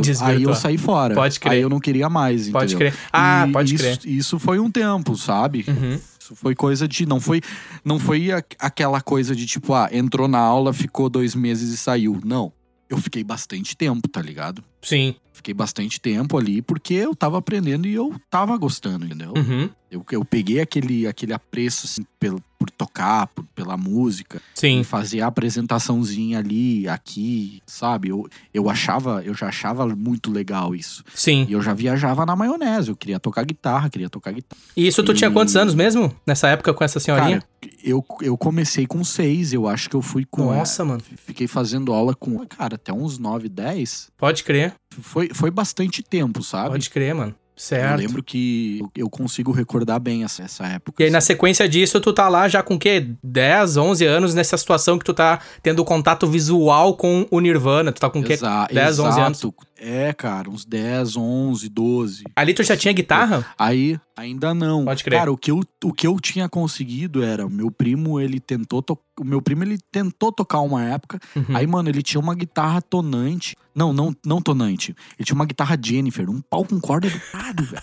Desvirtuar. 0.00 0.30
aí 0.36 0.42
eu 0.42 0.54
saí 0.54 0.78
fora. 0.78 1.14
Pode 1.14 1.40
crer. 1.40 1.52
Aí 1.54 1.60
eu 1.60 1.68
não 1.68 1.80
queria 1.80 2.08
mais, 2.08 2.48
pode 2.48 2.74
entendeu? 2.74 2.92
crer. 2.92 3.00
Ah, 3.12 3.46
E 3.48 3.52
pode 3.52 3.74
isso, 3.74 3.84
crer. 3.84 3.98
Isso 4.04 4.38
foi 4.38 4.58
um 4.58 4.70
tempo, 4.70 5.16
sabe? 5.16 5.64
Uhum. 5.68 5.98
Isso 6.20 6.34
foi 6.36 6.54
coisa 6.54 6.86
de. 6.86 7.04
Não 7.06 7.20
foi, 7.20 7.40
não 7.84 7.98
foi 7.98 8.30
a- 8.32 8.42
aquela 8.58 9.00
coisa 9.00 9.34
de 9.34 9.44
tipo, 9.46 9.74
ah, 9.74 9.88
entrou 9.92 10.28
na 10.28 10.38
aula, 10.38 10.72
ficou 10.72 11.08
dois 11.08 11.34
meses 11.34 11.72
e 11.72 11.76
saiu. 11.76 12.20
Não. 12.24 12.52
Eu 12.92 12.98
fiquei 12.98 13.24
bastante 13.24 13.74
tempo, 13.74 14.06
tá 14.06 14.20
ligado? 14.20 14.62
Sim. 14.82 15.14
Fiquei 15.32 15.54
bastante 15.54 15.98
tempo 16.00 16.36
ali 16.36 16.60
porque 16.62 16.92
eu 16.94 17.16
tava 17.16 17.38
aprendendo 17.38 17.86
e 17.88 17.94
eu 17.94 18.14
tava 18.30 18.56
gostando, 18.56 19.06
entendeu? 19.06 19.32
Uhum. 19.36 19.68
Eu, 19.90 20.04
eu 20.12 20.24
peguei 20.24 20.60
aquele, 20.60 21.06
aquele 21.06 21.32
apreço 21.32 21.86
assim, 21.86 22.02
pelo, 22.20 22.40
por 22.58 22.70
tocar, 22.70 23.26
por- 23.28 23.44
pela 23.54 23.76
música, 23.76 24.40
Sim. 24.54 24.82
fazer 24.84 25.20
a 25.20 25.26
apresentaçãozinha 25.26 26.38
ali, 26.38 26.88
aqui, 26.88 27.62
sabe? 27.66 28.08
Eu, 28.10 28.28
eu 28.52 28.68
achava, 28.70 29.22
eu 29.24 29.34
já 29.34 29.48
achava 29.48 29.86
muito 29.96 30.30
legal 30.30 30.74
isso. 30.74 31.02
Sim. 31.14 31.46
E 31.48 31.52
eu 31.52 31.62
já 31.62 31.72
viajava 31.74 32.24
na 32.26 32.36
maionese, 32.36 32.90
eu 32.90 32.96
queria 32.96 33.18
tocar 33.18 33.44
guitarra, 33.44 33.88
queria 33.90 34.08
tocar 34.10 34.32
guitarra. 34.32 34.60
E 34.76 34.86
isso 34.86 35.02
tu 35.02 35.12
tinha 35.14 35.30
E- 35.30 35.32
quantos 35.32 35.56
anos 35.56 35.74
mesmo? 35.74 36.14
Nessa 36.26 36.48
época 36.48 36.72
com 36.74 36.84
essa 36.84 37.00
senhorinha? 37.00 37.40
Cara, 37.40 37.72
eu, 37.82 38.04
eu 38.20 38.36
comecei 38.36 38.86
com 38.86 39.02
seis, 39.02 39.52
eu 39.52 39.66
acho 39.66 39.88
que 39.90 39.96
eu 39.96 40.02
fui 40.02 40.24
com. 40.24 40.46
Nossa, 40.54 40.84
mano. 40.84 41.02
Fiquei 41.16 41.46
fazendo 41.46 41.92
aula 41.92 42.14
com, 42.14 42.46
cara, 42.46 42.76
até 42.76 42.92
uns 42.92 43.18
9, 43.18 43.48
10. 43.48 44.10
Pode 44.16 44.44
crer. 44.44 44.71
Foi, 45.00 45.28
foi 45.32 45.50
bastante 45.50 46.02
tempo, 46.02 46.42
sabe? 46.42 46.70
Pode 46.70 46.90
crer, 46.90 47.14
mano. 47.14 47.34
Eu 47.54 47.62
Certo. 47.62 47.98
lembro 47.98 48.22
que 48.22 48.78
eu- 48.80 48.90
eu 49.04 49.10
consigo 49.10 49.52
recordar 49.52 50.00
bem 50.00 50.24
essa, 50.24 50.42
essa 50.42 50.66
época. 50.66 51.00
E 51.02 51.06
aí, 51.06 51.10
na 51.12 51.20
sequência 51.20 51.68
disso, 51.68 52.00
tu 52.00 52.12
tá 52.12 52.26
lá 52.28 52.48
já 52.48 52.62
com 52.62 52.74
o 52.74 52.78
quê? 52.78 53.10
10, 53.22 53.76
11 53.76 54.04
anos 54.06 54.34
nessa 54.34 54.56
situação 54.56 54.98
que 54.98 55.04
tu 55.04 55.12
tá 55.14 55.38
tendo 55.62 55.84
contato 55.84 56.26
visual 56.26 56.96
com 56.96 57.26
o 57.30 57.40
Nirvana. 57.40 57.92
Tu 57.92 58.00
tá 58.00 58.08
com 58.10 58.20
o 58.20 58.24
quê? 58.24 58.32
Exa 58.32 58.66
10, 58.72 58.98
11 58.98 59.20
anos. 59.20 59.38
exato. 59.38 59.54
É, 59.78 60.12
cara, 60.12 60.48
uns 60.48 60.64
10, 60.64 61.16
11, 61.16 61.68
12. 61.68 62.24
Ali 62.34 62.54
tu 62.54 62.62
já 62.62 62.76
tinha 62.76 62.92
guitarra? 62.92 63.44
Aí, 63.58 63.98
ainda 64.16 64.52
não. 64.54 64.84
Pode 64.84 65.02
crer. 65.04 65.18
Cara, 65.18 65.32
o 65.32 65.36
que 65.36 65.50
eu, 65.50 65.60
o 65.84 65.92
que 65.92 66.06
eu 66.06 66.18
tinha 66.20 66.48
conseguido 66.48 67.22
era, 67.22 67.46
o 67.46 67.50
meu 67.50 67.70
primo, 67.70 68.20
ele 68.20 68.38
tentou, 68.40 68.82
to... 68.82 68.98
o 69.20 69.24
meu 69.24 69.40
primo, 69.42 69.64
ele 69.64 69.78
tentou 69.90 70.30
tocar 70.32 70.60
uma 70.60 70.82
época, 70.84 71.18
Uhum. 71.34 71.56
aí, 71.56 71.66
mano, 71.66 71.88
ele 71.88 72.02
tinha 72.02 72.20
uma 72.20 72.34
guitarra 72.34 72.80
tonante. 72.82 73.56
Não, 73.74 73.90
não, 73.90 74.14
não 74.24 74.42
tonante. 74.42 74.94
Ele 75.18 75.24
tinha 75.24 75.34
uma 75.34 75.46
guitarra 75.46 75.78
Jennifer, 75.82 76.28
um 76.28 76.42
pau 76.42 76.62
com 76.62 76.78
corda 76.78 77.08
do 77.08 77.18
lado, 77.32 77.62
velho. 77.64 77.82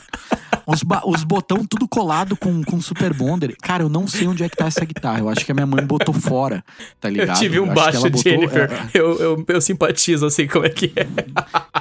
Os, 0.67 0.83
ba- 0.83 1.01
os 1.03 1.23
botão 1.23 1.65
tudo 1.65 1.87
colado 1.87 2.37
com, 2.37 2.63
com 2.63 2.79
Super 2.79 3.11
Bonder. 3.11 3.55
Cara, 3.59 3.81
eu 3.81 3.89
não 3.89 4.07
sei 4.07 4.27
onde 4.27 4.43
é 4.43 4.49
que 4.49 4.55
tá 4.55 4.67
essa 4.67 4.85
guitarra. 4.85 5.17
Eu 5.21 5.29
acho 5.29 5.43
que 5.43 5.51
a 5.51 5.55
minha 5.55 5.65
mãe 5.65 5.83
botou 5.83 6.13
fora, 6.13 6.63
tá 7.01 7.09
Eu 7.09 7.13
ligado? 7.13 7.39
tive 7.39 7.59
um 7.59 7.67
que 7.69 7.73
baixo 7.73 8.01
botou- 8.03 8.21
Jennifer. 8.21 8.69
é, 8.71 8.89
Eu, 8.99 9.17
eu, 9.19 9.45
eu 9.47 9.61
simpatizo, 9.61 10.27
assim, 10.27 10.45
como 10.45 10.67
é 10.67 10.69
que 10.69 10.93
é. 10.95 11.07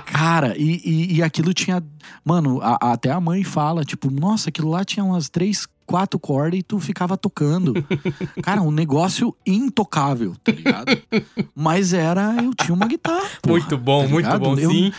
Cara, 0.07 0.55
e, 0.57 0.81
e, 0.85 1.17
e 1.17 1.23
aquilo 1.23 1.53
tinha. 1.53 1.83
Mano, 2.25 2.61
a- 2.63 2.93
até 2.93 3.11
a 3.11 3.21
mãe 3.21 3.45
fala, 3.45 3.85
tipo, 3.85 4.11
nossa, 4.11 4.38
aquilo 4.47 4.69
lá 4.71 4.85
tinha 4.85 5.03
umas 5.05 5.29
três, 5.29 5.67
quatro 5.87 6.19
cordas 6.21 6.61
e 6.61 6.63
tu 6.63 6.79
ficava 6.79 7.17
tocando. 7.17 7.73
Cara, 8.43 8.61
um 8.63 8.71
negócio 8.71 9.35
intocável, 9.47 10.35
tá 10.45 10.53
ligado? 10.53 10.97
Mas 11.55 11.93
era. 11.93 12.37
Eu 12.43 12.55
tinha 12.55 12.75
uma 12.75 12.87
guitarra. 12.87 13.29
porra, 13.43 13.59
muito 13.59 13.79
bom, 13.79 14.03
tá 14.05 14.09
muito 14.09 14.39
bom, 14.39 14.59
Eu- 14.59 14.71
sim. 14.71 14.93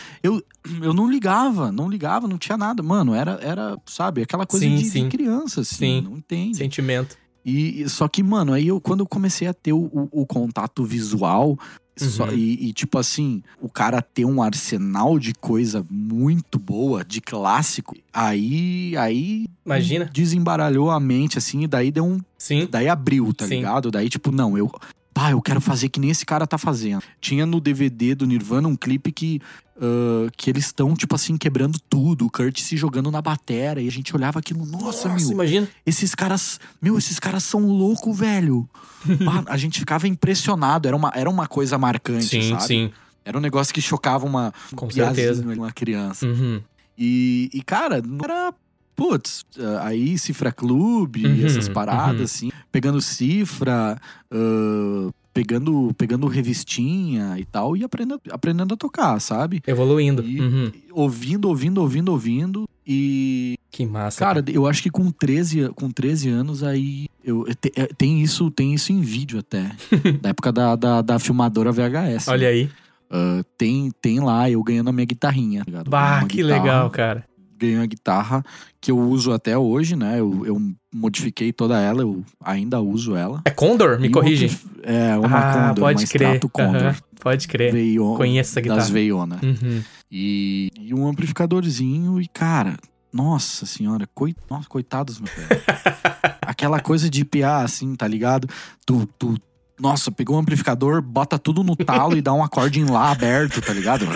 Eu 0.82 0.92
não 0.92 1.10
ligava, 1.10 1.72
não 1.72 1.88
ligava, 1.88 2.28
não 2.28 2.36
tinha 2.36 2.56
nada. 2.58 2.82
Mano, 2.82 3.14
era, 3.14 3.38
era 3.42 3.78
sabe, 3.86 4.20
aquela 4.22 4.44
coisa 4.44 4.66
Sim, 4.66 4.76
de, 4.76 4.82
de 4.82 4.90
sim. 4.90 5.08
criança, 5.08 5.62
assim. 5.62 5.76
Sim. 5.76 6.00
Não 6.02 6.16
entende. 6.18 6.58
Sentimento. 6.58 7.16
E 7.42 7.88
só 7.88 8.06
que, 8.06 8.22
mano, 8.22 8.52
aí 8.52 8.66
eu 8.68 8.78
quando 8.78 9.00
eu 9.00 9.06
comecei 9.06 9.48
a 9.48 9.54
ter 9.54 9.72
o, 9.72 9.78
o- 9.86 10.08
o 10.22 10.26
contato 10.26 10.84
visual 10.84 11.58
só- 12.08 12.26
Uhum. 12.28 12.34
e, 12.34 12.68
e, 12.68 12.72
tipo 12.72 12.98
assim, 12.98 13.42
o 13.60 13.68
cara 13.68 14.00
ter 14.00 14.24
um 14.24 14.42
arsenal 14.42 15.18
de 15.18 15.34
coisa 15.34 15.84
muito 15.90 16.58
boa, 16.58 17.04
de 17.04 17.20
clássico, 17.20 17.96
aí 18.12 18.96
aí 18.96 19.46
Imagina. 19.64 20.10
desembaralhou 20.12 20.90
a 20.90 20.98
mente 21.00 21.38
assim, 21.38 21.62
e 21.64 21.66
daí 21.66 21.90
deu 21.90 22.04
um, 22.06 22.20
Sim. 22.38 22.66
daí 22.70 22.88
abriu, 22.88 23.32
tá 23.34 23.46
Sim. 23.46 23.56
ligado? 23.56 23.90
Daí 23.90 24.08
tipo, 24.08 24.30
não, 24.32 24.56
eu 24.56 24.70
Pá, 25.12 25.32
eu 25.32 25.42
quero 25.42 25.60
fazer 25.60 25.88
que 25.88 25.98
nem 25.98 26.10
esse 26.10 26.24
cara 26.24 26.46
tá 26.46 26.56
fazendo. 26.56 27.02
Tinha 27.20 27.44
no 27.44 27.60
DVD 27.60 28.14
do 28.14 28.26
Nirvana 28.26 28.68
um 28.68 28.76
clipe 28.76 29.10
que, 29.10 29.40
ah, 29.80 30.28
que 30.36 30.48
eles 30.48 30.66
estão, 30.66 30.94
tipo 30.94 31.14
assim, 31.14 31.36
quebrando 31.36 31.78
tudo. 31.90 32.26
O 32.26 32.30
Kurt 32.30 32.60
se 32.60 32.76
jogando 32.76 33.10
na 33.10 33.20
batera. 33.20 33.80
E 33.82 33.88
a 33.88 33.90
gente 33.90 34.14
olhava 34.14 34.38
aquilo, 34.38 34.64
nossa, 34.64 35.08
Nossa, 35.08 35.08
meu, 35.08 35.32
imagina. 35.32 35.68
esses 35.84 36.14
caras, 36.14 36.60
meu, 36.80 36.96
esses 36.96 37.18
caras 37.18 37.42
são 37.42 37.66
loucos, 37.66 38.16
velho. 38.18 38.68
Pá, 39.24 39.42
a 39.46 39.56
gente 39.56 39.78
ficava 39.80 40.06
impressionado, 40.06 40.86
era 40.86 40.96
uma, 40.96 41.10
era 41.14 41.28
uma 41.28 41.46
coisa 41.48 41.76
marcante, 41.76 42.26
Sim, 42.26 42.50
sabe? 42.50 42.62
sim. 42.66 42.92
Era 43.24 43.36
um 43.36 43.40
negócio 43.40 43.74
que 43.74 43.80
chocava 43.82 44.24
uma 44.24 44.52
Com 44.74 44.88
certeza. 44.90 45.44
uma 45.44 45.70
criança. 45.72 46.24
Uhum. 46.26 46.62
E, 46.96 47.50
e, 47.52 47.62
cara, 47.62 48.00
não 48.02 48.18
era. 48.24 48.54
Putz, 48.96 49.44
ah, 49.58 49.86
aí 49.88 50.18
Cifra 50.18 50.52
Clube, 50.52 51.24
Uhum, 51.26 51.46
essas 51.46 51.68
paradas, 51.68 52.18
uhum. 52.18 52.24
assim. 52.24 52.50
Pegando 52.70 53.00
cifra, 53.00 53.98
ah, 54.30 55.10
pegando, 55.32 55.94
pegando 55.96 56.26
revistinha 56.26 57.36
e 57.38 57.44
tal, 57.44 57.76
e 57.76 57.84
aprendendo, 57.84 58.20
aprendendo 58.30 58.74
a 58.74 58.76
tocar, 58.76 59.18
sabe? 59.20 59.62
Evoluindo. 59.66 60.22
E 60.22 60.40
Uhum. 60.40 60.72
ouvindo, 60.92 61.48
ouvindo, 61.48 61.78
ouvindo, 61.80 62.10
ouvindo. 62.12 62.68
E 62.86 63.56
Que 63.70 63.86
massa. 63.86 64.18
Cara, 64.18 64.44
eu 64.48 64.66
acho 64.66 64.82
que 64.82 64.90
com 64.90 65.10
13, 65.12 65.68
com 65.76 65.90
13 65.90 66.28
anos 66.28 66.62
aí. 66.64 67.06
Eu, 67.24 67.44
te- 67.54 67.72
é, 67.76 67.86
tem, 67.86 68.20
isso, 68.20 68.50
tem 68.50 68.74
isso 68.74 68.92
em 68.92 69.00
vídeo 69.00 69.38
até. 69.38 69.70
da 70.20 70.30
época 70.30 70.50
da, 70.50 70.74
da, 70.74 71.00
da 71.02 71.18
filmadora 71.18 71.70
VHS. 71.70 72.26
Olha 72.28 72.48
aí. 72.48 72.68
Ah, 73.08 73.42
tem, 73.56 73.90
tem 74.02 74.18
lá 74.20 74.50
eu 74.50 74.62
ganhando 74.62 74.88
a 74.88 74.92
minha 74.92 75.04
guitarrinha. 75.06 75.60
tá 75.60 75.64
ligado? 75.70 75.88
Bah, 75.90 76.24
que 76.26 76.38
guitarra, 76.42 76.62
legal, 76.62 76.90
cara. 76.90 77.24
Ganhei 77.60 77.76
uma 77.76 77.86
guitarra 77.86 78.42
que 78.80 78.90
eu 78.90 78.98
uso 78.98 79.32
até 79.32 79.56
hoje, 79.58 79.94
né? 79.94 80.18
Eu, 80.18 80.46
eu 80.46 80.72
modifiquei 80.92 81.52
toda 81.52 81.78
ela, 81.78 82.00
eu 82.00 82.24
ainda 82.42 82.80
uso 82.80 83.14
ela. 83.14 83.42
É 83.44 83.50
Condor? 83.50 84.00
Me 84.00 84.08
E 84.08 84.10
corrige. 84.10 84.46
ampli- 84.46 84.80
É, 84.82 85.16
uma 85.18 85.38
ah, 85.38 85.52
Condor, 85.68 85.84
pode 85.84 86.02
uma 86.04 86.08
crer. 86.08 86.40
Condor. 86.50 86.96
Pode 87.20 87.46
crer. 87.48 87.70
Veio 87.72 88.14
Conheço 88.16 88.50
essa 88.52 88.60
guitarra. 88.62 88.80
das 88.80 88.88
Veiona. 88.88 89.38
Uhum. 89.42 89.82
E, 90.10 90.70
e 90.80 90.94
um 90.94 91.06
amplificadorzinho 91.06 92.18
e, 92.20 92.26
cara, 92.26 92.76
nossa 93.12 93.66
senhora, 93.66 94.08
coi, 94.14 94.34
nossa, 94.48 94.66
coitados, 94.68 95.20
meu 95.20 95.28
velho. 95.36 95.60
Aquela 96.40 96.80
coisa 96.80 97.10
de 97.10 97.24
PA, 97.24 97.62
assim, 97.62 97.94
tá 97.94 98.08
ligado? 98.08 98.48
Tu, 98.86 99.06
tu, 99.18 99.36
nossa, 99.80 100.10
pegou 100.12 100.36
um 100.36 100.40
amplificador, 100.40 101.00
bota 101.02 101.38
tudo 101.38 101.62
no 101.64 101.74
talo 101.76 102.16
e 102.16 102.20
dá 102.22 102.32
um 102.32 102.42
acorde 102.44 102.80
em 102.80 102.84
lá 102.84 103.10
aberto, 103.10 103.60
tá 103.60 103.72
ligado? 103.72 104.06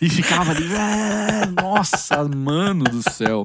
E 0.00 0.08
ficava 0.08 0.52
ali, 0.52 0.64
nossa, 1.60 2.24
mano 2.28 2.84
do 2.84 3.02
céu. 3.10 3.42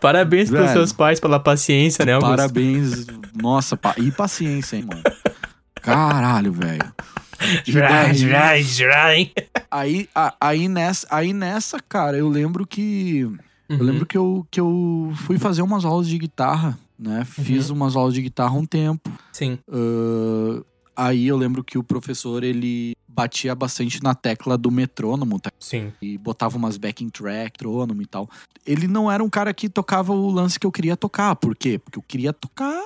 Parabéns 0.00 0.48
pros 0.48 0.60
Velho. 0.62 0.72
seus 0.72 0.92
pais 0.92 1.18
pela 1.20 1.40
paciência, 1.40 2.04
né, 2.04 2.12
Augusto? 2.12 2.36
Parabéns, 2.36 3.06
nossa, 3.34 3.76
pa- 3.76 3.94
e 3.98 4.10
paciência, 4.10 4.76
hein, 4.76 4.84
mano. 4.88 5.02
Caralho, 5.80 6.52
velho. 6.52 6.92
Daí- 7.66 8.62
jrai. 8.62 9.32
Aí, 9.70 10.08
aí, 10.40 10.68
nessa, 10.68 11.06
aí 11.10 11.32
nessa, 11.32 11.78
cara, 11.80 12.16
eu 12.16 12.28
lembro 12.28 12.64
que. 12.66 13.20
Eu 13.68 13.76
Uhum. 13.78 13.82
lembro 13.84 14.06
que 14.06 14.16
eu, 14.18 14.46
que 14.50 14.60
eu 14.60 15.12
fui 15.24 15.38
fazer 15.38 15.62
umas 15.62 15.84
aulas 15.84 16.06
de 16.06 16.18
guitarra, 16.18 16.78
né? 17.02 17.24
Fiz 17.24 17.68
Uhum. 17.70 17.76
umas 17.76 17.96
aulas 17.96 18.14
de 18.14 18.22
guitarra 18.22 18.54
um 18.54 18.64
tempo. 18.66 19.10
Sim. 19.32 19.58
Ahn, 19.70 20.62
aí 20.96 21.26
eu 21.26 21.36
lembro 21.36 21.62
que 21.64 21.76
o 21.78 21.82
professor, 21.82 22.42
ele 22.44 22.92
batia 23.08 23.54
bastante 23.54 24.02
na 24.02 24.14
tecla 24.14 24.56
do 24.56 24.70
metrônomo, 24.70 25.38
tá? 25.38 25.50
Sim. 25.60 25.92
E 26.00 26.16
botava 26.16 26.56
umas 26.56 26.78
backing 26.78 27.10
track, 27.10 27.52
metrônomo 27.62 28.00
e 28.00 28.06
tal. 28.06 28.28
Ele 28.66 28.86
não 28.88 29.10
era 29.10 29.22
um 29.22 29.28
cara 29.28 29.52
que 29.52 29.68
tocava 29.68 30.12
o 30.12 30.30
lance 30.30 30.58
que 30.58 30.66
eu 30.66 30.72
queria 30.72 30.96
tocar. 30.96 31.34
Por 31.36 31.54
quê? 31.54 31.78
Porque 31.78 31.98
eu 31.98 32.02
queria 32.02 32.32
tocar 32.32 32.82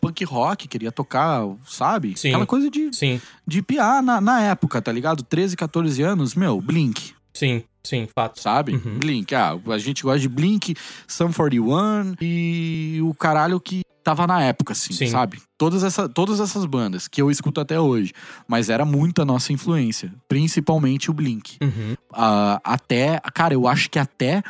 punk 0.00 0.22
rock, 0.24 0.68
queria 0.68 0.92
tocar, 0.92 1.46
sabe? 1.66 2.14
Sim. 2.18 2.28
Aquela 2.28 2.44
coisa 2.46 2.68
de, 2.68 2.92
Sim, 2.94 3.18
de 3.46 3.62
piar 3.62 4.02
na, 4.02 4.20
na 4.20 4.42
época, 4.42 4.82
tá 4.82 4.92
ligado? 4.92 5.22
13, 5.22 5.56
14 5.56 6.02
anos, 6.02 6.34
meu, 6.34 6.60
Blink, 6.60 7.14
sim, 7.32 7.62
sim, 7.84 8.08
fato. 8.14 8.40
sabe? 8.40 8.74
Uhum. 8.74 8.98
Blink, 8.98 9.34
ah, 9.34 9.58
a 9.66 9.78
gente 9.78 10.02
gosta 10.02 10.20
de 10.20 10.28
Blink, 10.28 10.74
Sum 11.06 11.32
41 11.32 12.16
e 12.20 13.00
o 13.02 13.14
caralho 13.14 13.60
que 13.60 13.82
tava 14.04 14.26
na 14.26 14.42
época, 14.42 14.74
assim, 14.74 14.92
Sim. 14.92 15.06
sabe? 15.06 15.40
Todas, 15.56 15.82
essa, 15.82 16.06
todas 16.08 16.38
essas 16.38 16.66
bandas 16.66 17.08
que 17.08 17.22
eu 17.22 17.30
escuto 17.30 17.60
até 17.60 17.80
hoje. 17.80 18.12
Mas 18.46 18.68
era 18.68 18.84
muito 18.84 19.22
a 19.22 19.24
nossa 19.24 19.52
influência, 19.52 20.12
principalmente 20.28 21.10
o 21.10 21.14
Blink. 21.14 21.56
Uhum. 21.62 21.96
Ah, 22.12 22.60
até, 22.62 23.18
cara, 23.32 23.54
eu 23.54 23.66
acho 23.66 23.88
que 23.88 23.98
até, 23.98 24.42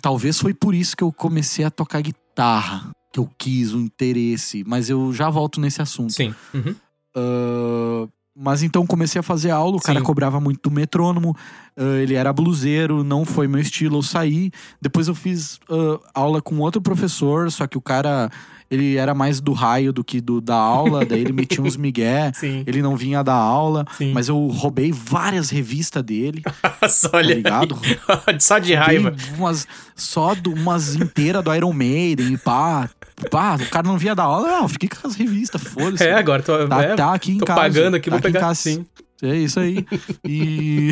talvez 0.00 0.38
foi 0.38 0.54
por 0.54 0.74
isso 0.74 0.96
que 0.96 1.02
eu 1.02 1.12
comecei 1.12 1.64
a 1.64 1.70
tocar 1.70 2.00
guitarra, 2.00 2.90
que 3.12 3.18
eu 3.18 3.28
quis 3.36 3.74
o 3.74 3.80
interesse, 3.80 4.62
mas 4.64 4.88
eu 4.88 5.12
já 5.12 5.28
volto 5.28 5.60
nesse 5.60 5.82
assunto. 5.82 6.12
Sim. 6.12 6.32
Uhum. 6.54 6.76
Ah, 7.16 8.08
mas 8.34 8.62
então 8.62 8.86
comecei 8.86 9.20
a 9.20 9.22
fazer 9.22 9.50
aula, 9.50 9.76
o 9.76 9.80
cara 9.80 10.00
Sim. 10.00 10.04
cobrava 10.04 10.40
muito 10.40 10.68
do 10.68 10.74
metrônomo, 10.74 11.36
ah, 11.76 11.82
ele 12.00 12.14
era 12.14 12.32
bluseiro, 12.32 13.04
não 13.04 13.24
foi 13.24 13.46
meu 13.46 13.60
estilo, 13.60 13.98
eu 13.98 14.02
saí. 14.02 14.50
Depois 14.80 15.06
eu 15.06 15.14
fiz 15.14 15.60
ah, 15.70 16.00
aula 16.12 16.42
com 16.42 16.58
outro 16.58 16.82
professor, 16.82 17.50
só 17.52 17.66
que 17.66 17.78
o 17.78 17.80
cara, 17.80 18.30
ele 18.74 18.96
era 18.96 19.14
mais 19.14 19.40
do 19.40 19.52
raio 19.52 19.92
do 19.92 20.02
que 20.04 20.20
do 20.20 20.40
da 20.40 20.56
aula, 20.56 21.04
daí 21.04 21.20
ele 21.20 21.32
metia 21.32 21.62
uns 21.62 21.76
migué, 21.78 22.32
Sim. 22.34 22.62
ele 22.66 22.82
não 22.82 22.96
vinha 22.96 23.22
dar 23.22 23.34
aula, 23.34 23.84
Sim. 23.96 24.12
mas 24.12 24.28
eu 24.28 24.36
roubei 24.48 24.90
várias 24.92 25.50
revistas 25.50 26.02
dele, 26.02 26.42
Nossa, 26.82 27.08
tá 27.08 27.18
olha. 27.18 27.34
ligado? 27.34 27.78
Só 28.40 28.58
de 28.58 28.74
raiva. 28.74 29.14
Umas, 29.38 29.66
só 29.96 30.34
do, 30.34 30.52
umas 30.52 30.94
inteiras 30.96 31.42
do 31.44 31.54
Iron 31.54 31.72
Maiden 31.72 32.32
e 32.34 32.38
pá. 32.38 32.90
Pá, 33.30 33.54
o 33.54 33.66
cara 33.70 33.86
não 33.86 33.96
vinha 33.96 34.12
dar 34.14 34.24
aula, 34.24 34.48
não, 34.60 34.68
fiquei 34.68 34.88
com 34.88 35.06
as 35.06 35.14
revistas, 35.14 35.62
foda-se. 35.62 36.02
É, 36.02 36.14
agora 36.14 36.42
tô, 36.42 36.66
Tá, 36.66 36.82
é, 36.82 36.96
tá 36.96 37.14
aqui 37.14 37.32
em 37.32 37.38
tô 37.38 37.44
casa. 37.44 37.60
pagando 37.60 37.94
aqui, 37.96 38.10
tá 38.10 38.16
vou 38.16 38.22
pegar. 38.22 38.38
em 38.38 38.42
casa. 38.42 38.54
Sim. 38.60 38.84
É 39.22 39.36
isso 39.36 39.60
aí. 39.60 39.84
E, 40.26 40.90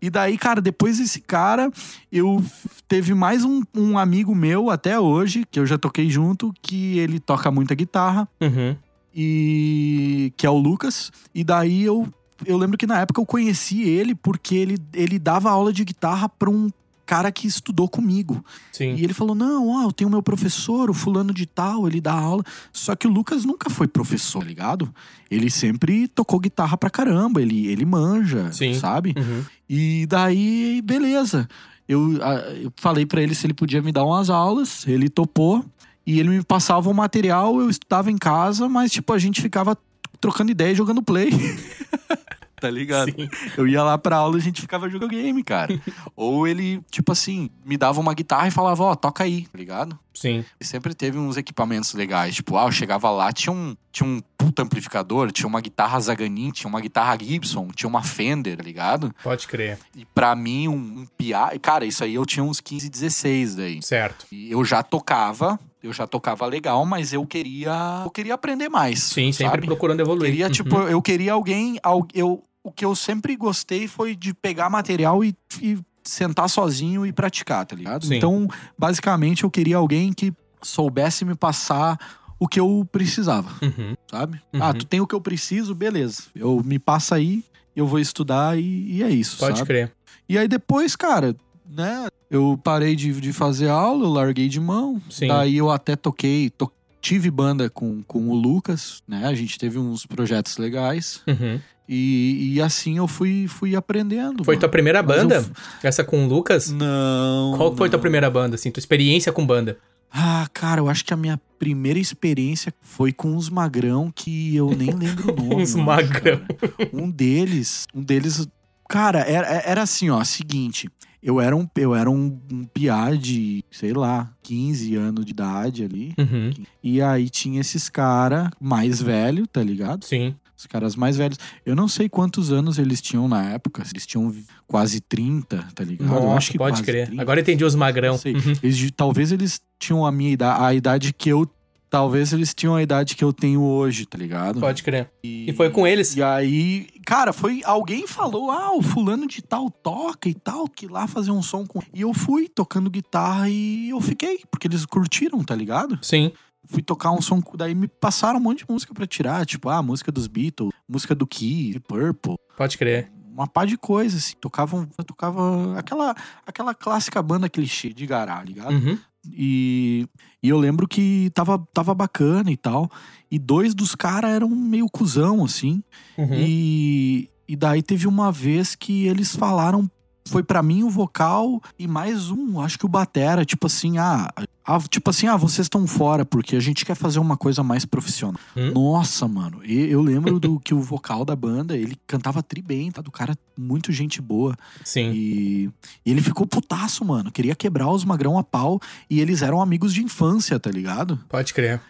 e 0.00 0.08
daí, 0.10 0.38
cara, 0.38 0.60
depois 0.60 0.98
desse 0.98 1.20
cara, 1.20 1.70
eu 2.10 2.42
teve 2.88 3.12
mais 3.14 3.44
um, 3.44 3.62
um 3.76 3.98
amigo 3.98 4.34
meu 4.34 4.70
até 4.70 4.98
hoje, 4.98 5.44
que 5.50 5.58
eu 5.60 5.66
já 5.66 5.76
toquei 5.76 6.08
junto, 6.08 6.52
que 6.62 6.98
ele 6.98 7.18
toca 7.20 7.50
muita 7.50 7.74
guitarra, 7.74 8.28
Uhum. 8.40 8.76
e 9.14 10.32
que 10.36 10.46
é 10.46 10.50
o 10.50 10.56
Lucas. 10.58 11.10
E 11.34 11.44
daí 11.44 11.82
eu, 11.84 12.06
eu 12.46 12.56
lembro 12.56 12.78
que 12.78 12.86
na 12.86 13.00
época 13.00 13.20
eu 13.20 13.26
conheci 13.26 13.82
ele 13.82 14.14
porque 14.14 14.54
ele, 14.54 14.78
ele 14.92 15.18
dava 15.18 15.50
aula 15.50 15.72
de 15.72 15.84
guitarra 15.84 16.28
pra 16.28 16.50
um 16.50 16.68
cara 17.12 17.30
que 17.30 17.46
estudou 17.46 17.86
comigo. 17.86 18.42
Sim. 18.72 18.94
E 18.94 19.04
ele 19.04 19.12
falou: 19.12 19.34
Não, 19.34 19.68
ó, 19.68 19.82
eu 19.82 19.92
tenho 19.92 20.08
meu 20.08 20.22
professor, 20.22 20.88
o 20.88 20.94
fulano 20.94 21.34
de 21.34 21.44
tal, 21.44 21.86
ele 21.86 22.00
dá 22.00 22.14
aula. 22.14 22.42
Só 22.72 22.96
que 22.96 23.06
o 23.06 23.10
Lucas 23.10 23.44
nunca 23.44 23.68
foi 23.68 23.86
professor, 23.86 24.38
tá 24.38 24.46
ligado? 24.46 24.94
Ele 25.30 25.50
sempre 25.50 26.08
tocou 26.08 26.40
guitarra 26.40 26.74
pra 26.74 26.88
caramba, 26.88 27.42
ele, 27.42 27.66
ele 27.66 27.84
manja, 27.84 28.50
Sim. 28.50 28.72
sabe? 28.72 29.14
Uhum. 29.14 29.44
E 29.68 30.06
daí, 30.06 30.80
beleza. 30.82 31.46
Eu, 31.86 32.16
eu 32.62 32.72
falei 32.76 33.04
pra 33.04 33.20
ele 33.20 33.34
se 33.34 33.46
ele 33.46 33.52
podia 33.52 33.82
me 33.82 33.92
dar 33.92 34.06
umas 34.06 34.30
aulas, 34.30 34.86
ele 34.86 35.10
topou. 35.10 35.62
E 36.06 36.18
ele 36.18 36.30
me 36.30 36.42
passava 36.42 36.88
o 36.88 36.94
material, 36.94 37.60
eu 37.60 37.68
estudava 37.68 38.10
em 38.10 38.16
casa, 38.16 38.68
mas 38.68 38.90
tipo, 38.90 39.12
a 39.12 39.18
gente 39.18 39.40
ficava 39.40 39.76
trocando 40.18 40.50
ideia 40.50 40.72
e 40.72 40.74
jogando 40.74 41.02
play. 41.02 41.30
tá 42.62 42.70
ligado? 42.70 43.10
Sim. 43.10 43.28
Eu 43.56 43.66
ia 43.66 43.82
lá 43.82 43.98
pra 43.98 44.16
aula 44.16 44.36
e 44.36 44.38
a 44.38 44.42
gente 44.42 44.60
ficava 44.60 44.88
jogando 44.88 45.10
game, 45.10 45.42
cara. 45.42 45.78
Ou 46.16 46.46
ele, 46.46 46.80
tipo 46.90 47.10
assim, 47.12 47.50
me 47.64 47.76
dava 47.76 48.00
uma 48.00 48.14
guitarra 48.14 48.48
e 48.48 48.50
falava, 48.52 48.84
ó, 48.84 48.94
toca 48.94 49.24
aí, 49.24 49.42
tá 49.46 49.58
ligado? 49.58 49.98
Sim. 50.14 50.44
E 50.60 50.64
sempre 50.64 50.94
teve 50.94 51.18
uns 51.18 51.36
equipamentos 51.36 51.92
legais. 51.94 52.34
Tipo, 52.34 52.56
ah, 52.56 52.66
eu 52.66 52.72
chegava 52.72 53.10
lá, 53.10 53.32
tinha 53.32 53.52
um, 53.52 53.74
tinha 53.90 54.08
um 54.08 54.20
puta 54.36 54.62
amplificador, 54.62 55.32
tinha 55.32 55.48
uma 55.48 55.60
guitarra 55.60 55.98
Zaganin, 55.98 56.50
tinha 56.50 56.68
uma 56.68 56.80
guitarra 56.80 57.16
Gibson, 57.20 57.68
tinha 57.74 57.88
uma 57.88 58.02
Fender, 58.02 58.56
tá 58.56 58.62
ligado? 58.62 59.12
Pode 59.22 59.46
crer. 59.48 59.78
E 59.96 60.04
pra 60.04 60.36
mim, 60.36 60.68
um, 60.68 60.74
um 60.74 61.06
PA... 61.06 61.58
Cara, 61.60 61.84
isso 61.84 62.04
aí 62.04 62.14
eu 62.14 62.24
tinha 62.26 62.44
uns 62.44 62.60
15, 62.60 62.88
16 62.90 63.54
daí. 63.56 63.82
Certo. 63.82 64.26
E 64.30 64.52
eu 64.52 64.62
já 64.64 64.82
tocava, 64.82 65.58
eu 65.82 65.92
já 65.94 66.06
tocava 66.06 66.44
legal, 66.46 66.84
mas 66.84 67.12
eu 67.14 67.24
queria... 67.26 68.02
Eu 68.04 68.10
queria 68.10 68.34
aprender 68.34 68.68
mais, 68.68 69.02
Sim, 69.02 69.32
sempre 69.32 69.52
sabe? 69.54 69.66
procurando 69.66 70.00
evoluir. 70.00 70.30
Queria, 70.30 70.46
Uhum. 70.46 70.52
tipo, 70.52 70.76
eu 70.82 71.00
queria 71.00 71.32
alguém. 71.32 71.78
al- 71.82 72.06
Eu, 72.12 72.42
o 72.64 72.70
que 72.70 72.84
eu 72.84 72.94
sempre 72.94 73.36
gostei 73.36 73.88
foi 73.88 74.14
de 74.14 74.32
pegar 74.32 74.70
material 74.70 75.24
e, 75.24 75.34
e 75.60 75.78
sentar 76.04 76.48
sozinho 76.48 77.04
e 77.06 77.12
praticar, 77.12 77.64
tá 77.66 77.74
ligado? 77.76 78.06
Sim. 78.06 78.16
Então, 78.16 78.48
basicamente, 78.78 79.44
eu 79.44 79.50
queria 79.50 79.76
alguém 79.76 80.12
que 80.12 80.32
soubesse 80.62 81.24
me 81.24 81.34
passar 81.34 81.98
o 82.38 82.48
que 82.48 82.58
eu 82.58 82.86
precisava, 82.90 83.48
Uhum. 83.62 83.94
sabe? 84.10 84.40
Uhum. 84.52 84.62
Ah, 84.62 84.72
tu 84.74 84.84
tem 84.84 85.00
o 85.00 85.06
que 85.06 85.14
eu 85.14 85.20
preciso, 85.20 85.74
beleza. 85.74 86.24
Eu 86.34 86.60
me 86.64 86.78
passa 86.78 87.14
aí, 87.14 87.44
eu 87.74 87.86
vou 87.86 87.98
estudar 88.00 88.58
e, 88.58 88.96
e 88.96 89.02
é 89.02 89.10
isso, 89.10 89.38
Pode 89.38 89.58
sabe? 89.58 89.66
crer. 89.68 89.92
E 90.28 90.36
aí 90.38 90.48
depois, 90.48 90.96
cara, 90.96 91.36
né? 91.68 92.06
Eu 92.30 92.58
parei 92.62 92.96
de, 92.96 93.12
de 93.20 93.32
fazer 93.32 93.68
aula, 93.68 94.04
eu 94.04 94.10
larguei 94.10 94.48
de 94.48 94.58
mão. 94.60 95.00
Sim. 95.10 95.28
Daí 95.28 95.56
eu 95.56 95.70
até 95.70 95.94
toquei, 95.94 96.50
to- 96.50 96.72
tive 97.00 97.30
banda 97.30 97.68
com, 97.70 98.02
com 98.04 98.28
o 98.28 98.34
Lucas, 98.34 99.02
né? 99.06 99.26
A 99.26 99.34
gente 99.34 99.58
teve 99.58 99.78
uns 99.78 100.06
projetos 100.06 100.56
legais. 100.56 101.20
Uhum. 101.26 101.60
E, 101.94 102.54
e 102.54 102.62
assim 102.62 102.96
eu 102.96 103.06
fui, 103.06 103.46
fui 103.46 103.76
aprendendo. 103.76 104.42
Foi 104.44 104.54
mano. 104.54 104.60
tua 104.60 104.68
primeira 104.68 105.00
eu 105.00 105.04
banda? 105.04 105.36
f- 105.42 105.50
Essa 105.82 106.02
com 106.02 106.24
o 106.24 106.28
Lucas? 106.28 106.70
Não. 106.70 107.54
Qual 107.56 107.76
foi 107.76 107.88
tua 107.90 107.98
não. 107.98 108.02
primeira 108.02 108.30
banda, 108.30 108.54
assim? 108.54 108.70
Tua 108.70 108.80
experiência 108.80 109.30
com 109.32 109.44
banda? 109.46 109.76
Ah, 110.10 110.46
cara, 110.52 110.80
eu 110.80 110.88
acho 110.88 111.04
que 111.04 111.12
a 111.14 111.16
minha 111.16 111.40
primeira 111.58 111.98
experiência 111.98 112.72
foi 112.82 113.12
com 113.12 113.32
uns 113.34 113.48
magrão 113.50 114.10
que 114.14 114.54
eu 114.56 114.70
nem 114.76 114.90
lembro 114.96 115.32
o 115.32 115.36
nome. 115.36 115.62
Uns 115.62 115.74
eu 115.74 115.80
acho, 115.80 115.84
magrão. 115.84 116.40
cara. 116.40 116.90
Um 116.92 117.10
deles, 117.10 117.86
um 117.94 118.02
deles, 118.02 118.46
cara, 118.88 119.20
era, 119.20 119.46
era 119.66 119.82
assim, 119.82 120.08
ó, 120.10 120.22
seguinte. 120.24 120.88
Eu 121.22 121.40
era 121.40 121.54
um, 121.56 121.68
eu 121.76 121.94
era 121.94 122.10
um, 122.10 122.36
um 122.50 122.64
piá 122.64 123.10
de, 123.14 123.64
sei 123.70 123.92
lá, 123.92 124.30
15 124.42 124.96
anos 124.96 125.24
de 125.24 125.30
idade 125.30 125.84
ali. 125.84 126.12
Uhum. 126.18 126.50
E 126.82 127.00
aí 127.00 127.30
tinha 127.30 127.60
esses 127.60 127.88
cara 127.88 128.50
mais 128.60 129.00
velho, 129.00 129.46
tá 129.46 129.62
ligado? 129.62 130.04
Sim. 130.04 130.34
Os 130.62 130.66
caras 130.68 130.94
mais 130.94 131.16
velhos. 131.16 131.38
Eu 131.66 131.74
não 131.74 131.88
sei 131.88 132.08
quantos 132.08 132.52
anos 132.52 132.78
eles 132.78 133.00
tinham 133.00 133.26
na 133.26 133.50
época. 133.50 133.82
Eles 133.90 134.06
tinham 134.06 134.32
quase 134.64 135.00
30, 135.00 135.56
tá 135.74 135.82
ligado? 135.82 136.08
eu 136.08 136.22
Nossa, 136.22 136.36
acho 136.36 136.52
que 136.52 136.58
pode 136.58 136.82
crer. 136.84 137.06
30. 137.06 137.20
Agora 137.20 137.40
eu 137.40 137.42
entendi 137.42 137.64
os 137.64 137.74
magrão. 137.74 138.14
Uhum. 138.14 138.54
Eles 138.62 138.90
talvez 138.96 139.32
eles 139.32 139.60
tinham 139.76 140.06
a 140.06 140.12
minha 140.12 140.30
idade, 140.30 140.64
a 140.64 140.72
idade 140.72 141.12
que 141.12 141.28
eu. 141.28 141.50
Talvez 141.90 142.32
eles 142.32 142.54
tinham 142.54 142.76
a 142.76 142.82
idade 142.82 143.16
que 143.16 143.24
eu 143.24 143.32
tenho 143.32 143.60
hoje, 143.60 144.06
tá 144.06 144.16
ligado? 144.16 144.60
Pode 144.60 144.82
crer. 144.82 145.10
E 145.22 145.52
foi 145.54 145.68
com 145.68 145.86
eles? 145.86 146.16
E 146.16 146.22
aí, 146.22 146.86
cara, 147.04 147.32
foi. 147.34 147.60
Alguém 147.64 148.06
falou, 148.06 148.50
ah, 148.50 148.74
o 148.74 148.80
fulano 148.80 149.26
de 149.26 149.42
tal 149.42 149.68
toca 149.68 150.26
e 150.28 150.32
tal, 150.32 150.66
que 150.68 150.86
lá 150.86 151.06
fazer 151.08 151.32
um 151.32 151.42
som 151.42 151.66
com. 151.66 151.80
E 151.92 152.00
eu 152.00 152.14
fui 152.14 152.48
tocando 152.48 152.88
guitarra 152.88 153.50
e 153.50 153.90
eu 153.90 154.00
fiquei, 154.00 154.40
porque 154.50 154.68
eles 154.68 154.86
curtiram, 154.86 155.42
tá 155.44 155.54
ligado? 155.54 155.98
Sim. 156.00 156.32
Fui 156.66 156.82
tocar 156.82 157.12
um 157.12 157.20
som. 157.20 157.42
Daí 157.56 157.74
me 157.74 157.88
passaram 157.88 158.38
um 158.38 158.42
monte 158.42 158.64
de 158.64 158.72
música 158.72 158.94
pra 158.94 159.06
tirar, 159.06 159.44
tipo, 159.44 159.68
ah, 159.68 159.82
música 159.82 160.12
dos 160.12 160.26
Beatles, 160.26 160.72
música 160.88 161.14
do 161.14 161.26
Key, 161.26 161.78
Purple 161.80 162.36
Pode 162.56 162.78
crer. 162.78 163.10
uma 163.32 163.46
pá 163.46 163.64
de 163.64 163.76
coisa, 163.76 164.16
assim. 164.16 164.34
Tocavam, 164.40 164.86
tocava 165.06 165.78
aquela, 165.78 166.14
aquela 166.46 166.74
clássica 166.74 167.22
banda 167.22 167.48
clichê 167.48 167.92
de 167.92 168.06
gará, 168.06 168.42
ligado? 168.42 168.72
Uhum. 168.74 168.98
E, 169.24 170.08
e 170.42 170.48
eu 170.48 170.58
lembro 170.58 170.88
que 170.88 171.30
tava, 171.34 171.58
tava 171.72 171.94
bacana 171.94 172.50
e 172.50 172.56
tal. 172.56 172.90
E 173.30 173.38
dois 173.38 173.74
dos 173.74 173.94
caras 173.94 174.30
eram 174.30 174.48
meio 174.48 174.88
cuzão, 174.88 175.44
assim. 175.44 175.82
Uhum. 176.18 176.34
E, 176.34 177.30
e 177.48 177.56
daí 177.56 177.82
teve 177.82 178.06
uma 178.06 178.30
vez 178.32 178.74
que 178.74 179.06
eles 179.06 179.34
falaram. 179.34 179.90
Foi 180.24 180.42
pra 180.42 180.62
mim 180.62 180.82
o 180.82 180.90
vocal 180.90 181.60
e 181.78 181.86
mais 181.86 182.30
um, 182.30 182.60
acho 182.60 182.78
que 182.78 182.86
o 182.86 182.88
Batera, 182.88 183.44
tipo 183.44 183.66
assim, 183.66 183.98
ah, 183.98 184.28
ah 184.64 184.80
tipo 184.88 185.10
assim, 185.10 185.26
ah, 185.26 185.36
vocês 185.36 185.66
estão 185.66 185.86
fora 185.86 186.24
porque 186.24 186.56
a 186.56 186.60
gente 186.60 186.84
quer 186.84 186.94
fazer 186.94 187.18
uma 187.18 187.36
coisa 187.36 187.62
mais 187.62 187.84
profissional. 187.84 188.40
Hum? 188.56 188.72
Nossa, 188.72 189.26
mano, 189.26 189.60
e- 189.64 189.90
eu 189.90 190.00
lembro 190.00 190.38
do 190.38 190.58
que 190.60 190.74
o 190.74 190.80
vocal 190.80 191.24
da 191.24 191.34
banda, 191.34 191.76
ele 191.76 191.96
cantava 192.06 192.42
tri 192.42 192.62
bem, 192.62 192.90
tá? 192.90 193.02
Do 193.02 193.10
cara, 193.10 193.36
muito 193.58 193.92
gente 193.92 194.22
boa. 194.22 194.56
Sim. 194.84 195.10
E, 195.12 195.70
e 196.06 196.10
ele 196.10 196.22
ficou 196.22 196.46
putaço, 196.46 197.04
mano. 197.04 197.30
Queria 197.30 197.54
quebrar 197.54 197.90
os 197.90 198.04
magrão 198.04 198.38
a 198.38 198.44
pau. 198.44 198.80
E 199.10 199.20
eles 199.20 199.42
eram 199.42 199.60
amigos 199.60 199.92
de 199.92 200.02
infância, 200.02 200.58
tá 200.58 200.70
ligado? 200.70 201.18
Pode 201.28 201.52
crer. 201.52 201.80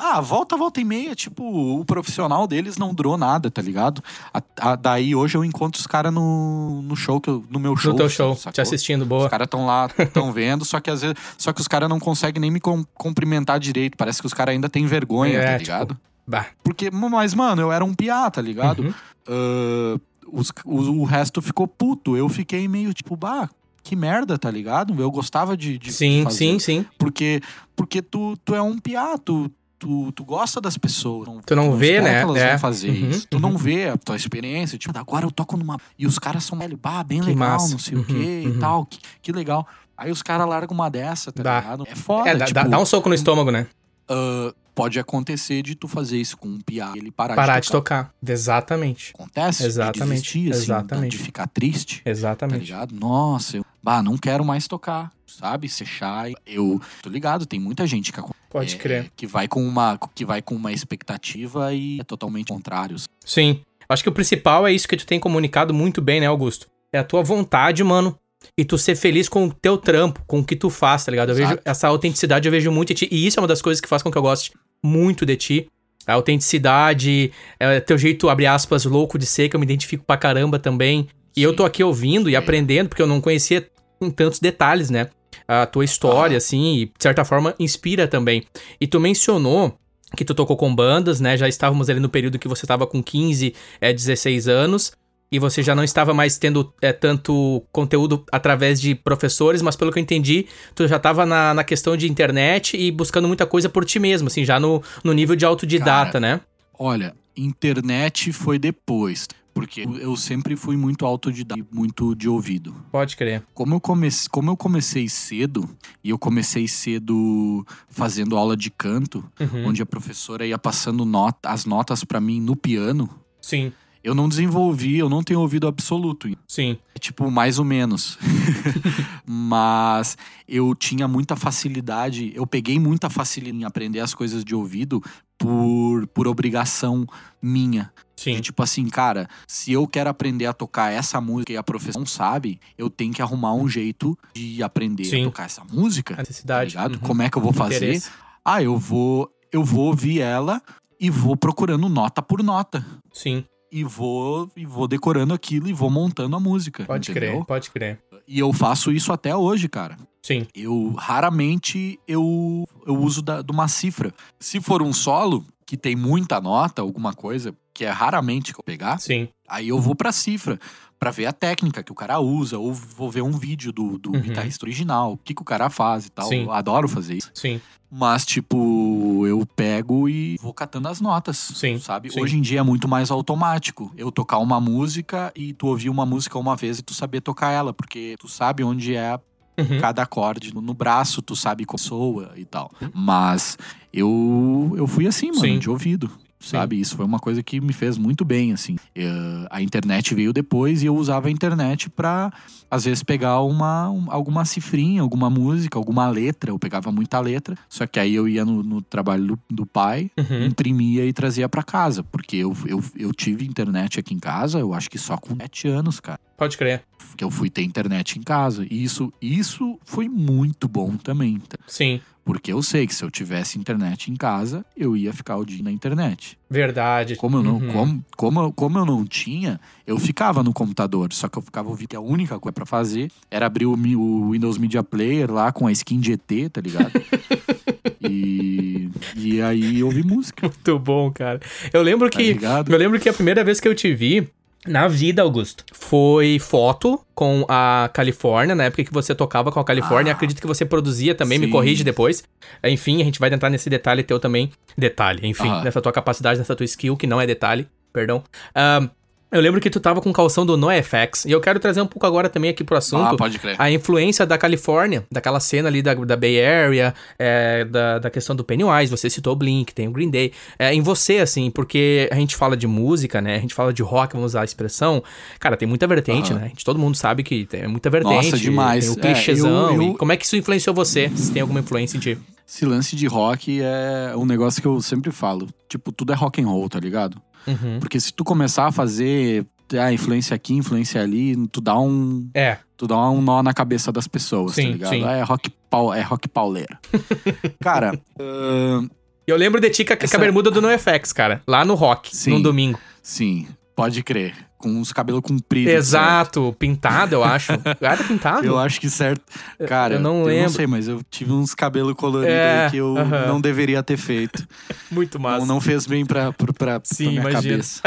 Ah, 0.00 0.20
volta, 0.20 0.56
volta 0.56 0.80
e 0.80 0.84
meia. 0.84 1.14
Tipo, 1.14 1.42
o 1.80 1.84
profissional 1.84 2.46
deles 2.46 2.76
não 2.76 2.92
durou 2.94 3.16
nada, 3.16 3.50
tá 3.50 3.62
ligado? 3.62 4.02
A- 4.32 4.42
a- 4.60 4.76
daí 4.76 5.14
hoje 5.14 5.36
eu 5.36 5.44
encontro 5.44 5.80
os 5.80 5.86
caras 5.86 6.12
no, 6.12 6.82
no 6.82 6.94
show, 6.96 7.20
que 7.20 7.30
eu- 7.30 7.44
no 7.50 7.58
meu 7.58 7.76
show. 7.76 7.92
No 7.92 7.98
teu 7.98 8.08
show. 8.08 8.34
sacou? 8.36 8.52
Te 8.52 8.60
assistindo, 8.60 9.02
Os 9.02 9.08
boa. 9.08 9.28
caras 9.30 9.46
estão 9.46 9.64
lá, 9.66 9.88
estão 9.98 10.32
vendo, 10.32 10.64
só 10.64 10.80
que 10.80 10.90
às 10.90 11.00
vezes. 11.02 11.16
Só 11.38 11.52
que 11.52 11.60
os 11.60 11.68
caras 11.68 11.88
não 11.88 11.98
conseguem 11.98 12.40
nem 12.40 12.50
me 12.50 12.60
com- 12.60 12.84
cumprimentar 12.94 13.58
direito. 13.58 13.96
Parece 13.96 14.20
que 14.20 14.26
os 14.26 14.34
caras 14.34 14.52
ainda 14.54 14.68
têm 14.68 14.86
vergonha, 14.86 15.38
É, 15.38 15.42
tá 15.44 15.50
tipo, 15.52 15.60
ligado? 15.62 15.96
Bah. 16.26 16.46
Porque, 16.62 16.90
mas, 16.90 17.34
mano, 17.34 17.62
eu 17.62 17.72
era 17.72 17.84
um 17.84 17.94
piá, 17.94 18.30
tá 18.30 18.40
ligado? 18.42 18.82
Uhum. 18.82 18.94
Ah, 19.28 20.00
os, 20.32 20.50
o, 20.64 21.00
o 21.00 21.04
resto 21.04 21.40
ficou 21.42 21.66
puto. 21.68 22.16
Eu 22.16 22.28
fiquei 22.28 22.66
meio 22.68 22.92
tipo, 22.94 23.16
bah, 23.16 23.48
que 23.84 23.94
merda, 23.94 24.36
tá 24.38 24.50
ligado? 24.50 24.98
Eu 25.00 25.10
gostava 25.10 25.56
de, 25.56 25.78
de 25.78 25.92
sim, 25.92 26.24
fazer. 26.24 26.36
sim, 26.38 26.58
sim. 26.58 26.86
Porque, 26.98 27.40
porque 27.76 28.00
tu, 28.02 28.36
tu 28.44 28.54
é 28.54 28.62
um 28.62 28.78
piá, 28.78 29.16
tu, 29.18 29.50
tu, 29.78 30.10
tu 30.12 30.24
gosta 30.24 30.60
das 30.60 30.78
pessoas. 30.78 31.28
Tu 31.46 31.54
não 31.54 31.76
vê, 31.76 32.00
né? 32.00 32.22
elas 32.22 32.36
É. 32.38 32.50
vão 32.52 32.58
fazer 32.58 32.88
Uhum, 32.90 33.10
isso. 33.10 33.28
Tu 33.28 33.38
não 33.38 33.56
vê 33.58 33.90
a 33.90 33.96
tua 33.98 34.16
experiência. 34.16 34.78
Tipo, 34.78 34.98
agora 34.98 35.26
eu 35.26 35.30
toco 35.30 35.56
numa. 35.56 35.78
E 35.98 36.06
os 36.06 36.18
caras 36.18 36.42
são, 36.44 36.58
bah, 36.80 37.04
bem 37.04 37.20
Que 37.20 37.26
legal, 37.26 37.50
massa. 37.50 37.70
não 37.72 37.78
sei 37.78 37.94
o 37.94 37.98
Uhum, 37.98 38.04
quê 38.06 38.42
uhum. 38.46 38.54
e 38.56 38.58
tal. 38.58 38.86
Que, 38.86 38.98
que 39.20 39.32
legal. 39.32 39.68
Aí 39.96 40.10
os 40.10 40.22
caras 40.22 40.48
largam 40.48 40.74
uma 40.74 40.88
dessa, 40.88 41.30
tá 41.30 41.42
Dá. 41.42 41.60
ligado? 41.60 41.84
É 41.86 41.94
foda. 41.94 42.30
É, 42.30 42.34
dá, 42.34 42.46
tipo, 42.46 42.68
dá- 42.68 42.78
um 42.80 42.86
soco 42.86 43.08
no 43.08 43.14
estômago, 43.14 43.50
né? 43.52 43.66
ah, 44.08 44.52
pode 44.74 44.98
acontecer 44.98 45.62
de 45.62 45.74
tu 45.76 45.86
fazer 45.86 46.18
isso 46.18 46.36
com 46.36 46.48
um 46.48 46.58
piá 46.60 46.92
e 46.96 46.98
ele 46.98 47.10
parar, 47.12 47.36
Parar 47.36 47.60
de 47.60 47.66
de 47.66 47.72
tocar. 47.72 48.06
tocar. 48.06 48.14
Exatamente. 48.32 49.12
Acontece? 49.14 49.62
de 49.62 49.68
Exatamente, 49.68 50.08
desistir, 50.22 50.50
assim, 50.50 50.62
exatamente. 50.62 51.10
De 51.16 51.18
ficar 51.22 51.46
triste. 51.46 52.02
Tá 52.02 52.10
Exatamente. 52.10 52.64
ligado? 52.64 52.94
Nossa, 52.94 53.58
eu 53.58 53.64
bah, 53.84 54.02
não 54.02 54.16
quero 54.16 54.42
mais 54.42 54.66
tocar, 54.66 55.12
sabe? 55.26 55.68
Ser 55.68 55.84
shy. 55.84 56.34
Eu 56.46 56.80
tô 57.02 57.10
ligado, 57.10 57.44
tem 57.44 57.60
muita 57.60 57.86
gente 57.86 58.10
que, 58.10 58.20
Pode 58.48 58.74
é, 58.74 58.78
crer. 58.78 59.12
que 59.14 59.26
vai 59.26 59.46
com 59.46 59.62
uma 59.62 59.98
que 60.14 60.24
vai 60.24 60.40
com 60.40 60.54
uma 60.54 60.72
expectativa 60.72 61.74
e 61.74 62.00
é 62.00 62.04
totalmente 62.04 62.48
contrário. 62.48 62.96
Sim. 63.24 63.60
Acho 63.86 64.02
que 64.02 64.08
o 64.08 64.12
principal 64.12 64.66
é 64.66 64.72
isso 64.72 64.88
que 64.88 64.96
tu 64.96 65.04
tem 65.04 65.20
comunicado 65.20 65.74
muito 65.74 66.00
bem, 66.00 66.18
né, 66.18 66.26
Augusto? 66.26 66.66
É 66.90 66.98
a 66.98 67.04
tua 67.04 67.22
vontade, 67.22 67.84
mano. 67.84 68.18
E 68.56 68.64
tu 68.64 68.78
ser 68.78 68.96
feliz 68.96 69.28
com 69.28 69.46
o 69.46 69.52
teu 69.52 69.76
trampo, 69.76 70.22
com 70.26 70.38
o 70.40 70.44
que 70.44 70.56
tu 70.56 70.70
faz, 70.70 71.04
tá 71.04 71.10
ligado? 71.10 71.30
Eu 71.30 71.34
vejo 71.34 71.48
Exato. 71.48 71.62
essa 71.66 71.88
autenticidade, 71.88 72.48
eu 72.48 72.52
vejo 72.52 72.70
muito 72.72 72.92
em 72.92 72.96
ti. 72.96 73.08
E 73.10 73.26
isso 73.26 73.38
é 73.38 73.42
uma 73.42 73.48
das 73.48 73.60
coisas 73.60 73.80
que 73.82 73.88
faz 73.88 74.02
com 74.02 74.10
que 74.10 74.16
eu 74.16 74.22
goste 74.22 74.52
muito 74.82 75.26
de 75.26 75.36
ti. 75.36 75.68
A 76.06 76.14
autenticidade, 76.14 77.32
é, 77.58 77.80
teu 77.80 77.96
jeito, 77.98 78.28
abre 78.28 78.46
aspas, 78.46 78.84
louco 78.84 79.18
de 79.18 79.26
ser, 79.26 79.48
que 79.48 79.56
eu 79.56 79.60
me 79.60 79.64
identifico 79.66 80.04
pra 80.04 80.16
caramba 80.16 80.58
também. 80.58 81.08
E 81.36 81.42
eu 81.42 81.50
Sim. 81.50 81.56
tô 81.56 81.64
aqui 81.64 81.82
ouvindo 81.82 82.30
e 82.30 82.34
É. 82.34 82.38
aprendendo, 82.38 82.88
porque 82.88 83.02
eu 83.02 83.06
não 83.06 83.20
conhecia 83.20 83.66
em 84.04 84.10
tantos 84.10 84.38
detalhes, 84.38 84.90
né? 84.90 85.08
A 85.46 85.66
tua 85.66 85.84
história, 85.84 86.36
assim, 86.36 86.76
e 86.76 86.84
de 86.86 86.92
certa 87.02 87.24
forma 87.24 87.54
inspira 87.58 88.06
também. 88.06 88.44
E 88.80 88.86
tu 88.86 89.00
mencionou 89.00 89.78
que 90.16 90.24
tu 90.24 90.34
tocou 90.34 90.56
com 90.56 90.74
bandas, 90.74 91.20
né? 91.20 91.36
Já 91.36 91.48
estávamos 91.48 91.90
ali 91.90 92.00
no 92.00 92.08
período 92.08 92.38
que 92.38 92.48
você 92.48 92.64
estava 92.64 92.86
com 92.86 93.02
15, 93.02 93.54
é, 93.80 93.92
16 93.92 94.48
anos. 94.48 94.92
E 95.32 95.38
você 95.38 95.62
já 95.62 95.74
não 95.74 95.82
estava 95.82 96.14
mais 96.14 96.38
tendo 96.38 96.72
é, 96.80 96.92
tanto 96.92 97.64
conteúdo 97.72 98.24
através 98.30 98.80
de 98.80 98.94
professores, 98.94 99.62
mas 99.62 99.74
pelo 99.74 99.90
que 99.90 99.98
eu 99.98 100.02
entendi, 100.02 100.46
tu 100.76 100.86
já 100.86 100.96
estava 100.96 101.26
na, 101.26 101.52
na 101.52 101.64
questão 101.64 101.96
de 101.96 102.08
internet 102.08 102.76
e 102.76 102.92
buscando 102.92 103.26
muita 103.26 103.44
coisa 103.44 103.68
por 103.68 103.84
ti 103.84 103.98
mesmo, 103.98 104.28
assim, 104.28 104.44
já 104.44 104.60
no, 104.60 104.80
no 105.02 105.12
nível 105.12 105.34
de 105.34 105.44
autodidata, 105.44 106.20
Cara, 106.20 106.20
né? 106.20 106.40
Olha, 106.78 107.14
internet 107.36 108.32
foi 108.32 108.60
depois, 108.60 109.26
porque 109.54 109.82
eu 110.00 110.16
sempre 110.16 110.56
fui 110.56 110.76
muito 110.76 111.06
autodidata, 111.06 111.60
e 111.60 111.64
muito 111.74 112.14
de 112.14 112.28
ouvido. 112.28 112.74
Pode 112.90 113.16
crer. 113.16 113.42
Como 113.54 113.74
eu, 113.76 113.80
comecei, 113.80 114.28
como 114.30 114.50
eu 114.50 114.56
comecei 114.56 115.08
cedo, 115.08 115.68
e 116.02 116.10
eu 116.10 116.18
comecei 116.18 116.66
cedo 116.66 117.64
fazendo 117.88 118.36
aula 118.36 118.56
de 118.56 118.70
canto, 118.70 119.24
Uhum. 119.40 119.68
onde 119.68 119.80
a 119.80 119.86
professora 119.86 120.44
ia 120.46 120.58
passando 120.58 121.04
nota, 121.04 121.48
as 121.48 121.64
notas 121.64 122.02
pra 122.04 122.20
mim 122.20 122.40
no 122.40 122.56
piano, 122.56 123.08
Sim, 123.40 123.72
eu 124.02 124.14
não 124.14 124.28
desenvolvi, 124.28 124.98
eu 124.98 125.08
não 125.08 125.22
tenho 125.22 125.40
ouvido 125.40 125.66
absoluto. 125.68 126.28
sim. 126.48 126.76
É 126.94 126.98
tipo, 126.98 127.30
mais 127.30 127.58
ou 127.58 127.64
menos. 127.64 128.18
Mas 129.26 130.16
eu 130.48 130.74
tinha 130.74 131.08
muita 131.08 131.36
facilidade, 131.36 132.32
eu 132.34 132.46
peguei 132.46 132.78
muita 132.78 133.08
facilidade 133.10 133.58
em 133.62 133.64
aprender 133.64 134.00
as 134.00 134.14
coisas 134.14 134.44
de 134.44 134.54
ouvido 134.54 135.02
por, 135.38 136.06
por 136.08 136.26
obrigação 136.28 137.06
minha. 137.42 137.92
Sim. 138.24 138.34
De 138.36 138.40
tipo 138.40 138.62
assim, 138.62 138.88
cara, 138.88 139.28
se 139.46 139.72
eu 139.72 139.86
quero 139.86 140.08
aprender 140.10 140.46
a 140.46 140.52
tocar 140.52 140.90
essa 140.92 141.20
música 141.20 141.52
e 141.52 141.56
a 141.56 141.62
professora 141.62 141.98
não 142.00 142.06
sabe, 142.06 142.58
eu 142.78 142.88
tenho 142.90 143.12
que 143.12 143.20
arrumar 143.22 143.52
um 143.54 143.68
jeito 143.68 144.18
de 144.34 144.62
aprender 144.62 145.04
Sim. 145.04 145.22
a 145.22 145.24
tocar 145.26 145.44
essa 145.44 145.62
música. 145.70 146.14
A 146.14 146.16
Tá 146.16 146.22
necessidade. 146.22 146.70
ligado? 146.70 146.94
Uhum. 146.94 147.00
Como 147.00 147.22
é 147.22 147.28
que 147.30 147.36
eu 147.38 147.42
vou 147.42 147.52
fazer? 147.52 147.76
Interesse. 147.76 148.10
Ah, 148.44 148.62
eu 148.62 148.76
vou, 148.78 149.30
eu 149.52 149.62
vou 149.64 149.86
ouvir 149.86 150.20
ela 150.20 150.62
e 151.00 151.10
vou 151.10 151.36
procurando 151.36 151.88
nota 151.88 152.22
por 152.22 152.42
nota. 152.42 152.84
Sim, 153.12 153.44
E 153.72 153.82
vou, 153.84 154.48
e 154.56 154.64
vou 154.64 154.86
decorando 154.88 155.34
aquilo 155.34 155.68
e 155.68 155.72
vou 155.72 155.90
montando 155.90 156.34
a 156.36 156.40
música. 156.40 156.84
pode 156.84 157.10
entendeu? 157.10 157.32
crer, 157.32 157.44
pode 157.46 157.70
crer. 157.70 158.00
E 158.26 158.38
eu 158.38 158.52
faço 158.52 158.90
isso 158.92 159.12
até 159.12 159.34
hoje, 159.36 159.68
cara. 159.68 159.96
Sim, 160.22 160.46
Eu 160.54 160.94
raramente 160.96 161.98
eu, 162.08 162.66
eu 162.86 162.96
uso 162.96 163.20
da, 163.20 163.42
de 163.42 163.50
uma 163.52 163.68
cifra. 163.68 164.14
Se 164.38 164.60
for 164.60 164.80
um 164.82 164.92
solo 164.92 165.44
que 165.66 165.76
tem 165.76 165.94
muita 165.96 166.40
nota, 166.40 166.80
alguma 166.82 167.12
coisa, 167.12 167.54
que 167.74 167.84
é 167.84 167.90
raramente 167.90 168.54
que 168.54 168.60
eu 168.60 168.64
pegar, 168.64 168.98
sim, 169.00 169.28
aí 169.48 169.68
eu 169.68 169.80
vou 169.80 169.94
pra 169.96 170.12
cifra 170.12 170.58
pra 170.98 171.10
ver 171.10 171.26
a 171.26 171.32
técnica 171.32 171.82
que 171.82 171.92
o 171.92 171.94
cara 171.94 172.18
usa, 172.20 172.56
ou 172.58 172.72
vou 172.72 173.10
ver 173.10 173.20
um 173.22 173.32
vídeo 173.32 173.72
do, 173.72 173.98
do 173.98 174.12
Uhum. 174.12 174.20
guitarrista 174.20 174.64
original, 174.64 175.12
o 175.14 175.18
que, 175.18 175.34
que 175.34 175.42
o 175.42 175.44
cara 175.44 175.68
faz 175.68 176.06
e 176.06 176.10
tal. 176.10 176.28
Sim. 176.28 176.44
Eu 176.44 176.52
adoro 176.52 176.88
fazer 176.88 177.16
isso. 177.16 177.30
sim, 177.34 177.60
Mas, 177.90 178.24
tipo, 178.24 179.26
eu 179.26 179.44
pego 179.54 180.08
e 180.08 180.36
vou 180.40 180.54
catando 180.54 180.88
as 180.88 181.00
notas. 181.00 181.36
Sim, 181.36 181.78
Sabe? 181.78 182.10
sim. 182.10 182.20
Hoje 182.20 182.36
em 182.38 182.40
dia 182.40 182.60
é 182.60 182.62
muito 182.62 182.88
mais 182.88 183.10
automático. 183.10 183.92
Eu 183.96 184.10
tocar 184.10 184.38
uma 184.38 184.58
música 184.60 185.30
e 185.36 185.52
tu 185.52 185.66
ouvir 185.66 185.90
uma 185.90 186.06
música 186.06 186.38
uma 186.38 186.56
vez 186.56 186.78
e 186.78 186.82
tu 186.82 186.94
saber 186.94 187.20
tocar 187.20 187.50
ela, 187.50 187.72
porque 187.74 188.16
tu 188.18 188.28
sabe 188.28 188.64
onde 188.64 188.94
é 188.96 189.18
Uhum. 189.58 189.78
cada 189.78 190.02
acorde. 190.02 190.52
No, 190.54 190.60
no 190.60 190.74
braço, 190.74 191.20
tu 191.22 191.36
sabe 191.36 191.64
como 191.64 191.78
soa 191.78 192.32
e 192.36 192.44
tal. 192.44 192.70
Mas 192.92 193.56
eu, 193.92 194.72
eu 194.76 194.86
fui 194.86 195.06
assim, 195.06 195.26
mano, 195.28 195.40
Sim. 195.40 195.58
de 195.58 195.70
ouvido. 195.70 196.10
Sabe? 196.44 196.78
Isso 196.80 196.96
foi 196.96 197.04
uma 197.06 197.18
coisa 197.18 197.42
que 197.42 197.60
me 197.60 197.72
fez 197.72 197.96
muito 197.98 198.24
bem, 198.24 198.52
assim. 198.52 198.76
Eh, 198.94 199.46
a 199.50 199.62
internet 199.62 200.14
veio 200.14 200.32
depois 200.32 200.82
e 200.82 200.86
eu 200.86 200.96
usava 200.96 201.28
a 201.28 201.30
internet 201.30 201.88
pra, 201.90 202.32
às 202.70 202.84
vezes, 202.84 203.02
pegar 203.02 203.40
uma, 203.42 203.88
um- 203.90 204.10
alguma 204.10 204.44
cifrinha, 204.44 205.02
alguma 205.02 205.30
música, 205.30 205.78
alguma 205.78 206.08
letra. 206.08 206.50
Eu 206.50 206.58
pegava 206.58 206.92
muita 206.92 207.18
letra. 207.20 207.56
Só 207.68 207.86
que 207.86 207.98
aí 207.98 208.14
eu 208.14 208.28
ia 208.28 208.44
no, 208.44 208.62
no 208.62 208.82
trabalho 208.82 209.26
do, 209.26 209.38
do 209.50 209.66
pai, 209.66 210.10
Uhum. 210.18 210.46
imprimia 210.46 211.04
e 211.06 211.12
trazia 211.12 211.48
pra 211.48 211.62
casa. 211.62 212.02
Porque 212.02 212.36
eu, 212.36 212.54
eu, 212.66 212.82
eu 212.96 213.12
tive 213.12 213.44
internet 213.46 213.98
aqui 213.98 214.14
em 214.14 214.18
casa, 214.18 214.58
eu 214.58 214.72
acho 214.74 214.90
que 214.90 214.98
só 214.98 215.16
com 215.16 215.34
7 215.36 215.68
anos, 215.68 216.00
cara 216.00 216.18
Pode 216.36 216.56
crer. 216.58 216.82
que 217.16 217.22
eu 217.22 217.30
fui 217.30 217.48
ter 217.48 217.62
internet 217.62 218.18
em 218.18 218.22
casa. 218.22 218.66
E 218.68 218.82
isso, 218.82 219.12
isso 219.22 219.78
foi 219.84 220.08
muito 220.08 220.66
bom 220.66 220.96
também. 220.96 221.38
tá? 221.38 221.56
Sim, 221.66 222.00
Porque 222.24 222.50
eu 222.52 222.62
sei 222.62 222.86
que 222.86 222.94
se 222.94 223.04
eu 223.04 223.10
tivesse 223.10 223.58
internet 223.58 224.10
em 224.10 224.16
casa, 224.16 224.64
eu 224.76 224.96
ia 224.96 225.12
ficar 225.12 225.36
o 225.36 225.44
dia 225.44 225.62
na 225.62 225.70
internet. 225.70 226.36
verdade. 226.50 227.16
Como 227.16 227.36
eu 227.36 227.42
não, 227.42 227.56
Uhum. 227.58 227.68
como, 227.68 228.04
como, 228.16 228.40
eu- 228.40 228.52
como 228.52 228.78
eu 228.78 228.84
não 228.86 229.04
tinha, 229.04 229.60
eu 229.86 229.98
ficava 229.98 230.42
no 230.42 230.52
computador. 230.52 231.12
Só 231.12 231.28
que 231.28 231.36
eu 231.38 231.42
ficava 231.42 231.68
ouvindo 231.68 231.88
que 231.88 231.96
a 231.96 232.00
única 232.00 232.38
coisa 232.40 232.52
pra 232.54 232.64
fazer 232.66 233.10
era 233.30 233.44
abrir 233.46 233.66
o, 233.66 233.74
o 233.74 234.30
Windows 234.30 234.56
Media 234.58 234.82
Player 234.82 235.30
lá 235.30 235.52
com 235.52 235.66
a 235.66 235.72
skin 235.72 236.00
de 236.00 236.12
ET, 236.14 236.48
tá 236.52 236.60
ligado? 236.60 236.92
e, 238.00 238.90
e 239.14 239.40
aí 239.42 239.82
ouvir 239.82 240.04
música, 240.04 240.48
Muito 240.48 240.78
bom, 240.78 241.10
cara. 241.12 241.40
Eu 241.72 241.82
lembro 241.82 242.10
tá 242.10 242.18
que 242.18 242.24
ligado? 242.32 242.72
Eu 242.72 242.78
lembro 242.78 242.98
que 242.98 243.08
a 243.08 243.12
primeira 243.12 243.44
vez 243.44 243.60
que 243.60 243.68
eu 243.68 243.74
te 243.74 243.94
vi 243.94 244.28
na 244.66 244.88
vida, 244.88 245.22
Augusto, 245.22 245.64
foi 245.72 246.38
foto 246.38 247.00
com 247.14 247.44
a 247.48 247.90
Califórnia, 247.92 248.54
na 248.54 248.64
época 248.64 248.84
que 248.84 248.92
você 248.92 249.14
tocava 249.14 249.52
com 249.52 249.60
a 249.60 249.64
Califórnia. 249.64 250.12
Ah, 250.12 250.16
Acredito 250.16 250.40
que 250.40 250.46
você 250.46 250.64
produzia 250.64 251.14
também, 251.14 251.38
me 251.38 251.46
sim. 251.46 251.52
corrige 251.52 251.84
depois. 251.84 252.24
Enfim, 252.62 253.02
a 253.02 253.04
gente 253.04 253.20
vai 253.20 253.32
entrar 253.32 253.50
nesse 253.50 253.68
detalhe 253.68 254.02
teu 254.02 254.18
também. 254.18 254.50
Detalhe, 254.76 255.26
enfim, 255.26 255.48
Aham. 255.48 255.64
nessa 255.64 255.80
tua 255.80 255.92
capacidade, 255.92 256.38
nessa 256.38 256.56
tua 256.56 256.64
skill, 256.64 256.96
que 256.96 257.06
não 257.06 257.20
é 257.20 257.26
detalhe, 257.26 257.68
perdão. 257.92 258.24
Ahn, 258.54 258.88
eu 259.34 259.40
lembro 259.40 259.60
que 259.60 259.68
tu 259.68 259.80
tava 259.80 260.00
com 260.00 260.12
calção 260.12 260.46
do 260.46 260.56
NoFX. 260.56 261.24
E 261.26 261.30
eu 261.32 261.40
quero 261.40 261.58
trazer 261.60 261.80
um 261.80 261.86
pouco 261.86 262.06
agora 262.06 262.28
também 262.28 262.50
aqui 262.50 262.62
pro 262.64 262.76
assunto 262.76 263.14
Ah, 263.14 263.16
pode 263.16 263.38
crer. 263.38 263.56
a 263.58 263.70
influência 263.70 264.24
da 264.24 264.38
Califórnia, 264.38 265.04
daquela 265.10 265.40
cena 265.40 265.68
ali 265.68 265.82
da, 265.82 265.92
da 265.94 266.16
Bay 266.16 266.42
Area, 266.44 266.94
é, 267.18 267.64
da, 267.64 267.98
da 267.98 268.10
questão 268.10 268.34
do 268.36 268.44
Pennywise, 268.44 268.90
você 268.90 269.10
citou 269.10 269.32
o 269.32 269.36
Blink, 269.36 269.74
tem 269.74 269.88
o 269.88 269.90
Green 269.90 270.08
Day, 270.10 270.32
é, 270.58 270.72
em 270.72 270.80
você, 270.80 271.18
assim, 271.18 271.50
porque 271.50 272.08
a 272.10 272.14
gente 272.14 272.36
fala 272.36 272.56
de 272.56 272.66
música, 272.66 273.20
né, 273.20 273.36
a 273.36 273.38
gente 273.40 273.54
fala 273.54 273.72
de 273.72 273.82
rock, 273.82 274.14
vamos 274.14 274.32
usar 274.32 274.42
a 274.42 274.44
expressão, 274.44 275.02
cara, 275.40 275.56
tem 275.56 275.66
muita 275.68 275.86
vertente, 275.86 276.32
Aham. 276.32 276.40
né, 276.40 276.46
a 276.46 276.48
gente, 276.48 276.64
todo 276.64 276.78
mundo 276.78 276.96
sabe 276.96 277.22
que 277.22 277.44
tem 277.44 277.66
muita 277.66 277.90
vertente. 277.90 278.14
Nossa, 278.14 278.38
demais. 278.38 278.84
Tem 278.84 278.94
o 278.94 278.98
É, 278.98 279.12
clichêzão, 279.14 279.70
eu- 279.74 279.82
eu- 279.82 279.82
e 279.92 279.96
como 279.96 280.12
é 280.12 280.16
que 280.16 280.24
isso 280.24 280.36
influenciou 280.36 280.74
você, 280.74 281.10
se 281.16 281.32
tem 281.32 281.42
alguma 281.42 281.60
influência 281.60 281.96
em 281.96 282.00
ti? 282.00 282.18
Esse 282.46 282.64
lance 282.66 282.94
de 282.96 283.06
rock 283.06 283.60
é 283.62 284.12
um 284.16 284.24
negócio 284.26 284.60
que 284.60 284.68
eu 284.68 284.80
sempre 284.82 285.10
falo. 285.10 285.48
Tipo, 285.68 285.90
tudo 285.90 286.12
é 286.12 286.14
rock 286.16 286.42
and 286.42 286.46
roll, 286.46 286.68
tá 286.68 286.78
ligado? 286.78 287.20
Uhum. 287.46 287.78
Porque 287.80 287.98
se 287.98 288.12
tu 288.12 288.22
começar 288.24 288.66
a 288.66 288.72
fazer 288.72 289.46
a 289.78 289.92
influência 289.92 290.34
aqui, 290.34 290.54
influência 290.54 291.00
ali, 291.02 291.34
tu 291.48 291.60
dá 291.60 291.78
um, 291.78 292.28
É, 292.34 292.58
tu 292.76 292.86
dá 292.86 292.96
um 293.10 293.20
nó 293.22 293.42
na 293.42 293.52
cabeça 293.54 293.90
das 293.90 294.06
pessoas, 294.06 294.54
Sim, 294.54 294.66
tá 294.66 294.72
ligado? 294.72 294.90
sim. 294.90 295.04
É 295.04 295.22
rock 295.22 295.50
pau, 295.70 295.92
é 295.92 296.02
rock 296.02 296.28
pauleira. 296.28 296.78
Cara, 297.60 297.98
ahn, 298.20 298.88
eu 299.26 299.36
lembro 299.36 299.60
de 299.60 299.70
ti 299.70 299.84
com 299.84 299.94
a, 299.94 299.96
com 299.96 300.02
a 300.02 300.04
Essa- 300.04 300.18
bermuda 300.18 300.50
do 300.50 300.60
NoFX, 300.60 301.12
cara, 301.12 301.42
lá 301.48 301.64
no 301.64 301.74
rock, 301.74 302.14
Sim. 302.14 302.30
num 302.32 302.42
domingo. 302.42 302.78
sim, 303.02 303.48
pode 303.74 304.02
crer. 304.02 304.34
Com 304.64 304.80
os 304.80 304.92
cabelos 304.92 305.20
compridos. 305.20 305.70
certo? 305.72 305.78
Exato, 305.84 306.56
pintado, 306.58 307.14
eu 307.14 307.22
acho. 307.22 307.52
Era 307.80 308.02
pintado? 308.02 308.46
Eu 308.46 308.58
acho 308.58 308.80
que 308.80 308.88
certo. 308.88 309.22
Cara, 309.68 309.94
eu 309.94 310.00
não 310.00 310.20
eu 310.20 310.26
lembro. 310.26 310.42
não 310.44 310.48
sei, 310.48 310.66
mas 310.66 310.88
eu 310.88 311.02
tive 311.10 311.32
uns 311.32 311.54
cabelos 311.54 311.92
coloridos 311.94 312.34
É, 312.34 312.64
aí 312.64 312.70
que 312.70 312.76
eu 312.78 312.96
aham. 312.96 313.26
não 313.26 313.40
deveria 313.40 313.82
ter 313.82 313.96
feito. 313.98 314.46
Muito 314.90 315.20
massa. 315.20 315.40
Não, 315.40 315.46
não 315.46 315.60
fez 315.60 315.86
bem 315.86 316.06
pra, 316.06 316.32
pra, 316.32 316.52
pra, 316.52 316.80
Sim, 316.82 317.04
pra 317.04 317.10
minha 317.12 317.30
imagino. 317.30 317.52
cabeça. 317.52 317.82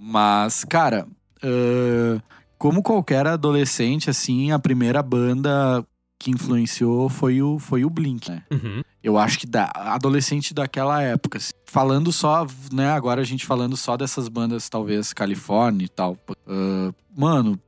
Mas, 0.00 0.64
cara, 0.64 1.06
uh, 1.44 2.20
como 2.56 2.82
qualquer 2.82 3.26
adolescente, 3.26 4.08
assim, 4.08 4.50
a 4.50 4.58
primeira 4.58 5.02
banda 5.02 5.84
que 6.18 6.30
influenciou 6.30 7.08
foi 7.08 7.42
o, 7.42 7.58
foi 7.58 7.84
o 7.84 7.90
Blink, 7.90 8.30
né? 8.30 8.42
Uhum. 8.50 8.82
Eu 9.02 9.16
acho 9.16 9.38
que 9.38 9.46
da 9.46 9.70
adolescente 9.74 10.52
daquela 10.52 11.00
época, 11.00 11.38
assim, 11.38 11.52
falando 11.64 12.12
só, 12.12 12.46
né? 12.72 12.90
Agora 12.90 13.20
a 13.20 13.24
gente 13.24 13.46
falando 13.46 13.76
só 13.76 13.96
dessas 13.96 14.28
bandas, 14.28 14.68
talvez 14.68 15.12
Califórnia 15.12 15.84
e 15.84 15.88
tal. 15.88 16.16
Uh, 16.46 16.92
mano, 17.16 17.60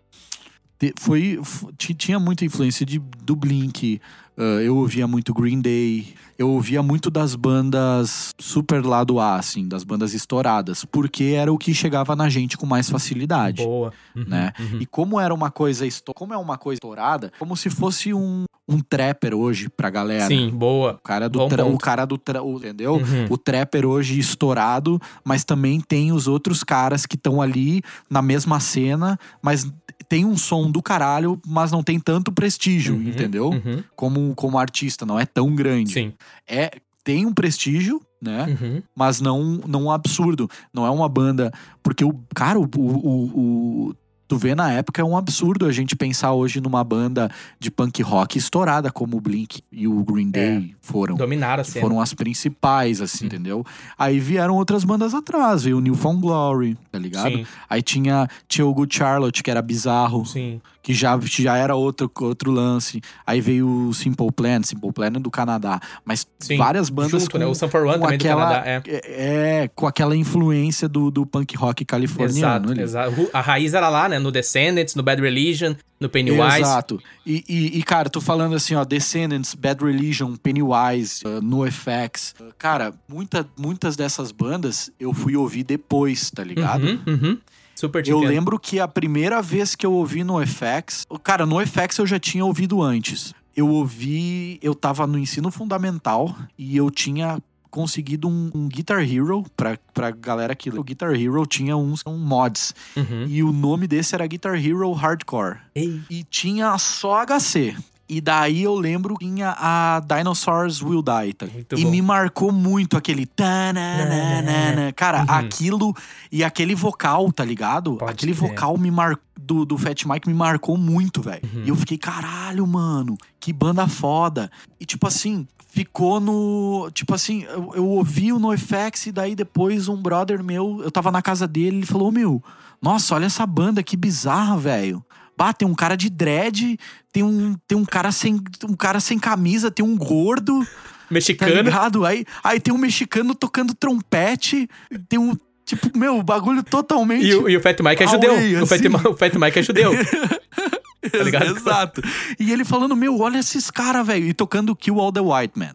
foi, 0.98 1.38
f- 1.40 1.66
ti- 1.78 1.94
tinha 1.94 2.18
muita 2.18 2.44
influência 2.44 2.84
de, 2.84 2.98
do 2.98 3.36
Blink. 3.36 4.00
Uh, 4.40 4.60
eu 4.60 4.76
ouvia 4.76 5.06
muito 5.06 5.32
Green 5.34 5.60
Day. 5.60 6.14
Eu 6.38 6.48
ouvia 6.48 6.82
muito 6.82 7.10
das 7.10 7.34
bandas 7.34 8.30
super 8.38 8.82
lado 8.82 9.20
A, 9.20 9.36
assim, 9.36 9.68
das 9.68 9.84
bandas 9.84 10.14
estouradas, 10.14 10.86
porque 10.86 11.34
era 11.36 11.52
o 11.52 11.58
que 11.58 11.74
chegava 11.74 12.16
na 12.16 12.30
gente 12.30 12.56
com 12.56 12.64
mais 12.64 12.88
facilidade. 12.88 13.62
Boa. 13.62 13.92
Uhum, 14.16 14.24
né? 14.26 14.52
uhum. 14.58 14.78
E 14.80 14.86
como 14.86 15.20
era 15.20 15.34
uma 15.34 15.50
coisa 15.50 15.86
como 16.14 16.32
é 16.32 16.38
uma 16.38 16.56
coisa 16.56 16.76
estourada, 16.76 17.30
como 17.38 17.54
se 17.56 17.68
fosse 17.68 18.14
um, 18.14 18.44
um 18.66 18.80
trapper 18.80 19.34
hoje 19.34 19.68
pra 19.68 19.90
galera. 19.90 20.26
Sim, 20.28 20.48
boa. 20.48 20.92
O 20.94 21.02
cara 21.02 21.28
do 21.28 21.46
tra- 21.46 21.66
o 21.66 21.76
cara 21.76 22.04
do 22.06 22.16
tra- 22.16 22.42
o- 22.42 22.56
entendeu? 22.56 22.94
Uhum. 22.94 23.26
O 23.28 23.36
trapper 23.36 23.84
hoje 23.84 24.18
estourado, 24.18 24.98
mas 25.22 25.44
também 25.44 25.78
tem 25.80 26.10
os 26.10 26.26
outros 26.26 26.64
caras 26.64 27.04
que 27.04 27.16
estão 27.16 27.42
ali 27.42 27.82
na 28.08 28.22
mesma 28.22 28.60
cena, 28.60 29.18
mas 29.42 29.70
tem 30.08 30.24
um 30.24 30.36
som 30.36 30.70
do 30.70 30.82
caralho, 30.82 31.40
mas 31.46 31.70
não 31.70 31.82
tem 31.82 31.98
tanto 32.00 32.32
prestígio, 32.32 32.94
Uhum, 32.94 33.08
entendeu? 33.08 33.50
uhum. 33.50 33.82
Como 33.96 34.34
como 34.34 34.58
artista, 34.58 35.04
não 35.06 35.18
é 35.18 35.26
tão 35.26 35.54
grande. 35.54 35.92
Sim. 35.92 36.12
É 36.48 36.70
tem 37.02 37.24
um 37.26 37.32
prestígio, 37.32 38.00
né? 38.20 38.46
Uhum. 38.60 38.82
mas 38.94 39.20
não, 39.22 39.42
não 39.66 39.84
um 39.84 39.90
absurdo. 39.90 40.48
Não 40.72 40.84
é 40.86 40.90
uma 40.90 41.08
banda. 41.08 41.50
Porque 41.82 42.04
o. 42.04 42.14
Cara, 42.34 42.58
o. 42.60 42.68
o, 42.76 42.80
o- 42.80 43.88
o- 43.88 43.94
tu 44.30 44.36
vê 44.36 44.54
na 44.54 44.70
época 44.70 45.02
é 45.02 45.04
um 45.04 45.16
absurdo 45.16 45.66
a 45.66 45.72
gente 45.72 45.96
pensar 45.96 46.32
hoje 46.32 46.60
numa 46.60 46.84
banda 46.84 47.28
de 47.58 47.68
punk 47.68 48.00
rock 48.00 48.38
estourada 48.38 48.88
como 48.88 49.16
o 49.16 49.20
Blink 49.20 49.60
e 49.72 49.88
o 49.88 50.04
Green 50.04 50.30
Day 50.30 50.72
foram. 50.80 51.16
Dominaram 51.16 51.62
a 51.62 51.64
cena. 51.64 51.84
Foram 51.84 52.00
as 52.00 52.14
principais, 52.14 53.00
assim, 53.00 53.26
entendeu? 53.26 53.66
Aí 53.98 54.20
vieram 54.20 54.54
outras 54.54 54.84
bandas 54.84 55.14
atrás, 55.14 55.64
veio 55.64 55.78
o 55.78 55.80
New 55.80 55.96
Found 55.96 56.20
Glory, 56.20 56.78
tá 56.92 56.98
ligado? 57.00 57.38
Sim, 57.38 57.46
Aí 57.68 57.82
tinha, 57.82 58.28
tinha 58.46 58.64
o 58.64 58.72
Good 58.72 58.94
Charlotte, 58.94 59.42
que 59.42 59.50
era 59.50 59.60
bizarro, 59.60 60.24
sim. 60.24 60.60
Que 60.90 60.94
já, 60.94 61.18
já 61.22 61.56
era 61.56 61.76
outro, 61.76 62.10
outro 62.20 62.50
lance. 62.50 63.00
Aí 63.24 63.40
veio 63.40 63.88
o 63.88 63.94
Simple 63.94 64.32
Plan, 64.32 64.60
Simple 64.64 64.92
Plan 64.92 65.06
é 65.06 65.10
do 65.10 65.30
Canadá. 65.30 65.80
Mas 66.04 66.26
Sim. 66.40 66.56
várias 66.56 66.90
bandas 66.90 67.22
Junto, 67.22 67.30
com, 67.30 67.38
né? 67.38 67.46
O 67.46 67.54
Sun 67.54 67.68
for 67.68 67.86
One 67.86 68.00
também 68.00 68.16
aquela, 68.16 68.44
do 68.44 68.48
Canadá. 68.48 68.82
É. 68.86 69.62
é, 69.62 69.68
com 69.68 69.86
aquela 69.86 70.16
influência 70.16 70.88
do, 70.88 71.10
do 71.10 71.24
punk 71.24 71.56
rock 71.56 71.84
californiano 71.84 72.72
Exato, 72.72 73.12
exato. 73.12 73.30
A 73.32 73.40
raiz 73.40 73.72
era 73.72 73.88
lá, 73.88 74.08
né? 74.08 74.18
No 74.18 74.32
Descendants, 74.32 74.96
no 74.96 75.02
Bad 75.02 75.22
Religion, 75.22 75.74
no 76.00 76.08
Pennywise. 76.08 76.60
Exato. 76.60 77.00
E, 77.24 77.44
e, 77.48 77.78
e, 77.78 77.82
cara, 77.84 78.10
tô 78.10 78.20
falando 78.20 78.56
assim, 78.56 78.74
ó, 78.74 78.84
Descendants, 78.84 79.54
Bad 79.54 79.84
Religion, 79.84 80.34
Pennywise, 80.34 81.22
uh, 81.24 81.40
NoFX. 81.40 82.34
Uh, 82.40 82.52
cara, 82.58 82.92
muita, 83.08 83.46
muitas 83.56 83.94
dessas 83.94 84.32
bandas 84.32 84.90
eu 84.98 85.14
fui 85.14 85.36
ouvir 85.36 85.62
depois, 85.62 86.30
tá 86.30 86.42
ligado? 86.42 86.84
Uhum, 86.84 87.00
uhum. 87.06 87.38
Super 87.80 88.02
te 88.02 88.10
Eu 88.10 88.18
entendo. 88.18 88.28
lembro 88.30 88.58
que 88.58 88.78
a 88.78 88.86
primeira 88.86 89.40
vez 89.40 89.74
que 89.74 89.86
eu 89.86 89.92
ouvi 89.92 90.22
NoFX, 90.22 91.06
cara, 91.22 91.46
NoFX 91.46 91.98
eu 91.98 92.06
já 92.06 92.18
tinha 92.18 92.44
ouvido 92.44 92.82
antes. 92.82 93.32
Eu 93.56 93.68
ouvi, 93.68 94.58
eu 94.62 94.74
tava 94.74 95.06
no 95.06 95.18
ensino 95.18 95.50
fundamental 95.50 96.36
e 96.58 96.76
eu 96.76 96.90
tinha 96.90 97.38
conseguido 97.70 98.28
um, 98.28 98.50
um 98.54 98.68
Guitar 98.68 99.00
Hero 99.02 99.44
pra, 99.56 99.78
pra 99.94 100.10
galera 100.10 100.54
que 100.54 100.68
o 100.70 100.82
Guitar 100.82 101.14
Hero 101.14 101.46
tinha 101.46 101.76
uns 101.76 102.02
um 102.06 102.18
mods 102.18 102.74
Uhum. 102.96 103.26
e 103.28 103.42
o 103.42 103.52
nome 103.52 103.86
desse 103.86 104.14
era 104.14 104.26
Guitar 104.26 104.54
Hero 104.56 104.90
Hardcore 104.92 105.58
Ei. 105.74 106.00
e 106.10 106.24
tinha 106.24 106.76
só 106.78 107.24
HC. 107.24 107.76
E 108.12 108.20
daí 108.20 108.64
eu 108.64 108.74
lembro 108.74 109.16
que 109.16 109.24
tinha 109.24 109.54
a 109.56 110.02
Dinosaurs 110.04 110.82
Will 110.82 111.00
Die. 111.00 111.32
Tá? 111.32 111.46
E 111.76 111.84
bom. 111.84 111.90
me 111.92 112.02
marcou 112.02 112.50
muito 112.50 112.96
aquele. 112.96 113.24
tananana. 113.24 114.92
Cara, 114.92 115.20
Uhum. 115.20 115.26
aquilo. 115.28 115.96
E 116.32 116.42
aquele 116.42 116.74
vocal, 116.74 117.30
tá 117.32 117.44
ligado? 117.44 117.94
Pode 117.94 118.10
aquele 118.10 118.32
vocal 118.32 118.76
me 118.76 118.90
mar... 118.90 119.16
do, 119.40 119.64
do 119.64 119.78
Fat 119.78 120.04
Mike 120.04 120.28
me 120.28 120.34
marcou 120.34 120.76
muito, 120.76 121.22
velho. 121.22 121.40
Uhum. 121.54 121.62
E 121.64 121.68
eu 121.68 121.76
fiquei, 121.76 121.96
caralho, 121.96 122.66
mano, 122.66 123.16
que 123.38 123.52
banda 123.52 123.86
foda. 123.86 124.50
E 124.80 124.84
tipo 124.84 125.06
assim. 125.06 125.46
Ficou 125.72 126.18
no. 126.18 126.90
Tipo 126.92 127.14
assim, 127.14 127.44
eu, 127.44 127.72
eu 127.76 127.86
ouvi 127.86 128.32
o 128.32 128.40
NoFX 128.40 129.06
e 129.06 129.12
daí 129.12 129.36
depois 129.36 129.86
um 129.86 130.02
brother 130.02 130.42
meu, 130.42 130.80
eu 130.82 130.90
tava 130.90 131.12
na 131.12 131.22
casa 131.22 131.46
dele, 131.46 131.76
ele 131.76 131.86
falou: 131.86 132.10
Meu, 132.10 132.42
nossa, 132.82 133.14
olha 133.14 133.26
essa 133.26 133.46
banda, 133.46 133.80
que 133.80 133.96
bizarra, 133.96 134.56
velho. 134.56 135.00
Bah, 135.40 135.54
tem 135.54 135.66
um 135.66 135.74
cara 135.74 135.96
de 135.96 136.10
dread, 136.10 136.78
tem 137.10 137.22
um, 137.22 137.56
tem 137.66 137.78
um 137.78 137.84
cara 137.86 138.12
sem 138.12 138.38
um 138.68 138.76
cara 138.76 139.00
sem 139.00 139.18
camisa, 139.18 139.70
tem 139.70 139.82
um 139.82 139.96
gordo, 139.96 140.62
tá 140.66 141.06
Mexicano. 141.10 141.62
ligado? 141.62 142.04
Aí, 142.04 142.26
aí 142.44 142.60
tem 142.60 142.74
um 142.74 142.76
mexicano 142.76 143.34
tocando 143.34 143.72
trompete, 143.72 144.68
tem 145.08 145.18
um 145.18 145.34
tipo, 145.64 145.96
meu, 145.98 146.18
o 146.18 146.22
bagulho 146.22 146.62
totalmente 146.62 147.24
e, 147.24 147.34
o, 147.34 147.48
e 147.48 147.56
o 147.56 147.60
Fat 147.62 147.80
Mike 147.80 148.02
é 148.02 148.06
judeu. 148.06 148.32
Away, 148.32 148.56
o, 148.56 148.66
Fat, 148.66 148.80
assim. 148.86 149.08
O 149.08 149.16
Fat 149.16 149.34
Mike 149.36 149.58
é 149.58 149.62
judeu. 149.62 149.92
tá 151.10 151.18
ligado? 151.22 151.56
Exato. 151.56 152.02
E 152.38 152.52
ele 152.52 152.64
falando, 152.64 152.94
meu, 152.94 153.18
olha 153.20 153.38
esses 153.38 153.70
caras, 153.70 154.06
velho. 154.06 154.26
E 154.26 154.34
tocando 154.34 154.76
Kill 154.76 155.00
All 155.00 155.10
the 155.12 155.20
White 155.20 155.58
Man. 155.58 155.72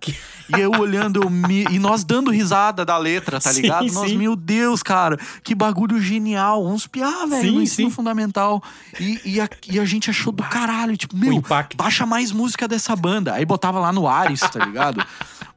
E 0.55 0.59
eu 0.59 0.71
olhando, 0.71 1.23
eu 1.23 1.30
me- 1.30 1.65
e 1.71 1.80
nós 1.80 2.03
dando 2.03 2.30
risada 2.30 2.86
da 2.86 2.97
letra, 2.97 3.39
tá 3.41 3.51
Sim, 3.51 3.61
ligado? 3.61 3.91
Nós, 3.91 4.11
sim. 4.11 4.17
meu 4.17 4.36
Deus, 4.36 4.84
cara, 4.84 5.17
que 5.43 5.55
bagulho 5.55 5.99
genial. 5.99 6.65
Uns 6.65 6.86
piá, 6.86 7.26
velho, 7.26 7.41
Sim, 7.41 7.51
no 7.55 7.61
ensino 7.61 7.89
sim. 7.89 7.95
fundamental. 7.95 8.61
E, 8.99 9.19
e, 9.26 9.41
a, 9.41 9.49
e 9.69 9.80
a 9.80 9.86
gente 9.86 10.09
achou 10.09 10.32
do 10.32 10.43
caralho, 10.43 10.95
tipo, 10.95 11.15
meu, 11.17 11.41
baixa 11.76 12.05
mais 12.05 12.32
música 12.32 12.67
dessa 12.67 12.95
banda. 12.95 13.34
Aí 13.34 13.45
botava 13.45 13.80
lá 13.80 13.91
no 13.91 14.07
Ares, 14.07 14.41
tá 14.41 14.63
ligado? 14.63 15.03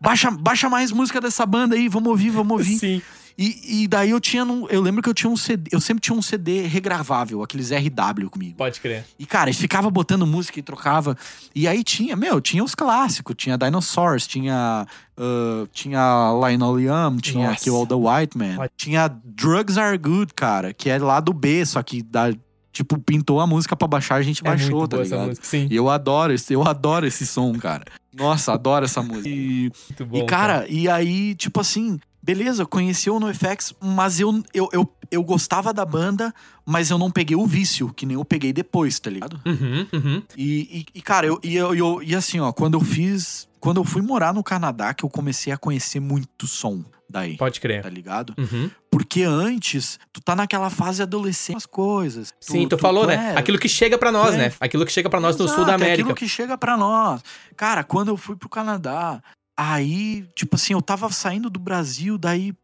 Baixa, 0.00 0.30
baixa 0.30 0.68
mais 0.70 0.92
música 0.92 1.20
dessa 1.20 1.44
banda 1.44 1.74
aí, 1.74 1.88
vamos 1.88 2.08
ouvir, 2.08 2.30
vamos 2.30 2.52
ouvir. 2.52 2.78
Sim. 2.78 3.02
E, 3.41 3.82
e 3.84 3.86
daí 3.89 4.11
eu 4.11 4.18
tinha. 4.20 4.45
num- 4.45 4.66
eu 4.68 4.80
lembro 4.82 5.01
que 5.01 5.09
eu 5.09 5.14
tinha 5.14 5.30
um 5.30 5.36
CD. 5.36 5.70
Eu 5.72 5.80
sempre 5.80 6.01
tinha 6.03 6.16
um 6.16 6.20
CD 6.20 6.66
regravável, 6.66 7.41
aqueles 7.41 7.70
RW 7.70 8.28
comigo. 8.28 8.57
Pode 8.57 8.80
crer. 8.80 9.05
E, 9.16 9.24
cara, 9.24 9.49
e 9.49 9.53
ficava 9.55 9.89
botando 9.89 10.26
música 10.26 10.59
e 10.59 10.62
trocava. 10.62 11.16
E 11.55 11.68
aí 11.68 11.84
tinha, 11.84 12.16
meu, 12.16 12.41
tinha 12.41 12.64
os 12.64 12.74
clássicos. 12.74 13.36
Tinha 13.39 13.57
Dinosaurs, 13.57 14.26
tinha. 14.26 14.84
ah, 15.16 15.66
tinha 15.72 16.30
Linoleum, 16.49 17.16
tinha 17.18 17.51
Nossa. 17.51 17.62
Kill 17.62 17.76
All 17.76 17.86
the 17.86 17.95
White 17.95 18.36
Man. 18.36 18.57
Pode- 18.57 18.72
Tinha 18.76 19.09
Drugs 19.24 19.78
Are 19.78 19.97
Good, 19.97 20.34
cara, 20.34 20.74
que 20.74 20.91
é 20.91 20.99
lá 20.99 21.20
do 21.20 21.32
B, 21.32 21.64
só 21.64 21.80
que 21.82 22.03
dá, 22.03 22.32
tipo, 22.72 22.99
pintou 22.99 23.41
a 23.41 23.47
música 23.47 23.76
pra 23.76 23.86
baixar, 23.86 24.16
a 24.16 24.22
gente 24.22 24.41
É 24.45 24.51
baixou, 24.51 24.86
tá 24.89 24.97
ligado? 24.97 25.26
música. 25.28 25.47
Sim. 25.47 25.68
E 25.70 25.76
eu 25.76 25.89
adoro 25.89 26.32
esse, 26.32 26.53
eu 26.53 26.62
adoro 26.66 27.07
esse 27.07 27.24
som, 27.26 27.53
cara. 27.57 27.84
Nossa, 28.12 28.53
adoro 28.53 28.84
essa 28.84 29.01
música. 29.01 29.28
E, 29.30 29.70
Muito 29.91 30.07
bom. 30.07 30.18
e 30.18 30.26
cara, 30.26 30.66
e 30.68 30.89
aí, 30.89 31.34
tipo 31.36 31.61
assim, 31.61 32.01
beleza, 32.29 32.66
conheci 32.66 33.09
o 33.09 33.18
NoFX, 33.18 33.72
mas 33.81 34.20
eu, 34.20 34.43
eu, 34.53 34.68
eu, 34.70 34.93
eu 35.11 35.22
gostava 35.24 35.72
da 35.72 35.83
banda, 35.83 36.31
mas 36.66 36.91
eu 36.91 36.99
não 36.99 37.11
peguei 37.11 37.35
o 37.35 37.47
vício, 37.47 37.89
que 37.95 38.05
nem 38.05 38.16
eu 38.16 38.24
peguei 38.24 38.53
depois, 38.53 39.01
tá 39.01 39.09
ligado? 39.09 39.41
Uhum, 39.47 39.87
uhum. 39.95 40.22
E, 40.37 40.81
e, 40.95 40.99
e, 40.99 41.01
cara, 41.01 41.26
eu, 41.26 41.41
e, 41.43 41.57
eu, 41.57 41.74
eu- 41.74 42.03
e 42.03 42.14
assim, 42.14 42.39
ó, 42.39 42.53
quando 42.53 42.74
eu 42.76 42.81
fiz. 42.83 43.49
Quando 43.61 43.79
eu 43.81 43.85
fui 43.85 44.01
morar 44.03 44.33
no 44.33 44.45
Canadá, 44.45 44.95
que 44.95 45.05
eu 45.05 45.09
comecei 45.11 45.53
a 45.53 45.57
conhecer 45.59 45.99
muito 45.99 46.47
som 46.47 46.85
daí. 47.11 47.37
Pode 47.37 47.59
Tá 47.59 47.61
crer. 47.62 47.85
ligado? 47.93 48.33
Uhum. 48.39 48.70
Porque 48.89 49.22
antes, 49.24 49.99
tu 50.12 50.20
tá 50.20 50.37
naquela 50.37 50.70
fase 50.70 51.03
adolescente, 51.03 51.57
as 51.57 51.66
coisas. 51.66 52.33
Sim, 52.41 52.68
tu, 52.68 52.79
falou, 52.79 53.05
né? 53.07 53.33
é- 53.35 53.39
Aquilo 53.39 53.59
que 53.59 53.68
chega 53.68 53.99
pra 53.99 54.12
nós, 54.12 54.29
tu 54.29 54.35
é- 54.35 54.39
né? 54.49 54.53
Aquilo 54.61 54.87
que 54.87 54.93
chega 54.93 55.11
pra 55.11 55.18
nós 55.18 55.37
no 55.37 55.49
sul 55.49 55.64
da 55.64 55.72
é 55.72 55.74
América. 55.74 55.95
Aquilo 56.03 56.14
que 56.14 56.29
chega 56.29 56.57
pra 56.57 56.76
nós. 56.76 57.20
Cara, 57.57 57.83
quando 57.83 58.09
eu 58.11 58.16
fui 58.16 58.37
pro 58.37 58.49
Canadá, 58.49 59.20
aí, 59.59 60.24
tipo 60.36 60.54
assim, 60.54 60.72
eu 60.72 60.80
tava 60.80 61.11
saindo 61.11 61.50
do 61.50 61.59
Brasil, 61.59 62.16
daí, 62.16 62.54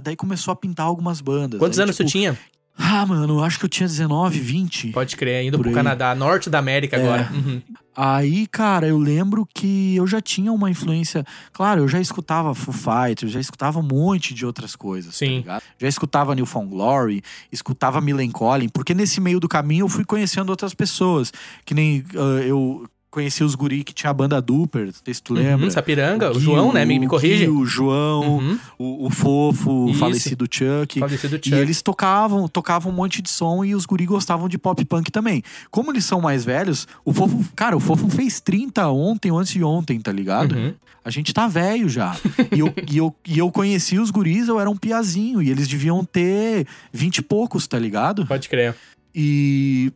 daí 0.00 0.14
começou 0.14 0.52
a 0.52 0.56
pintar 0.56 0.86
algumas 0.86 1.20
bandas. 1.20 1.58
Quantos 1.58 1.78
Aí, 1.78 1.82
anos 1.82 1.96
tipo, 1.96 2.08
tu 2.08 2.12
tinha? 2.12 2.38
Ah, 2.76 3.04
mano, 3.06 3.34
eu 3.38 3.44
acho 3.44 3.58
que 3.58 3.64
eu 3.64 3.68
tinha 3.68 3.88
19, 3.88 4.38
20. 4.40 4.88
Pode 4.88 5.16
crer, 5.16 5.44
indo 5.44 5.58
pro 5.58 5.68
aí. 5.68 5.74
Canadá, 5.74 6.12
norte 6.14 6.50
da 6.50 6.58
América 6.58 6.96
É. 6.96 7.00
agora. 7.00 7.30
Uhum. 7.32 7.62
Aí, 7.96 8.48
cara, 8.48 8.88
eu 8.88 8.98
lembro 8.98 9.46
que 9.54 9.94
eu 9.94 10.04
já 10.08 10.20
tinha 10.20 10.50
uma 10.52 10.68
influência. 10.68 11.24
Claro, 11.52 11.82
eu 11.82 11.88
já 11.88 12.00
escutava 12.00 12.52
Foo 12.52 12.74
Fighters, 12.74 13.30
já 13.30 13.38
escutava 13.38 13.78
um 13.78 13.82
monte 13.84 14.34
de 14.34 14.44
outras 14.44 14.74
coisas. 14.74 15.12
tá 15.12 15.18
Sim. 15.18 15.36
ligado? 15.38 15.62
já 15.78 15.86
escutava 15.86 16.34
New 16.34 16.46
Found 16.46 16.68
Glory, 16.70 17.22
escutava 17.52 18.00
Millencolin, 18.00 18.68
porque 18.68 18.92
nesse 18.92 19.20
meio 19.20 19.38
do 19.38 19.48
caminho 19.48 19.84
eu 19.84 19.88
fui 19.88 20.04
conhecendo 20.04 20.50
outras 20.50 20.74
pessoas. 20.74 21.32
Que 21.64 21.72
nem 21.74 22.04
ah, 22.16 22.42
eu 22.42 22.88
conheci 23.14 23.42
os 23.44 23.54
guri 23.54 23.84
que 23.84 23.94
tinha 23.94 24.10
a 24.10 24.12
banda 24.12 24.42
Duper, 24.42 24.86
não 24.86 24.92
sei 24.92 25.14
se 25.14 25.22
tu 25.22 25.32
lembra. 25.32 25.64
Uhum, 25.64 25.70
Sapiranga, 25.70 26.30
o, 26.30 26.34
Gui, 26.34 26.40
João, 26.40 26.72
né? 26.72 26.84
Me, 26.84 26.98
me 26.98 27.06
o 27.06 27.08
corrige. 27.08 27.48
O 27.48 27.64
João, 27.64 28.38
Uhum. 28.38 28.58
o, 28.78 29.06
o 29.06 29.10
Fofo, 29.10 29.90
o 29.90 29.94
falecido 29.94 30.46
Chuck. 30.50 30.98
Falecido 31.00 31.36
E 31.36 31.38
Chuck. 31.38 31.54
eles 31.54 31.80
tocavam, 31.80 32.46
tocavam 32.48 32.92
um 32.92 32.94
monte 32.94 33.22
de 33.22 33.30
som 33.30 33.64
e 33.64 33.74
os 33.74 33.86
guri 33.86 34.04
gostavam 34.04 34.48
de 34.48 34.58
pop 34.58 34.84
punk 34.84 35.10
também. 35.10 35.42
Como 35.70 35.92
eles 35.92 36.04
são 36.04 36.20
mais 36.20 36.44
velhos, 36.44 36.86
o 37.04 37.12
Fofo, 37.14 37.42
cara, 37.54 37.76
o 37.76 37.80
Fofo 37.80 38.08
fez 38.10 38.40
30 38.40 38.88
ontem 38.88 39.30
antes 39.30 39.52
de 39.52 39.62
ontem, 39.64 40.00
tá 40.00 40.10
ligado? 40.12 40.54
Uhum. 40.56 40.74
A 41.04 41.10
gente 41.10 41.32
tá 41.32 41.46
velho 41.46 41.88
já. 41.88 42.16
e, 42.54 42.58
eu, 42.58 42.74
e, 42.90 42.96
eu, 42.96 43.14
e 43.26 43.38
eu 43.38 43.50
conheci 43.50 43.98
os 43.98 44.10
guris, 44.10 44.48
eu 44.48 44.58
era 44.58 44.68
um 44.70 44.76
piazinho, 44.76 45.40
e 45.42 45.50
eles 45.50 45.68
deviam 45.68 46.04
ter 46.04 46.66
20 46.92 47.18
e 47.18 47.22
poucos, 47.22 47.66
tá 47.66 47.78
ligado? 47.78 48.26
Pode 48.26 48.48
crer. 48.48 48.74
E 49.14 49.92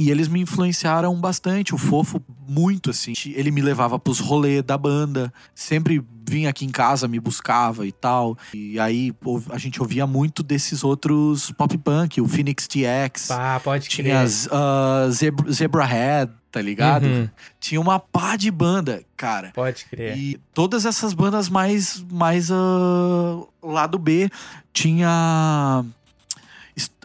e 0.00 0.12
eles 0.12 0.28
me 0.28 0.40
influenciaram 0.40 1.12
bastante, 1.16 1.74
o 1.74 1.78
Fofo 1.78 2.22
muito, 2.48 2.90
assim. 2.90 3.12
Ele 3.26 3.50
me 3.50 3.60
levava 3.60 3.98
pros 3.98 4.18
rolês 4.18 4.62
da 4.62 4.78
banda, 4.78 5.32
sempre 5.54 6.02
vinha 6.28 6.50
aqui 6.50 6.64
em 6.64 6.70
casa, 6.70 7.06
me 7.06 7.20
buscava 7.20 7.86
e 7.86 7.92
tal. 7.92 8.36
E 8.54 8.78
aí 8.80 9.14
a 9.50 9.58
gente 9.58 9.80
ouvia 9.80 10.06
muito 10.06 10.42
desses 10.42 10.82
outros 10.82 11.50
pop 11.52 11.76
punk, 11.78 12.20
o 12.20 12.28
Phoenix 12.28 12.66
TX. 12.66 13.30
Ah, 13.30 13.60
pode 13.62 13.88
crer. 13.88 14.04
Tinha 14.04 14.20
as, 14.20 14.46
uh, 14.46 15.10
Zebra, 15.10 15.52
Zebrahead, 15.52 16.32
tá 16.50 16.60
ligado? 16.60 17.04
Uhum. 17.04 17.28
Tinha 17.60 17.80
uma 17.80 17.98
pá 17.98 18.36
de 18.36 18.50
banda, 18.50 19.02
cara. 19.16 19.52
Pode 19.54 19.84
crer. 19.86 20.16
E 20.16 20.40
todas 20.54 20.84
essas 20.84 21.12
bandas 21.12 21.48
mais, 21.48 22.04
mais 22.10 22.50
uh, 22.50 23.48
lado 23.62 23.98
B. 23.98 24.30
Tinha 24.72 25.84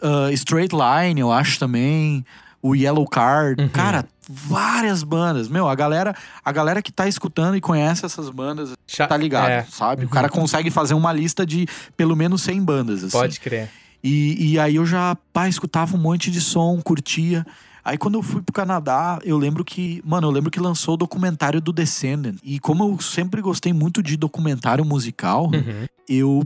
uh, 0.02 0.32
Straight 0.32 0.74
Line, 0.74 1.20
eu 1.20 1.32
acho 1.32 1.58
também 1.58 2.24
o 2.62 2.74
Yellow 2.74 3.06
Card. 3.06 3.62
Uhum. 3.62 3.68
Cara, 3.68 4.06
várias 4.28 5.02
bandas. 5.02 5.48
Meu, 5.48 5.68
a 5.68 5.74
galera, 5.74 6.14
a 6.44 6.52
galera 6.52 6.82
que 6.82 6.92
tá 6.92 7.06
escutando 7.08 7.56
e 7.56 7.60
conhece 7.60 8.04
essas 8.04 8.28
bandas 8.30 8.72
Cha 8.86 9.06
tá 9.06 9.16
ligado, 9.16 9.50
é. 9.50 9.62
sabe? 9.64 10.02
Uhum. 10.02 10.08
O 10.08 10.10
cara 10.10 10.28
consegue 10.28 10.70
fazer 10.70 10.94
uma 10.94 11.12
lista 11.12 11.46
de 11.46 11.66
pelo 11.96 12.14
menos 12.14 12.42
100 12.42 12.62
bandas, 12.62 13.04
assim. 13.04 13.16
Pode 13.16 13.40
crer. 13.40 13.70
E, 14.02 14.52
e 14.52 14.58
aí 14.58 14.76
eu 14.76 14.84
já, 14.84 15.16
pá, 15.32 15.48
escutava 15.48 15.96
um 15.96 15.98
monte 15.98 16.30
de 16.30 16.40
som, 16.40 16.80
curtia. 16.82 17.46
Aí 17.84 17.98
quando 17.98 18.14
eu 18.14 18.22
fui 18.22 18.42
pro 18.42 18.52
Canadá, 18.52 19.18
eu 19.24 19.36
lembro 19.36 19.64
que, 19.64 20.02
mano, 20.04 20.26
eu 20.26 20.30
lembro 20.30 20.50
que 20.50 20.60
lançou 20.60 20.94
o 20.94 20.96
documentário 20.96 21.60
do 21.60 21.72
Descendant. 21.72 22.36
E 22.42 22.58
como 22.58 22.84
eu 22.84 23.00
sempre 23.00 23.42
gostei 23.42 23.72
muito 23.72 24.02
de 24.02 24.16
documentário 24.16 24.84
musical, 24.84 25.46
uhum. 25.46 25.86
eu 26.08 26.42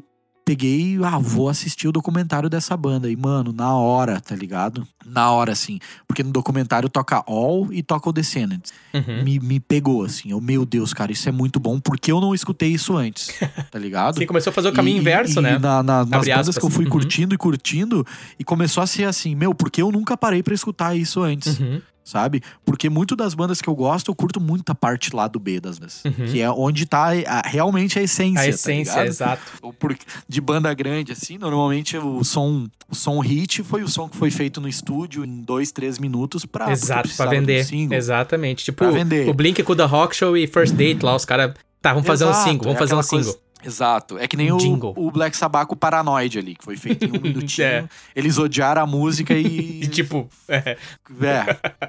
peguei, 0.49 0.99
ah, 1.05 1.19
vou 1.19 1.51
assistir 1.51 1.87
o 1.89 1.93
documentário 1.93 2.49
dessa 2.49 2.75
banda. 2.75 3.11
E, 3.11 3.15
mano, 3.15 3.53
na 3.53 3.75
hora, 3.75 4.19
tá 4.19 4.35
ligado? 4.35 4.89
Na 5.05 5.31
hora, 5.31 5.53
assim. 5.53 5.79
Porque 6.07 6.23
no 6.23 6.31
documentário 6.31 6.89
toca 6.89 7.23
All 7.27 7.71
e 7.71 7.83
toca 7.83 8.09
o 8.09 8.13
Descendants. 8.15 8.73
Uhum. 8.95 9.25
Me, 9.25 9.39
me 9.39 9.61
pegou, 9.61 10.07
assim. 10.07 10.31
Eu, 10.31 10.41
meu 10.41 10.65
Deus, 10.65 10.95
cara, 10.95 11.13
isso 11.13 11.29
é 11.29 11.33
muito 11.33 11.61
bom. 11.61 11.79
Porque 11.79 12.11
eu 12.11 12.19
não 12.19 12.35
escutei 12.35 12.71
isso 12.71 12.97
antes, 12.97 13.29
tá 13.71 13.79
ligado? 13.79 14.15
Você 14.15 14.25
começou 14.25 14.51
a 14.51 14.55
fazer 14.55 14.69
o 14.69 14.73
caminho 14.73 14.97
e, 14.97 15.01
inverso, 15.01 15.39
e, 15.39 15.43
né? 15.43 15.57
E 15.57 15.59
na, 15.59 15.83
na, 15.83 16.07
nas 16.07 16.13
Abre 16.15 16.31
bandas 16.31 16.49
aspas. 16.49 16.59
que 16.59 16.65
eu 16.65 16.71
fui 16.71 16.85
uhum. 16.87 16.91
curtindo 16.93 17.35
e 17.35 17.39
curtindo, 17.39 18.07
e 18.39 18.45
começou 18.45 18.83
a 18.83 18.87
ser 18.87 19.05
assim, 19.05 19.35
meu, 19.35 19.55
porque 19.55 19.83
eu 19.83 19.93
nunca 19.93 20.17
parei 20.17 20.43
para 20.43 20.55
escutar 20.55 20.97
isso 20.97 21.21
antes. 21.21 21.61
Uhum 21.61 21.83
sabe? 22.09 22.43
Porque 22.65 22.89
muito 22.89 23.15
das 23.15 23.35
bandas 23.35 23.61
que 23.61 23.69
eu 23.69 23.75
gosto, 23.75 24.11
eu 24.11 24.15
curto 24.15 24.41
muito 24.41 24.71
a 24.71 24.75
parte 24.75 25.15
lá 25.15 25.29
do 25.29 25.39
B 25.39 25.61
das 25.61 25.79
bandas. 25.79 26.03
Uhum. 26.05 26.27
Que 26.27 26.41
é 26.41 26.51
onde 26.51 26.87
tá 26.87 27.11
a, 27.27 27.47
realmente 27.47 27.99
a 27.99 28.03
essência. 28.03 28.41
A 28.41 28.45
tá 28.45 28.49
essência, 28.49 28.95
tá 28.95 29.07
exato. 29.07 29.43
de 30.29 30.41
banda 30.41 30.73
grande, 30.73 31.13
assim, 31.13 31.39
normalmente 31.39 31.97
o 31.97 32.25
som, 32.25 32.67
o 32.89 32.95
som 32.95 33.21
hit 33.21 33.63
foi 33.63 33.83
o 33.83 33.89
som 33.89 34.09
que 34.09 34.17
foi 34.17 34.31
feito 34.31 34.61
no 34.61 34.69
estúdio 34.69 35.25
em 35.25 35.43
dois, 35.43 35.71
três 35.71 35.99
minutos 35.99 36.47
pra. 36.47 36.71
Exato, 36.71 37.11
pra 37.17 37.27
vender. 37.27 37.67
Exatamente. 37.93 38.65
Tipo, 38.65 38.85
o 39.29 39.35
Blink 39.35 39.63
com 39.63 39.77
The 39.77 39.85
Rock 39.85 40.17
Show 40.17 40.37
e 40.37 40.47
First 40.47 40.75
Date 40.75 41.05
lá, 41.05 41.15
os 41.15 41.25
caras. 41.25 41.55
Tá, 41.81 41.93
vamos 41.93 42.09
fazer 42.09 42.25
Exato, 42.25 42.41
um 42.41 42.45
single, 42.45 42.65
vamos 42.65 42.77
é 42.77 42.79
fazer 42.79 42.95
um 42.97 43.03
single. 43.03 43.25
Coisa... 43.25 43.48
Exato. 43.65 44.19
É 44.19 44.29
que 44.29 44.37
nem 44.37 44.53
o, 44.53 44.59
o, 44.97 45.11
Black 45.11 45.37
Sabbath 45.37 45.75
Paranoid 45.77 46.39
ali, 46.39 46.55
que 46.55 46.65
foi 46.65 46.77
feito 46.77 47.05
em 47.05 47.11
um 47.11 47.21
minutinho. 47.21 47.67
é. 47.67 47.89
Eles 48.15 48.39
odiaram 48.39 48.83
a 48.83 48.87
música 48.87 49.35
e. 49.35 49.83
e 49.83 49.89
tipo. 49.89 50.29
É. 50.49 50.77
é. 50.77 50.77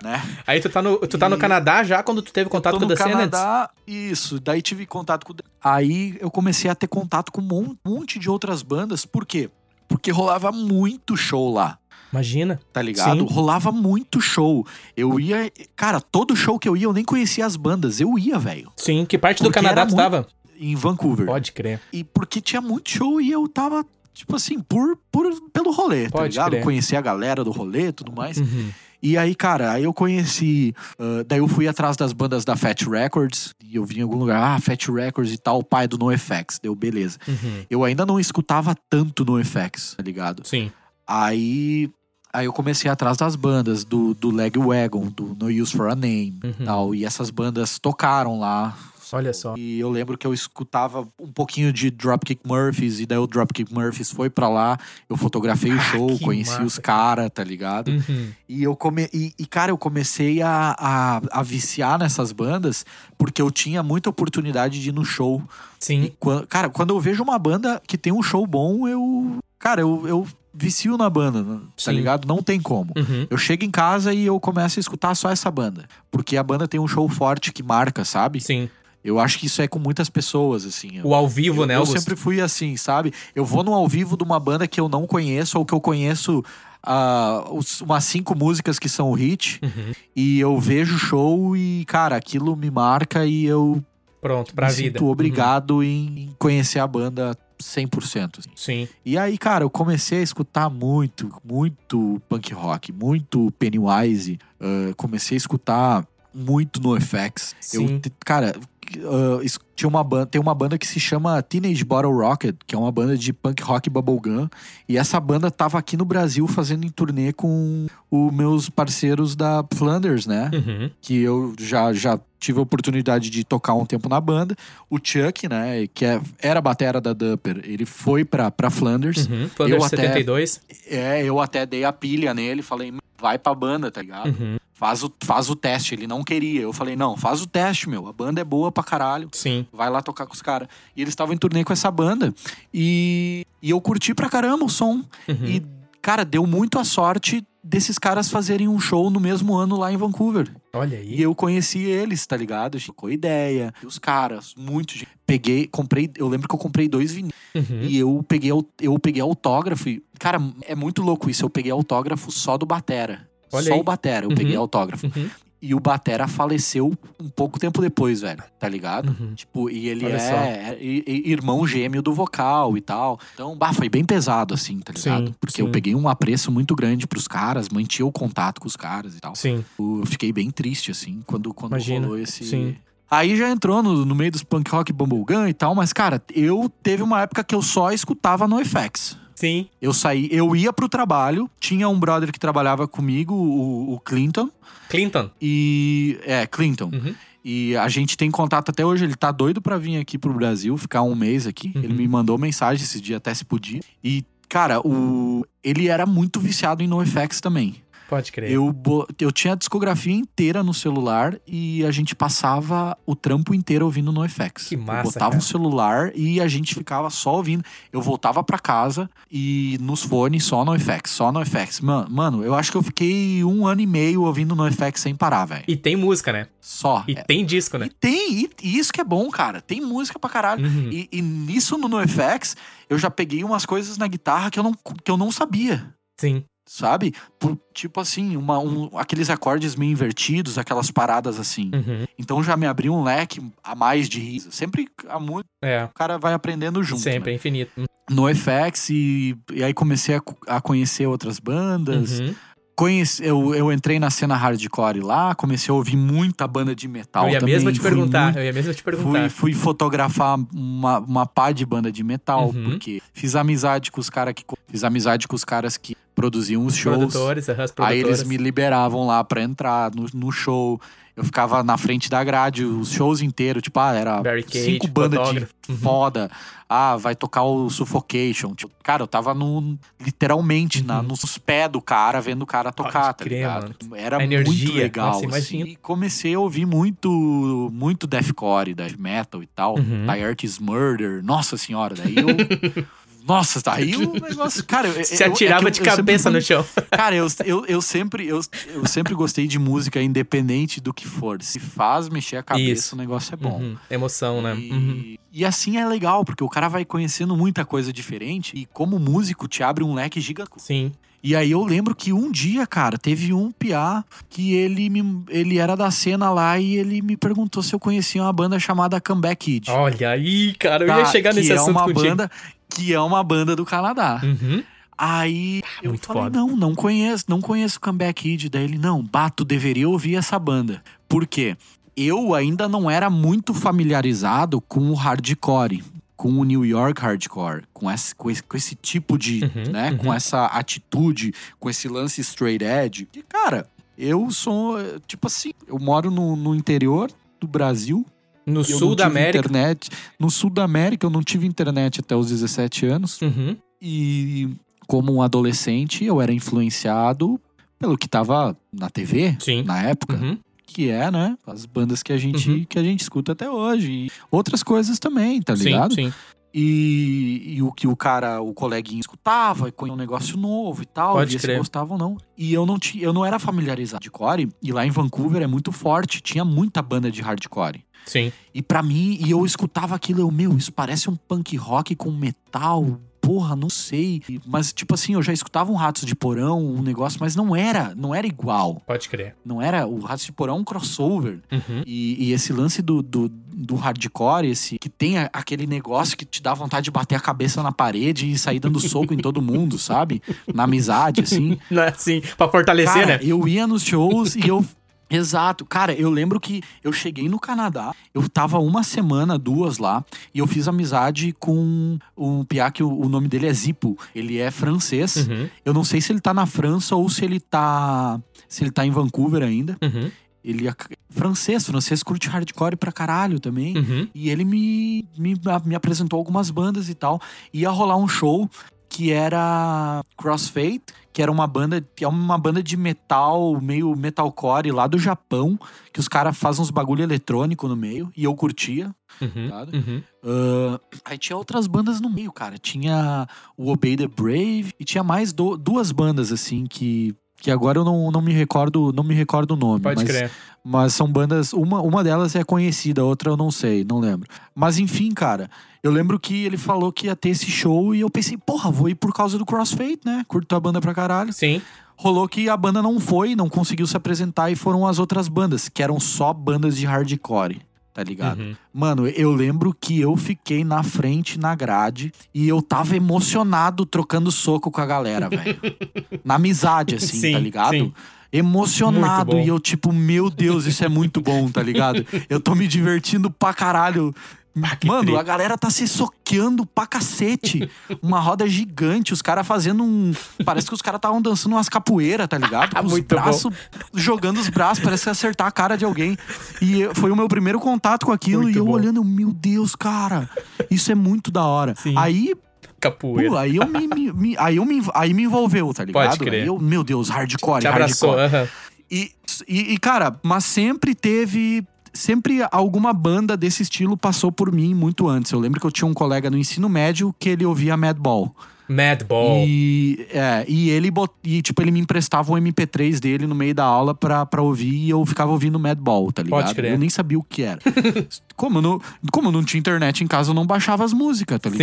né? 0.04 0.22
Aí 0.48 0.60
tu 0.60 0.70
tá, 0.70 0.82
no, 0.82 0.98
tu 0.98 1.18
tá 1.18 1.28
e... 1.28 1.30
no 1.30 1.38
Canadá 1.38 1.84
já 1.84 2.02
quando 2.02 2.22
tu 2.22 2.34
teve 2.34 2.50
contato 2.50 2.80
com 2.80 2.86
o 2.86 2.88
The 2.88 2.96
Canadá, 2.96 3.70
isso. 3.88 4.40
Daí 4.40 4.62
tive 4.62 4.86
contato 4.86 5.26
com. 5.26 5.34
Aí 5.64 6.18
eu 6.20 6.32
comecei 6.32 6.70
a 6.70 6.76
ter 6.76 6.88
contato 6.88 7.32
com 7.32 7.42
um 7.42 7.76
monte 7.86 8.18
de 8.18 8.30
outras 8.30 8.62
bandas. 8.64 9.06
Por 9.06 9.26
quê? 9.26 9.50
Porque 9.88 10.12
rolava 10.12 10.52
muito 10.52 11.16
show 11.16 11.52
lá. 11.52 11.78
Imagina. 12.12 12.60
Tá 12.74 12.82
ligado? 12.82 13.28
Sim. 13.28 13.34
Rolava 13.34 13.72
muito 13.72 14.20
show. 14.20 14.66
Eu 14.98 15.20
ia. 15.20 15.52
Cara, 15.76 16.02
todo 16.02 16.36
show 16.36 16.58
que 16.58 16.68
eu 16.68 16.76
ia, 16.76 16.86
eu 16.86 16.94
nem 16.94 17.04
conhecia 17.04 17.46
as 17.46 17.56
bandas. 17.56 18.00
Eu 18.00 18.18
ia, 18.18 18.38
velho. 18.40 18.72
Sim, 18.76 19.06
que 19.06 19.18
parte 19.18 19.44
do 19.44 19.52
Canadá 19.52 19.86
tu 19.86 19.90
muito... 19.90 20.02
tava? 20.02 20.28
Em 20.60 20.76
Vancouver. 20.76 21.26
Pode 21.26 21.52
crer. 21.52 21.80
E 21.92 22.04
porque 22.04 22.42
tinha 22.42 22.62
muito 22.62 22.90
show 22.90 23.22
e 23.22 23.32
eu 23.32 23.48
tava, 23.48 23.86
tipo 24.14 24.36
assim, 24.36 24.60
por, 24.60 24.98
por 25.12 25.26
pelo 25.52 25.72
rolê, 25.72 26.06
tá 26.06 26.12
Pode 26.12 26.36
tá 26.36 26.44
ligado? 26.44 26.52
Crer. 26.52 26.64
Conhecer 26.64 26.96
a 26.98 27.02
galera 27.02 27.44
do 27.44 27.52
rolê 27.52 27.88
e 27.88 27.92
tudo 27.92 28.12
mais. 28.12 28.38
Uhum. 28.38 28.70
E 29.02 29.18
aí, 29.18 29.34
cara, 29.34 29.72
aí 29.72 29.86
eu 29.86 29.94
conheci. 29.94 30.76
Uh, 31.00 31.24
daí 31.26 31.40
eu 31.40 31.48
fui 31.48 31.68
atrás 31.68 31.96
das 31.96 32.12
bandas 32.12 32.44
da 32.44 32.56
Fat 32.56 32.82
Records. 32.82 33.56
E 33.64 33.78
eu 33.78 33.86
vi 33.86 34.00
em 34.00 34.02
algum 34.02 34.18
lugar, 34.18 34.44
ah, 34.44 34.60
Fat 34.60 34.88
Records 34.90 35.34
e 35.34 35.38
tal, 35.38 35.60
o 35.60 35.64
pai 35.64 35.88
do 35.88 35.98
NoFX. 35.98 36.60
Deu 36.62 36.76
beleza. 36.76 37.18
Uhum. 37.28 37.66
Eu 37.70 37.84
ainda 37.84 38.06
não 38.06 38.20
escutava 38.20 38.76
tanto 38.90 39.24
NoFX, 39.24 39.96
tá 39.96 40.04
ligado? 40.04 40.46
Sim. 40.46 40.72
Aí. 41.08 41.90
Aí 42.32 42.46
eu 42.46 42.54
comecei 42.54 42.92
atrás 42.92 43.18
das 43.18 43.36
bandas, 43.36 43.84
do, 43.84 44.14
do 44.14 44.30
Leg 44.30 44.56
Wagon, 44.60 45.08
do 45.08 45.36
No 45.40 45.48
Use 45.48 45.76
for 45.76 45.90
a 45.90 45.96
Name 45.96 46.40
uhum. 46.44 46.66
tal. 46.66 46.94
E 46.94 47.04
essas 47.04 47.32
bandas 47.32 47.80
tocaram 47.80 48.40
lá, 48.40 48.78
Olha 49.12 49.34
só. 49.34 49.56
E 49.58 49.80
eu 49.80 49.90
lembro 49.90 50.18
que 50.18 50.26
eu 50.26 50.34
escutava 50.34 51.08
um 51.20 51.32
pouquinho 51.32 51.74
de 51.74 51.90
Dropkick 51.90 52.42
Murphys, 52.46 53.00
e 53.00 53.06
daí 53.06 53.18
o 53.18 53.28
Dropkick 53.28 53.74
Murphys 53.74 54.12
foi 54.12 54.30
pra 54.30 54.48
lá, 54.48 54.78
eu 55.10 55.18
fotografei 55.18 55.72
ah, 55.72 55.76
o 55.76 55.80
show, 55.80 56.20
conheci 56.20 56.52
massa. 56.52 56.64
os 56.64 56.78
caras, 56.78 57.30
tá 57.34 57.44
ligado? 57.44 57.90
Uhum. 57.90 58.32
E 58.48 58.64
eu 58.64 58.76
come... 58.76 59.10
E, 59.14 59.34
e, 59.38 59.46
cara, 59.46 59.72
eu 59.72 59.78
comecei 59.78 60.42
a, 60.42 60.76
a, 60.78 61.22
a, 61.32 61.44
viciar 61.44 61.98
nessas 61.98 62.32
bandas 62.32 62.86
porque 63.18 63.42
eu 63.42 63.50
tinha 63.50 63.82
muita 63.82 64.10
oportunidade 64.10 64.82
de 64.82 64.90
ir 64.90 64.94
no 64.94 65.04
show. 65.04 65.42
Sim. 65.80 66.04
E, 66.04 66.14
cara, 66.48 66.70
quando 66.70 66.94
eu 66.94 67.00
vejo 67.00 67.24
uma 67.24 67.40
banda 67.40 67.82
que 67.88 67.98
tem 67.98 68.14
um 68.14 68.22
show 68.22 68.46
bom, 68.46 68.88
eu. 68.88 69.38
Cara, 69.58 69.82
eu, 69.82 70.08
eu 70.08 70.28
vicio 70.54 70.98
na 70.98 71.10
banda, 71.10 71.44
tá 71.44 71.62
Sim. 71.78 71.92
ligado? 71.92 72.28
Não 72.28 72.42
tem 72.42 72.60
como. 72.60 72.94
Uhum. 72.98 73.28
Eu 73.30 73.38
chego 73.38 73.64
em 73.64 73.72
casa 73.72 74.14
e 74.14 74.26
eu 74.26 74.40
começo 74.40 74.80
a 74.80 74.82
escutar 74.82 75.16
só 75.16 75.30
essa 75.30 75.50
banda. 75.50 75.88
Porque 76.12 76.38
a 76.38 76.44
banda 76.44 76.68
tem 76.68 76.80
um 76.80 76.88
show 76.88 77.08
forte 77.08 77.52
que 77.54 77.64
marca, 77.64 78.04
sabe? 78.04 78.42
Sim. 78.42 78.70
Eu 79.04 79.20
acho 79.20 79.40
que 79.40 79.46
isso 79.46 79.62
é 79.62 79.68
com 79.68 79.80
muitas 79.80 80.10
pessoas, 80.10 80.66
assim. 80.66 81.00
O 81.04 81.16
ao 81.16 81.28
vivo, 81.28 81.64
eu, 81.64 81.66
né, 81.66 81.76
Eu 81.76 81.80
Augusto? 81.80 82.00
sempre 82.00 82.16
fui 82.16 82.42
assim, 82.42 82.76
sabe? 82.76 83.14
Eu 83.34 83.46
vou 83.46 83.64
no 83.64 83.74
ao 83.74 83.88
vivo 83.88 84.18
de 84.18 84.24
uma 84.24 84.40
banda 84.40 84.68
que 84.68 84.80
eu 84.80 84.90
não 84.90 85.08
conheço 85.08 85.58
ou 85.58 85.66
que 85.66 85.74
eu 85.74 85.80
conheço 85.80 86.44
uh, 86.86 87.60
umas 87.84 88.04
cinco 88.04 88.38
músicas 88.38 88.78
que 88.78 88.90
são 88.90 89.12
hit 89.14 89.60
uhum. 89.64 89.94
e 90.16 90.40
eu 90.40 90.60
vejo 90.60 90.96
o 90.96 91.00
show 91.00 91.56
e, 91.56 91.86
cara, 91.86 92.16
aquilo 92.16 92.56
me 92.56 92.70
marca 92.70 93.26
e 93.26 93.46
eu. 93.46 93.84
Pronto, 94.22 94.54
pra 94.54 94.68
me 94.68 94.74
vida. 94.74 95.00
Sinto 95.00 95.10
obrigado 95.10 95.78
uhum. 95.78 95.84
em 95.84 96.36
conhecer 96.38 96.80
a 96.80 96.88
banda 96.88 97.38
100%. 97.62 98.40
Assim. 98.40 98.50
Sim. 98.56 98.88
E 99.06 99.18
aí, 99.18 99.38
cara, 99.38 99.64
eu 99.64 99.70
comecei 99.70 100.20
a 100.20 100.24
escutar 100.24 100.70
muito, 100.70 101.32
muito 101.44 102.22
punk 102.28 102.54
rock, 102.54 102.92
muito 102.92 103.52
Pennywise. 103.58 104.40
Uh, 104.60 104.94
comecei 104.96 105.36
a 105.36 105.40
escutar 105.40 106.08
muito 106.34 106.82
no 106.82 107.00
FX. 107.00 107.56
Sim. 107.60 108.02
Eu, 108.04 108.12
cara, 108.26 108.56
uh, 108.98 109.60
tinha 109.76 109.88
uma 109.88 110.04
banda, 110.04 110.26
tem 110.26 110.42
uma 110.42 110.54
banda 110.54 110.78
que 110.78 110.88
se 110.88 111.00
chama 111.00 111.42
Teenage 111.42 111.84
Bottle 111.86 112.14
Rocket, 112.14 112.56
que 112.68 112.76
é 112.76 112.78
uma 112.78 112.92
banda 112.92 113.18
de 113.18 113.32
punk 113.32 113.62
rock 113.64 113.90
bubblegum. 113.90 114.50
E 114.88 114.98
essa 114.98 115.20
banda 115.20 115.50
tava 115.50 115.78
aqui 115.78 115.96
no 115.96 116.06
Brasil 116.06 116.48
fazendo 116.48 116.86
em 116.86 116.90
turnê 116.90 117.32
com 117.32 117.88
os 118.12 118.34
meus 118.34 118.70
parceiros 118.70 119.36
da 119.36 119.64
Flanders, 119.74 120.26
né? 120.26 120.52
Uhum. 120.54 120.92
Que 121.02 121.22
eu 121.22 121.54
já, 121.60 121.94
já 121.94 122.20
tive 122.40 122.60
a 122.60 122.62
oportunidade 122.62 123.30
de 123.30 123.44
tocar 123.44 123.74
um 123.74 123.86
tempo 123.86 124.10
na 124.10 124.20
banda. 124.20 124.56
O 124.90 124.98
Chuck, 124.98 125.48
né, 125.48 125.88
que 125.94 126.06
é, 126.06 126.20
era 126.40 126.62
batera 126.62 127.00
da 127.00 127.14
Dupper, 127.14 127.62
ele 127.64 127.86
foi 127.86 128.24
pra, 128.24 128.50
pra 128.50 128.70
Flanders. 128.70 129.28
Uhum. 129.28 129.50
Flanders 129.50 129.84
eu 129.84 129.90
72. 129.90 130.62
Até, 130.70 130.96
é, 130.96 131.24
eu 131.24 131.40
até 131.40 131.66
dei 131.66 131.84
a 131.84 131.94
pilha 131.94 132.34
nele, 132.34 132.62
falei, 132.62 132.92
vai 133.20 133.38
pra 133.38 133.54
banda, 133.54 133.92
tá 133.92 134.02
ligado? 134.02 134.28
Uhum. 134.28 134.58
Faz 134.74 135.04
o, 135.04 135.12
faz 135.22 135.50
o 135.50 135.56
teste. 135.56 135.94
Ele 135.94 136.08
não 136.08 136.24
queria. 136.24 136.62
Eu 136.62 136.72
falei, 136.72 136.96
não, 136.96 137.18
faz 137.18 137.42
o 137.42 137.48
teste, 137.48 137.90
meu. 137.90 138.08
A 138.08 138.14
banda 138.14 138.40
é 138.40 138.46
boa 138.46 138.72
pra 138.72 138.82
caralho. 138.82 139.28
Sim. 139.34 139.68
Vai 139.74 139.90
lá 139.90 140.02
tocar 140.02 140.26
com 140.26 140.34
os 140.34 140.42
caras. 140.42 140.70
E 140.96 141.02
eles 141.02 141.12
estavam 141.12 141.34
em 141.34 141.38
turnê 141.38 141.66
com 141.66 141.74
essa 141.74 141.92
banda. 141.92 142.34
E, 142.74 143.46
e 143.62 143.72
eu 143.72 143.82
curti 143.82 144.14
pra 144.14 144.30
caramba 144.30 144.64
o 144.64 144.70
som. 144.70 145.04
Uhum. 145.28 145.46
E, 145.46 145.66
cara, 146.02 146.24
deu 146.24 146.48
muito 146.48 146.80
a 146.80 146.86
sorte 146.86 147.46
desses 147.64 147.98
caras 147.98 148.30
fazerem 148.30 148.68
um 148.68 148.80
show 148.80 149.10
no 149.10 149.20
mesmo 149.20 149.56
ano 149.56 149.78
lá 149.78 149.92
em 149.92 149.98
Vancouver. 149.98 150.52
Olha 150.74 150.98
aí. 150.98 151.16
E 151.16 151.22
eu 151.22 151.36
conheci 151.36 151.80
eles, 151.80 152.26
tá 152.26 152.38
ligado? 152.38 152.80
Ficou 152.80 153.12
ideia. 153.12 153.74
E 153.82 153.86
os 153.86 154.00
caras, 154.00 154.54
muito. 154.58 154.94
Peguei, 155.26 155.68
comprei. 155.68 156.10
Eu 156.18 156.28
lembro 156.28 156.48
que 156.48 156.56
eu 156.56 156.60
comprei 156.60 156.88
dois 156.88 157.14
vinis. 157.14 157.34
Uhum. 157.54 157.82
E 157.82 157.98
eu 157.98 158.24
peguei, 158.28 158.52
eu 158.82 159.00
peguei 159.00 159.22
autógrafo. 159.22 159.90
E, 159.90 160.04
cara, 160.18 160.40
é 160.66 160.76
muito 160.76 161.02
louco 161.02 161.30
isso. 161.30 161.44
Eu 161.46 161.50
peguei 161.50 161.72
autógrafo 161.72 162.32
só 162.32 162.58
do 162.58 162.66
Batera. 162.66 163.28
Olha 163.52 163.68
só 163.68 163.74
aí. 163.74 163.80
o 163.80 163.84
Batera, 163.84 164.26
eu 164.26 164.30
uhum. 164.30 164.36
peguei 164.36 164.56
autógrafo. 164.56 165.08
Uhum. 165.08 165.30
E 165.62 165.76
o 165.76 165.80
Batera 165.80 166.28
faleceu 166.28 166.94
um 167.20 167.30
pouco 167.30 167.60
tempo 167.60 167.82
depois, 167.82 168.22
velho. 168.22 168.42
Tá 168.58 168.70
ligado? 168.70 169.16
Uhum. 169.20 169.34
Tipo, 169.34 169.70
e 169.70 169.90
ele 169.90 170.06
é, 170.06 170.78
irmão 170.80 171.68
gêmeo 171.68 172.02
do 172.02 172.14
vocal 172.14 172.78
e 172.78 172.82
tal. 172.82 173.20
Então, 173.34 173.58
bah, 173.58 173.74
foi 173.74 173.90
bem 173.90 174.06
pesado, 174.06 174.54
assim, 174.54 174.80
tá 174.80 174.94
ligado? 174.94 175.28
Sim, 175.28 175.36
Porque 175.40 175.58
sim. 175.58 175.62
eu 175.62 175.70
peguei 175.70 175.94
um 175.96 176.08
apreço 176.08 176.52
muito 176.52 176.76
grande 176.76 177.06
pros 177.06 177.28
caras, 177.28 177.68
mantinha 177.70 178.06
o 178.06 178.12
contato 178.12 178.62
com 178.62 178.68
os 178.68 178.78
caras 178.78 179.16
e 179.16 179.20
tal. 179.20 179.36
Sim. 179.36 179.64
Eu 179.78 180.06
fiquei 180.06 180.32
bem 180.32 180.50
triste, 180.50 180.92
assim, 180.92 181.22
quando, 181.26 181.54
quando 181.54 181.74
Imagina. 181.74 182.08
rolou 182.08 182.22
esse. 182.22 182.46
Sim. 182.46 182.76
Aí 183.12 183.36
já 183.36 183.50
entrou 183.50 183.82
no, 183.82 184.06
no 184.06 184.14
meio 184.14 184.32
dos 184.32 184.44
punk 184.44 184.70
rock 184.70 184.94
bumblegum 184.94 185.48
e 185.48 185.54
tal, 185.54 185.74
mas, 185.74 185.92
cara, 185.92 186.22
eu 186.34 186.72
teve 186.84 187.02
uma 187.02 187.22
época 187.22 187.44
que 187.44 187.56
eu 187.56 187.62
só 187.62 187.92
escutava 187.92 188.48
no 188.48 188.64
FX. 188.64 189.18
Sim. 189.40 189.70
Eu 189.82 189.94
saí, 189.94 190.28
eu 190.34 190.54
ia 190.54 190.74
pro 190.74 190.90
trabalho, 190.90 191.50
tinha 191.62 191.88
um 191.88 191.98
brother 191.98 192.30
que 192.30 192.38
trabalhava 192.38 192.86
comigo, 192.90 193.34
o, 193.34 193.94
o 193.94 194.00
Clinton. 194.02 194.50
Clinton. 194.90 195.30
E. 195.42 196.20
É, 196.26 196.46
Clinton. 196.46 196.92
Uhum. 196.92 197.16
E 197.46 197.74
a 197.78 197.88
gente 197.88 198.18
tem 198.18 198.30
contato 198.30 198.68
até 198.70 198.86
hoje. 198.86 199.06
Ele 199.06 199.16
tá 199.16 199.32
doido 199.32 199.62
pra 199.62 199.78
vir 199.78 199.96
aqui 199.96 200.18
pro 200.18 200.34
Brasil, 200.34 200.78
ficar 200.78 201.04
um 201.04 201.16
mês 201.16 201.48
aqui. 201.48 201.72
Uhum. 201.74 201.84
Ele 201.84 201.94
me 201.94 202.06
mandou 202.06 202.38
mensagem 202.38 202.84
esse 202.84 203.00
dia, 203.00 203.16
até 203.16 203.34
se 203.34 203.46
podia. 203.46 203.80
E, 204.04 204.26
cara, 204.50 204.82
o... 204.86 205.46
ele 205.64 205.88
era 205.88 206.06
muito 206.06 206.42
viciado 206.42 206.84
em 206.84 206.88
NoFX 206.88 207.40
também. 207.40 207.82
Pode 208.10 208.32
crer. 208.32 208.52
Eu, 208.52 208.76
eu 209.20 209.32
tinha 209.32 209.54
a 209.54 209.56
discografia 209.56 210.14
inteira 210.16 210.64
no 210.64 210.74
celular 210.74 211.40
e 211.46 211.86
a 211.86 211.92
gente 211.92 212.16
passava 212.16 212.98
o 213.06 213.16
trampo 213.16 213.54
inteiro 213.54 213.86
ouvindo 213.86 214.12
NoFX. 214.12 214.68
Que 214.70 214.76
Eu 214.76 214.82
massa, 214.82 215.04
botava 215.04 215.32
cara. 215.32 215.38
um 215.38 215.42
celular 215.42 216.12
e 216.16 216.42
a 216.42 216.48
gente 216.48 216.74
ficava 216.74 217.10
só 217.12 217.36
ouvindo. 217.36 217.64
Eu 217.94 218.02
voltava 218.02 218.44
pra 218.44 218.58
casa 218.58 219.08
e 219.32 219.78
nos 219.80 220.02
fones 220.02 220.44
só 220.44 220.66
NoFX, 220.66 221.12
só 221.12 221.32
NoFX. 221.32 221.82
Mano, 221.82 222.10
mano, 222.10 222.44
eu 222.44 222.56
acho 222.56 222.72
que 222.72 222.78
eu 222.78 222.84
fiquei 222.84 223.44
um 223.44 223.68
ano 223.68 223.82
e 223.82 223.86
meio 223.86 224.24
ouvindo 224.24 224.56
NoFX 224.56 225.02
sem 225.02 225.14
parar, 225.16 225.46
velho. 225.46 225.64
E 225.68 225.76
tem 225.78 225.96
música, 225.96 226.34
né? 226.34 226.48
Só. 226.60 227.04
E 227.08 227.12
É. 227.14 227.24
tem 227.24 227.46
disco, 227.46 227.78
E 227.78 227.80
né? 227.80 227.90
tem, 228.00 228.40
e, 228.42 228.50
e 228.64 228.78
isso 228.80 228.92
que 228.92 229.00
é 229.02 229.04
bom, 229.04 229.30
cara. 229.30 229.62
Tem 229.62 229.80
música 229.82 230.18
pra 230.18 230.30
caralho. 230.30 230.66
Uhum. 230.66 230.90
E, 230.92 231.08
e 231.12 231.22
nisso 231.22 231.78
no 231.78 231.88
NoFX, 231.88 232.58
eu 232.90 232.98
já 232.98 233.12
peguei 233.12 233.44
umas 233.44 233.66
coisas 233.68 233.98
na 234.00 234.08
guitarra 234.08 234.50
que 234.50 234.58
eu 234.60 234.64
não, 234.64 234.74
que 234.74 235.12
eu 235.12 235.18
não 235.18 235.32
sabia 235.32 235.94
Sim. 236.20 236.44
Sabe? 236.72 237.14
Por, 237.40 237.58
tipo 237.74 238.00
assim, 238.00 238.38
uma, 238.38 238.60
um- 238.60 238.90
aqueles 238.98 239.30
acordes 239.30 239.76
meio 239.76 239.92
invertidos, 239.92 240.58
aquelas 240.60 240.92
paradas 240.92 241.40
assim. 241.40 241.72
Uhum. 241.74 242.06
Então 242.18 242.44
já 242.44 242.56
me 242.56 242.68
abriu 242.68 242.94
um 242.94 243.02
leque 243.04 243.42
a 243.64 243.74
mais 243.76 244.08
de 244.08 244.20
riso. 244.20 244.52
Sempre 244.52 244.88
a 245.08 245.20
música, 245.20 245.50
É. 245.64 245.84
o 245.86 245.90
cara 245.90 246.18
vai 246.20 246.34
aprendendo 246.34 246.84
junto. 246.84 247.02
Sempre, 247.02 247.32
é 247.32 247.34
Né? 247.34 247.36
infinito. 247.38 247.72
No 248.10 248.28
FX 248.34 248.90
e, 248.92 249.36
e 249.52 249.64
aí 249.64 249.74
comecei 249.74 250.16
a, 250.16 250.22
a 250.48 250.62
conhecer 250.62 251.08
outras 251.08 251.40
bandas. 251.40 252.20
Uhum. 252.20 252.36
Conheci, 252.76 253.22
eu, 253.26 253.54
eu 253.54 253.74
entrei 253.74 254.00
na 254.00 254.10
cena 254.10 254.38
hardcore 254.38 255.02
lá, 255.02 255.36
comecei 255.36 255.70
a 255.70 255.76
ouvir 255.76 255.98
muita 255.98 256.48
banda 256.48 256.74
de 256.74 256.88
metal 256.88 257.26
Eu 257.26 257.34
ia 257.34 257.40
também. 257.42 257.56
mesmo 257.56 257.72
te 257.74 257.80
Fui 257.80 257.90
perguntar. 257.90 258.24
muito- 258.26 258.40
Eu 258.40 258.46
ia 258.46 258.54
mesmo 258.54 258.74
te 258.74 258.82
Fui, 258.82 258.92
perguntar. 258.94 259.30
fui 259.30 259.54
fotografar 259.54 260.40
uma, 260.56 261.00
uma 261.00 261.26
pá 261.26 261.52
de 261.52 261.66
banda 261.66 261.92
de 261.92 262.04
metal, 262.06 262.52
Uhum. 262.56 262.64
porque 262.72 263.02
fiz 263.12 263.36
amizade 263.36 263.92
com 263.92 264.00
os 264.00 264.10
caras 264.10 264.34
que. 264.34 264.46
Fiz 264.70 264.84
amizade 264.86 265.28
com 265.28 265.36
os 265.36 265.44
caras 265.44 265.76
que 265.78 265.94
produziam 266.20 266.66
os 266.66 266.76
shows. 266.76 266.98
Produtores, 266.98 267.48
as 267.48 267.56
produtoras. 267.72 267.92
Aí 267.94 268.00
eles 268.00 268.24
me 268.24 268.36
liberavam 268.36 269.08
lá 269.08 269.24
pra 269.24 269.42
entrar 269.42 269.90
no, 269.96 270.06
no 270.14 270.32
show. 270.34 270.80
Eu 271.16 271.24
ficava 271.24 271.64
na 271.64 271.78
frente 271.78 272.10
da 272.10 272.22
grade, 272.24 272.66
os 272.66 272.92
shows 272.92 273.22
inteiros, 273.22 273.62
tipo, 273.64 273.80
ah, 273.80 273.94
era 273.94 274.22
Barricade, 274.22 274.60
cinco 274.66 274.88
bandas 274.88 275.30
de. 275.32 275.48
Uhum. 275.70 275.78
foda. 275.78 276.30
Ah, 276.68 276.98
vai 276.98 277.16
tocar 277.16 277.44
o 277.44 277.70
Suffocation. 277.70 278.54
Tipo, 278.54 278.72
cara, 278.84 279.02
eu 279.04 279.08
tava 279.08 279.34
no, 279.34 279.78
literalmente 280.00 280.84
na, 280.84 281.00
Uhum. 281.00 281.08
nos 281.08 281.38
pés 281.38 281.70
do 281.70 281.82
cara, 281.82 282.22
vendo 282.22 282.44
o 282.44 282.46
cara 282.46 282.72
tocar, 282.72 283.14
tá 283.14 283.24
crer. 283.24 283.48
Era 283.96 284.18
A 284.18 284.24
energia, 284.24 284.46
muito 284.46 284.74
legal. 284.74 285.22
nossa, 285.22 285.38
assim. 285.38 285.62
E 285.64 285.76
comecei 285.78 286.36
a 286.36 286.40
ouvir 286.40 286.66
muito, 286.66 287.70
muito 287.74 288.06
deathcore, 288.06 288.74
death 288.74 288.98
metal 288.98 289.42
e 289.42 289.48
tal. 289.48 289.78
Uhum. 289.78 290.06
Diartes 290.06 290.60
Murder. 290.60 291.24
Nossa 291.24 291.58
senhora, 291.58 291.96
daí 291.96 292.16
eu... 292.16 292.28
Nossa, 293.28 293.62
daí 293.64 293.96
o 293.96 294.14
negócio... 294.14 294.64
Cara, 294.66 294.88
eu, 294.88 295.04
Se 295.06 295.24
eu- 295.24 295.28
é 295.28 295.30
atirava 295.32 295.66
eu- 295.68 295.70
de 295.72 295.78
sempre 295.78 295.96
cabeça 295.96 296.30
fui- 296.32 296.40
no 296.40 296.46
chão. 296.46 296.66
Cara, 296.92 297.16
eu, 297.16 297.28
eu, 297.46 297.66
eu, 297.66 297.82
sempre, 297.82 298.28
eu, 298.28 298.40
eu 298.74 298.86
sempre 298.88 299.14
gostei 299.14 299.48
de 299.48 299.60
música 299.60 300.02
independente 300.02 300.82
do 300.82 300.94
que 300.94 301.08
for. 301.08 301.42
Se 301.42 301.60
faz 301.60 302.10
mexer 302.10 302.38
a 302.38 302.44
cabeça, 302.44 302.72
Isso. 302.72 302.96
o 302.96 302.98
negócio 302.98 303.34
é 303.34 303.38
bom. 303.38 303.60
Uhum. 303.60 303.78
Emoção, 303.90 304.42
né? 304.42 304.56
E, 304.58 304.72
Uhum. 304.72 305.16
e 305.34 305.46
assim 305.46 305.78
é 305.78 305.86
legal, 305.88 306.24
porque 306.26 306.44
o 306.44 306.50
cara 306.50 306.68
vai 306.68 306.84
conhecendo 306.86 307.36
muita 307.36 307.64
coisa 307.66 307.92
diferente 307.94 308.54
e 308.58 308.66
como 308.66 308.98
músico 309.00 309.48
te 309.48 309.62
abre 309.64 309.84
um 309.84 309.94
leque 309.94 310.20
gigantesco. 310.20 310.60
Sim. 310.60 310.92
E 311.22 311.36
aí 311.36 311.52
eu 311.52 311.62
lembro 311.66 311.94
que 311.94 312.14
um 312.14 312.32
dia, 312.32 312.66
cara, 312.66 312.98
teve 312.98 313.34
um 313.34 313.52
piá 313.52 314.06
que 314.30 314.54
ele, 314.54 314.90
me, 314.90 315.22
ele 315.28 315.58
era 315.58 315.76
da 315.76 315.92
cena 315.92 316.32
lá 316.32 316.58
e 316.58 316.78
ele 316.78 317.02
me 317.02 317.18
perguntou 317.18 317.62
se 317.62 317.76
eu 317.76 317.80
conhecia 317.80 318.22
uma 318.24 318.32
banda 318.32 318.58
chamada 318.58 319.02
Comeback 319.02 319.60
Kid. 319.60 319.70
Olha 319.70 320.12
aí, 320.12 320.54
cara, 320.58 320.86
eu 320.86 320.88
Tá? 320.88 321.00
ia 321.00 321.06
chegar 321.08 321.34
nesse 321.34 321.48
que 321.48 321.54
é 321.54 321.58
assunto 321.58 321.72
uma 321.72 321.82
contigo. 321.84 322.02
banda 322.08 322.32
Que 322.70 322.94
é 322.94 323.00
uma 323.02 323.24
banda 323.24 323.56
do 323.56 323.66
Canadá. 323.66 324.22
Uhum. 324.24 324.64
Aí 324.98 325.62
eu 325.82 325.92
muito 325.92 326.06
falei, 326.06 326.24
foda. 326.24 326.38
não, 326.40 326.56
não 326.58 326.76
conheço, 326.76 327.26
não 327.30 327.40
conheço 327.40 327.78
o 327.78 327.82
Comeback 327.82 328.22
Kid. 328.24 328.50
Daí 328.50 328.66
ele, 328.66 328.78
não, 328.78 329.02
Bato, 329.02 329.46
deveria 329.46 329.88
ouvir 329.88 330.16
essa 330.16 330.38
banda. 330.38 330.84
Por 331.08 331.26
quê? 331.26 331.56
Eu 331.96 332.34
ainda 332.36 332.68
não 332.68 332.92
era 332.92 333.10
muito 333.10 333.54
familiarizado 333.54 334.60
com 334.62 334.90
o 334.90 334.94
hardcore, 334.94 335.84
com 336.18 336.34
o 336.34 336.44
New 336.44 336.66
York 336.66 337.02
hardcore, 337.02 337.64
com 337.74 337.90
esse, 337.90 338.14
com 338.14 338.30
esse, 338.30 338.44
com 338.44 338.58
esse 338.58 338.76
tipo 338.76 339.18
de, 339.18 339.46
Uhum, 339.46 339.72
né, 339.72 339.92
uhum. 339.92 339.98
com 339.98 340.14
essa 340.14 340.46
atitude, 340.48 341.34
com 341.58 341.70
esse 341.70 341.88
lance 341.88 342.20
straight 342.20 342.64
edge. 342.64 343.08
E, 343.16 343.24
cara, 343.24 343.66
eu 343.98 344.30
sou, 344.32 344.78
tipo 345.08 345.28
assim, 345.28 345.52
eu 345.66 345.80
moro 345.80 346.12
no, 346.12 346.36
no 346.36 346.54
interior 346.54 347.10
do 347.40 347.48
Brasil, 347.48 348.06
No 348.50 348.62
eu 348.62 348.64
sul 348.66 348.96
da 348.96 349.06
América. 349.06 349.40
Internet. 349.40 349.90
No 350.20 350.30
sul 350.30 350.50
da 350.50 350.64
América, 350.64 351.06
eu 351.06 351.10
não 351.10 351.22
tive 351.22 351.46
internet 351.48 352.00
até 352.00 352.16
os 352.16 352.30
17 352.30 352.86
anos. 352.86 353.22
Uhum. 353.22 353.56
E 353.82 354.50
como 354.88 355.14
um 355.14 355.22
adolescente, 355.22 356.04
eu 356.04 356.20
era 356.20 356.34
influenciado 356.34 357.40
pelo 357.78 357.98
que 357.98 358.08
tava 358.08 358.58
na 358.74 358.90
TV 358.90 359.38
Sim. 359.40 359.64
na 359.64 359.82
época, 359.84 360.16
Uhum. 360.18 360.38
que 360.66 360.90
é, 360.90 361.10
né, 361.10 361.38
as 361.48 361.66
bandas 361.66 362.04
que 362.04 362.12
a 362.12 362.18
gente 362.18 362.50
Uhum. 362.50 362.66
que 362.68 362.78
a 362.78 362.84
gente 362.84 363.02
escuta 363.02 363.32
até 363.32 363.50
hoje 363.50 363.92
e 363.92 364.12
outras 364.30 364.62
coisas 364.64 365.00
também, 365.00 365.42
tá 365.42 365.56
Sim, 365.56 365.64
ligado? 365.66 365.94
sim. 365.96 366.12
E, 366.54 367.56
e 367.56 367.62
o 367.62 367.72
que 367.72 367.88
o 367.88 367.96
cara, 367.96 368.42
o 368.42 368.54
coleguinha 368.54 369.00
escutava, 369.00 369.70
e 369.70 369.72
conhecia 369.72 369.94
um 369.94 369.98
negócio 369.98 370.38
novo 370.38 370.82
e 370.82 370.86
tal, 370.86 371.14
Pode 371.14 371.30
via 371.30 371.40
se 371.40 371.58
gostava 371.58 371.94
ou 371.94 372.00
não. 372.00 372.18
E 372.38 372.54
eu 372.54 372.66
não 372.66 372.80
tinha, 372.80 373.04
eu 373.04 373.14
não 373.14 373.24
era 373.26 373.38
familiarizado 373.38 374.02
de 374.02 374.10
core, 374.10 374.50
e 374.62 374.72
lá 374.72 374.86
em 374.86 374.90
Vancouver 374.90 375.42
é 375.42 375.48
muito 375.48 375.72
forte, 375.72 376.22
tinha 376.22 376.44
muita 376.44 376.82
banda 376.82 377.12
de 377.12 377.22
hardcore. 377.22 377.86
Sim. 378.06 378.32
E 378.54 378.62
pra 378.62 378.82
mim, 378.82 379.20
e 379.24 379.30
eu 379.30 379.46
escutava 379.46 379.96
aquilo, 379.96 380.22
eu, 380.22 380.32
meu, 380.32 380.58
isso 380.58 380.72
parece 380.72 381.10
um 381.10 381.16
punk 381.16 381.56
rock 381.56 381.96
com 381.96 382.12
metal. 382.12 383.00
Porra, 383.30 383.56
não 383.56 383.70
sei. 383.70 384.22
Mas, 384.46 384.74
tipo 384.74 384.94
assim, 384.96 385.14
eu 385.14 385.22
já 385.22 385.32
escutava 385.32 385.72
um 385.72 385.76
Ratos 385.76 386.04
de 386.04 386.16
Porão, 386.16 386.60
um 386.66 386.82
negócio, 386.82 387.20
mas 387.22 387.36
não 387.36 387.56
era, 387.56 387.94
não 387.96 388.16
era 388.16 388.26
igual. 388.26 388.82
Pode 388.88 389.08
crer. 389.08 389.36
Não 389.46 389.62
era. 389.62 389.86
O 389.86 390.00
Ratos 390.00 390.26
de 390.26 390.32
Porão 390.32 390.56
é 390.56 390.60
um 390.60 390.64
crossover. 390.64 391.40
Uhum. 391.52 391.84
E, 391.86 392.30
e 392.30 392.32
esse 392.34 392.52
lance 392.52 392.82
do, 392.82 393.02
do, 393.04 393.30
do 393.30 393.76
hardcore, 393.76 394.48
esse 394.48 394.80
que 394.80 394.90
tem 394.90 395.18
a- 395.20 395.30
aquele 395.32 395.68
negócio 395.68 396.18
que 396.18 396.26
te 396.26 396.42
dá 396.42 396.54
vontade 396.54 396.86
de 396.86 396.92
bater 396.92 397.16
a 397.16 397.20
cabeça 397.20 397.62
na 397.62 397.72
parede 397.72 398.30
e 398.32 398.38
sair 398.38 398.60
dando 398.60 398.80
soco 398.80 399.14
em 399.14 399.18
todo 399.18 399.42
mundo, 399.42 399.78
sabe? 399.78 400.22
Na 400.54 400.64
amizade, 400.64 401.22
assim. 401.22 401.58
Não 401.70 401.84
é 401.84 401.90
assim, 401.90 402.22
pra 402.38 402.48
fortalecer, 402.50 402.94
Cara, 402.94 403.18
né? 403.18 403.20
eu 403.22 403.48
ia 403.48 403.68
nos 403.68 403.84
shows 403.84 404.36
e 404.36 404.48
eu. 404.48 404.66
Exato. 405.10 405.66
Cara, 405.66 405.94
eu 405.94 406.10
lembro 406.10 406.40
que 406.40 406.62
eu 406.84 406.94
cheguei 406.94 407.28
no 407.28 407.40
Canadá, 407.40 407.94
eu 408.14 408.28
tava 408.30 408.60
uma 408.60 408.84
semana, 408.84 409.38
duas 409.38 409.78
lá, 409.78 410.06
e 410.34 410.40
eu 410.40 410.48
fiz 410.48 410.68
amizade 410.68 411.34
com 411.40 411.98
um 412.18 412.44
piá 412.44 412.70
que 412.70 412.84
o, 412.84 412.90
o 412.90 413.10
nome 413.10 413.28
dele 413.28 413.48
é 413.48 413.54
Zippo. 413.54 413.98
Ele 414.14 414.38
é 414.38 414.52
francês. 414.52 415.28
Uhum. 415.28 415.50
Eu 415.66 415.74
não 415.74 415.84
sei 415.84 416.00
se 416.02 416.12
ele 416.12 416.20
tá 416.20 416.34
na 416.34 416.46
França 416.46 416.96
ou 416.96 417.10
se 417.10 417.26
ele 417.26 417.40
tá. 417.40 418.20
Se 418.48 418.64
ele 418.64 418.72
tá 418.72 418.86
em 418.86 418.92
Vancouver 418.92 419.44
ainda. 419.44 419.78
Uhum. 419.82 420.12
Ele 420.44 420.68
é 420.68 420.74
francês, 421.10 421.66
francês 421.66 422.02
curte 422.02 422.30
hardcore 422.30 422.76
pra 422.78 422.92
caralho 422.92 423.40
também. 423.40 423.78
Uhum. 423.78 424.08
E 424.16 424.30
ele 424.30 424.46
me, 424.46 425.08
me, 425.18 425.36
me 425.66 425.76
apresentou 425.76 426.18
algumas 426.18 426.50
bandas 426.50 426.88
e 426.88 426.96
tal. 426.96 427.22
Ia 427.54 427.70
rolar 427.70 427.98
um 427.98 428.08
show 428.08 428.50
que 428.88 429.12
era 429.12 430.04
Crossfade, 430.18 430.82
que 431.20 431.24
era 431.24 431.30
uma 431.30 431.46
banda, 431.46 431.86
é 432.00 432.08
uma 432.08 432.38
banda 432.38 432.64
de 432.64 432.78
metal, 432.78 433.60
meio 433.60 433.94
metalcore 433.94 434.72
lá 434.72 434.88
do 434.88 434.98
Japão, 434.98 435.60
que 435.92 436.00
os 436.00 436.08
caras 436.08 436.38
fazem 436.38 436.62
uns 436.62 436.72
bagulho 436.72 437.04
eletrônico 437.04 437.68
no 437.68 437.76
meio, 437.76 438.10
e 438.16 438.24
eu 438.24 438.34
curtia. 438.34 438.96
Uhum. 439.20 439.30
Ligado? 439.36 439.74
Uhum. 439.76 440.02
Ah, 440.24 440.80
aí 441.04 441.18
tinha 441.18 441.36
outras 441.36 441.68
bandas 441.68 442.00
no 442.00 442.10
meio, 442.10 442.32
cara. 442.32 442.58
Tinha 442.58 443.28
o 443.58 443.70
Obey 443.70 443.98
the 443.98 444.08
Brave 444.08 444.74
e 444.80 444.86
tinha 444.86 445.04
mais 445.04 445.34
do- 445.34 445.58
duas 445.58 445.92
bandas 445.92 446.32
assim 446.32 446.66
que 446.66 447.14
que 447.42 447.50
agora 447.52 447.80
eu 447.80 447.86
não, 447.86 448.12
não 448.12 448.22
me 448.22 448.34
recordo, 448.34 448.92
não 448.94 449.02
me 449.02 449.14
recordo 449.14 449.52
o 449.52 449.56
nome, 449.56 449.80
Pode 449.82 450.02
mas 450.02 450.10
crer. 450.10 450.30
Mas 450.64 450.94
são 450.94 451.12
bandas. 451.12 451.54
Uma, 451.54 451.82
uma 451.82 452.04
delas 452.04 452.36
é 452.36 452.44
conhecida, 452.44 453.02
a 453.02 453.06
outra 453.06 453.32
eu 453.32 453.38
não 453.38 453.52
sei, 453.52 453.84
não 453.84 454.00
lembro. 454.00 454.28
Mas 454.54 454.78
enfim, 454.78 455.12
cara, 455.12 455.50
eu 455.82 455.92
lembro 455.92 456.20
que 456.20 456.46
ele 456.46 456.58
falou 456.58 456.92
que 456.92 457.08
ia 457.08 457.16
ter 457.16 457.30
esse 457.30 457.50
show 457.50 457.96
e 457.96 458.02
eu 458.02 458.10
pensei, 458.10 458.38
porra, 458.38 458.70
vou 458.70 458.90
ir 458.90 458.96
por 458.96 459.14
causa 459.14 459.38
do 459.38 459.46
Crossfade, 459.46 460.00
né? 460.06 460.24
Curto 460.28 460.56
a 460.56 460.60
banda 460.60 460.82
pra 460.82 460.94
caralho. 460.94 461.32
Sim. 461.32 461.62
Rolou 461.96 462.28
que 462.28 462.48
a 462.48 462.56
banda 462.56 462.82
não 462.82 463.00
foi, 463.00 463.36
não 463.36 463.50
conseguiu 463.50 463.86
se 463.86 463.96
apresentar 463.98 464.50
e 464.50 464.56
foram 464.56 464.88
as 464.88 465.00
outras 465.00 465.28
bandas, 465.28 465.68
que 465.68 465.84
eram 465.84 466.00
só 466.00 466.32
bandas 466.32 466.78
de 466.78 466.86
hardcore, 466.86 467.62
tá 467.94 468.02
ligado? 468.02 468.40
Uhum. 468.40 468.56
Mano, 468.74 469.08
eu 469.08 469.32
lembro 469.34 469.76
que 469.78 470.00
eu 470.00 470.16
fiquei 470.16 470.64
na 470.64 470.82
frente, 470.82 471.38
na 471.38 471.54
grade, 471.56 472.14
e 472.34 472.48
eu 472.48 472.62
tava 472.62 472.96
emocionado 472.96 473.86
trocando 473.86 474.32
soco 474.32 474.72
com 474.72 474.80
a 474.80 474.86
galera, 474.86 475.28
velho. 475.28 475.60
na 476.24 476.36
amizade, 476.36 476.96
assim, 476.96 477.20
Sim, 477.20 477.34
tá 477.34 477.40
ligado? 477.40 477.72
sim. 477.72 477.94
Emocionado. 478.32 479.40
E 479.40 479.48
eu, 479.48 479.60
tipo, 479.60 479.92
meu 479.92 480.30
Deus, 480.30 480.66
isso 480.66 480.84
é 480.84 480.90
muito 480.90 481.22
bom, 481.22 481.50
tá 481.50 481.62
ligado? 481.64 482.06
Eu 482.30 482.40
tô 482.40 482.56
me 482.56 482.68
divertindo 482.68 483.30
pra 483.30 483.54
caralho 483.54 484.14
Ah, 484.62 484.78
Mano, 484.86 485.18
a 485.18 485.24
galera 485.24 485.58
tá 485.58 485.70
se 485.70 485.88
soqueando 485.88 486.66
pra 486.66 486.86
cacete. 486.86 487.70
Uma 488.02 488.20
roda 488.20 488.48
gigante, 488.48 489.14
os 489.14 489.22
caras 489.22 489.48
fazendo 489.48 489.84
um. 489.84 490.12
Parece 490.44 490.68
que 490.68 490.74
os 490.74 490.82
caras 490.82 490.98
estavam 490.98 491.22
dançando 491.22 491.54
umas 491.56 491.70
capoeiras, 491.70 492.28
tá 492.28 492.38
ligado? 492.38 492.76
Com 492.82 492.88
os 492.88 493.00
braços, 493.00 493.54
jogando 493.94 494.40
os 494.40 494.50
braços, 494.50 494.84
parece 494.84 495.04
que 495.04 495.10
acertar 495.10 495.48
a 495.48 495.52
cara 495.52 495.78
de 495.78 495.86
alguém. 495.86 496.18
E 496.62 496.90
foi 496.96 497.10
o 497.12 497.16
meu 497.16 497.28
primeiro 497.28 497.60
contato 497.60 498.06
com 498.06 498.12
aquilo. 498.12 498.44
Muito 498.44 498.56
e 498.56 498.60
eu 498.60 498.66
bom. 498.66 498.72
olhando, 498.72 499.04
meu 499.04 499.32
Deus, 499.32 499.76
cara, 499.76 500.30
isso 500.70 500.92
é 500.92 500.96
muito 500.96 501.32
da 501.32 501.46
hora. 501.46 501.74
Sim. 501.78 501.94
Aí, 501.98 502.34
Capoeira. 502.80 503.40
aí 503.40 503.56
eu 503.58 503.68
me, 503.68 503.88
me- 503.88 504.14
me- 504.14 504.36
aí 504.38 504.56
eu 504.58 504.66
me, 504.66 504.82
aí 504.94 505.14
me 505.14 505.24
envolveu, 505.24 505.74
tá 505.74 505.84
ligado? 505.86 506.10
Pode 506.10 506.20
crer. 506.20 506.42
Aí 506.42 506.48
eu, 506.48 506.58
meu 506.60 506.84
Deus, 506.84 507.10
hardcore, 507.10 507.62
Te 507.62 507.68
abraçou. 507.68 508.16
hardcore. 508.16 508.40
aham. 508.42 508.48
E, 508.92 509.12
e, 509.48 509.74
e, 509.74 509.78
cara, 509.78 510.16
mas 510.24 510.44
sempre 510.46 510.96
teve. 510.96 511.64
Sempre 511.92 512.40
alguma 512.52 512.94
banda 512.94 513.36
desse 513.36 513.64
estilo 513.64 513.98
passou 513.98 514.32
por 514.32 514.52
mim 514.52 514.74
muito 514.76 515.08
antes. 515.08 515.32
Eu 515.32 515.40
lembro 515.40 515.60
que 515.60 515.66
eu 515.66 515.72
tinha 515.72 515.88
um 515.88 515.94
colega 515.94 516.30
no 516.30 516.38
ensino 516.38 516.70
médio 516.70 517.14
que 517.20 517.30
ele 517.30 517.46
ouvia 517.46 517.76
Madball. 517.76 518.34
Madball. 518.68 519.44
E, 519.48 520.08
é, 520.12 520.46
e 520.48 520.70
ele 520.70 520.92
bot, 520.92 521.12
e, 521.24 521.42
tipo, 521.42 521.60
ele 521.64 521.72
me 521.72 521.80
emprestava 521.80 522.32
o 522.32 522.36
MP3 522.36 523.00
dele 523.00 523.26
no 523.26 523.34
meio 523.34 523.56
da 523.56 523.64
aula 523.66 523.96
pra, 523.96 524.24
pra 524.28 524.44
ouvir 524.44 524.72
e 524.72 524.90
eu 524.92 525.04
ficava 525.04 525.32
ouvindo 525.32 525.60
Madball, 525.60 526.12
tá 526.12 526.22
ligado? 526.22 526.44
Pode 526.44 526.54
crer. 526.56 526.74
Eu 526.74 526.78
nem 526.78 526.90
sabia 526.90 527.18
o 527.18 527.24
que 527.24 527.42
era. 527.42 527.60
como, 528.38 528.60
eu 528.60 528.62
não, 528.62 528.82
como 529.12 529.30
eu 529.30 529.32
não 529.32 529.44
tinha 529.44 529.60
internet 529.60 530.04
em 530.04 530.08
casa, 530.08 530.30
eu 530.30 530.36
não 530.36 530.46
baixava 530.46 530.86
as 530.86 530.94
músicas, 530.94 531.40
tá 531.40 531.50
Sim. 531.50 531.58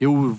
Eu 0.00 0.38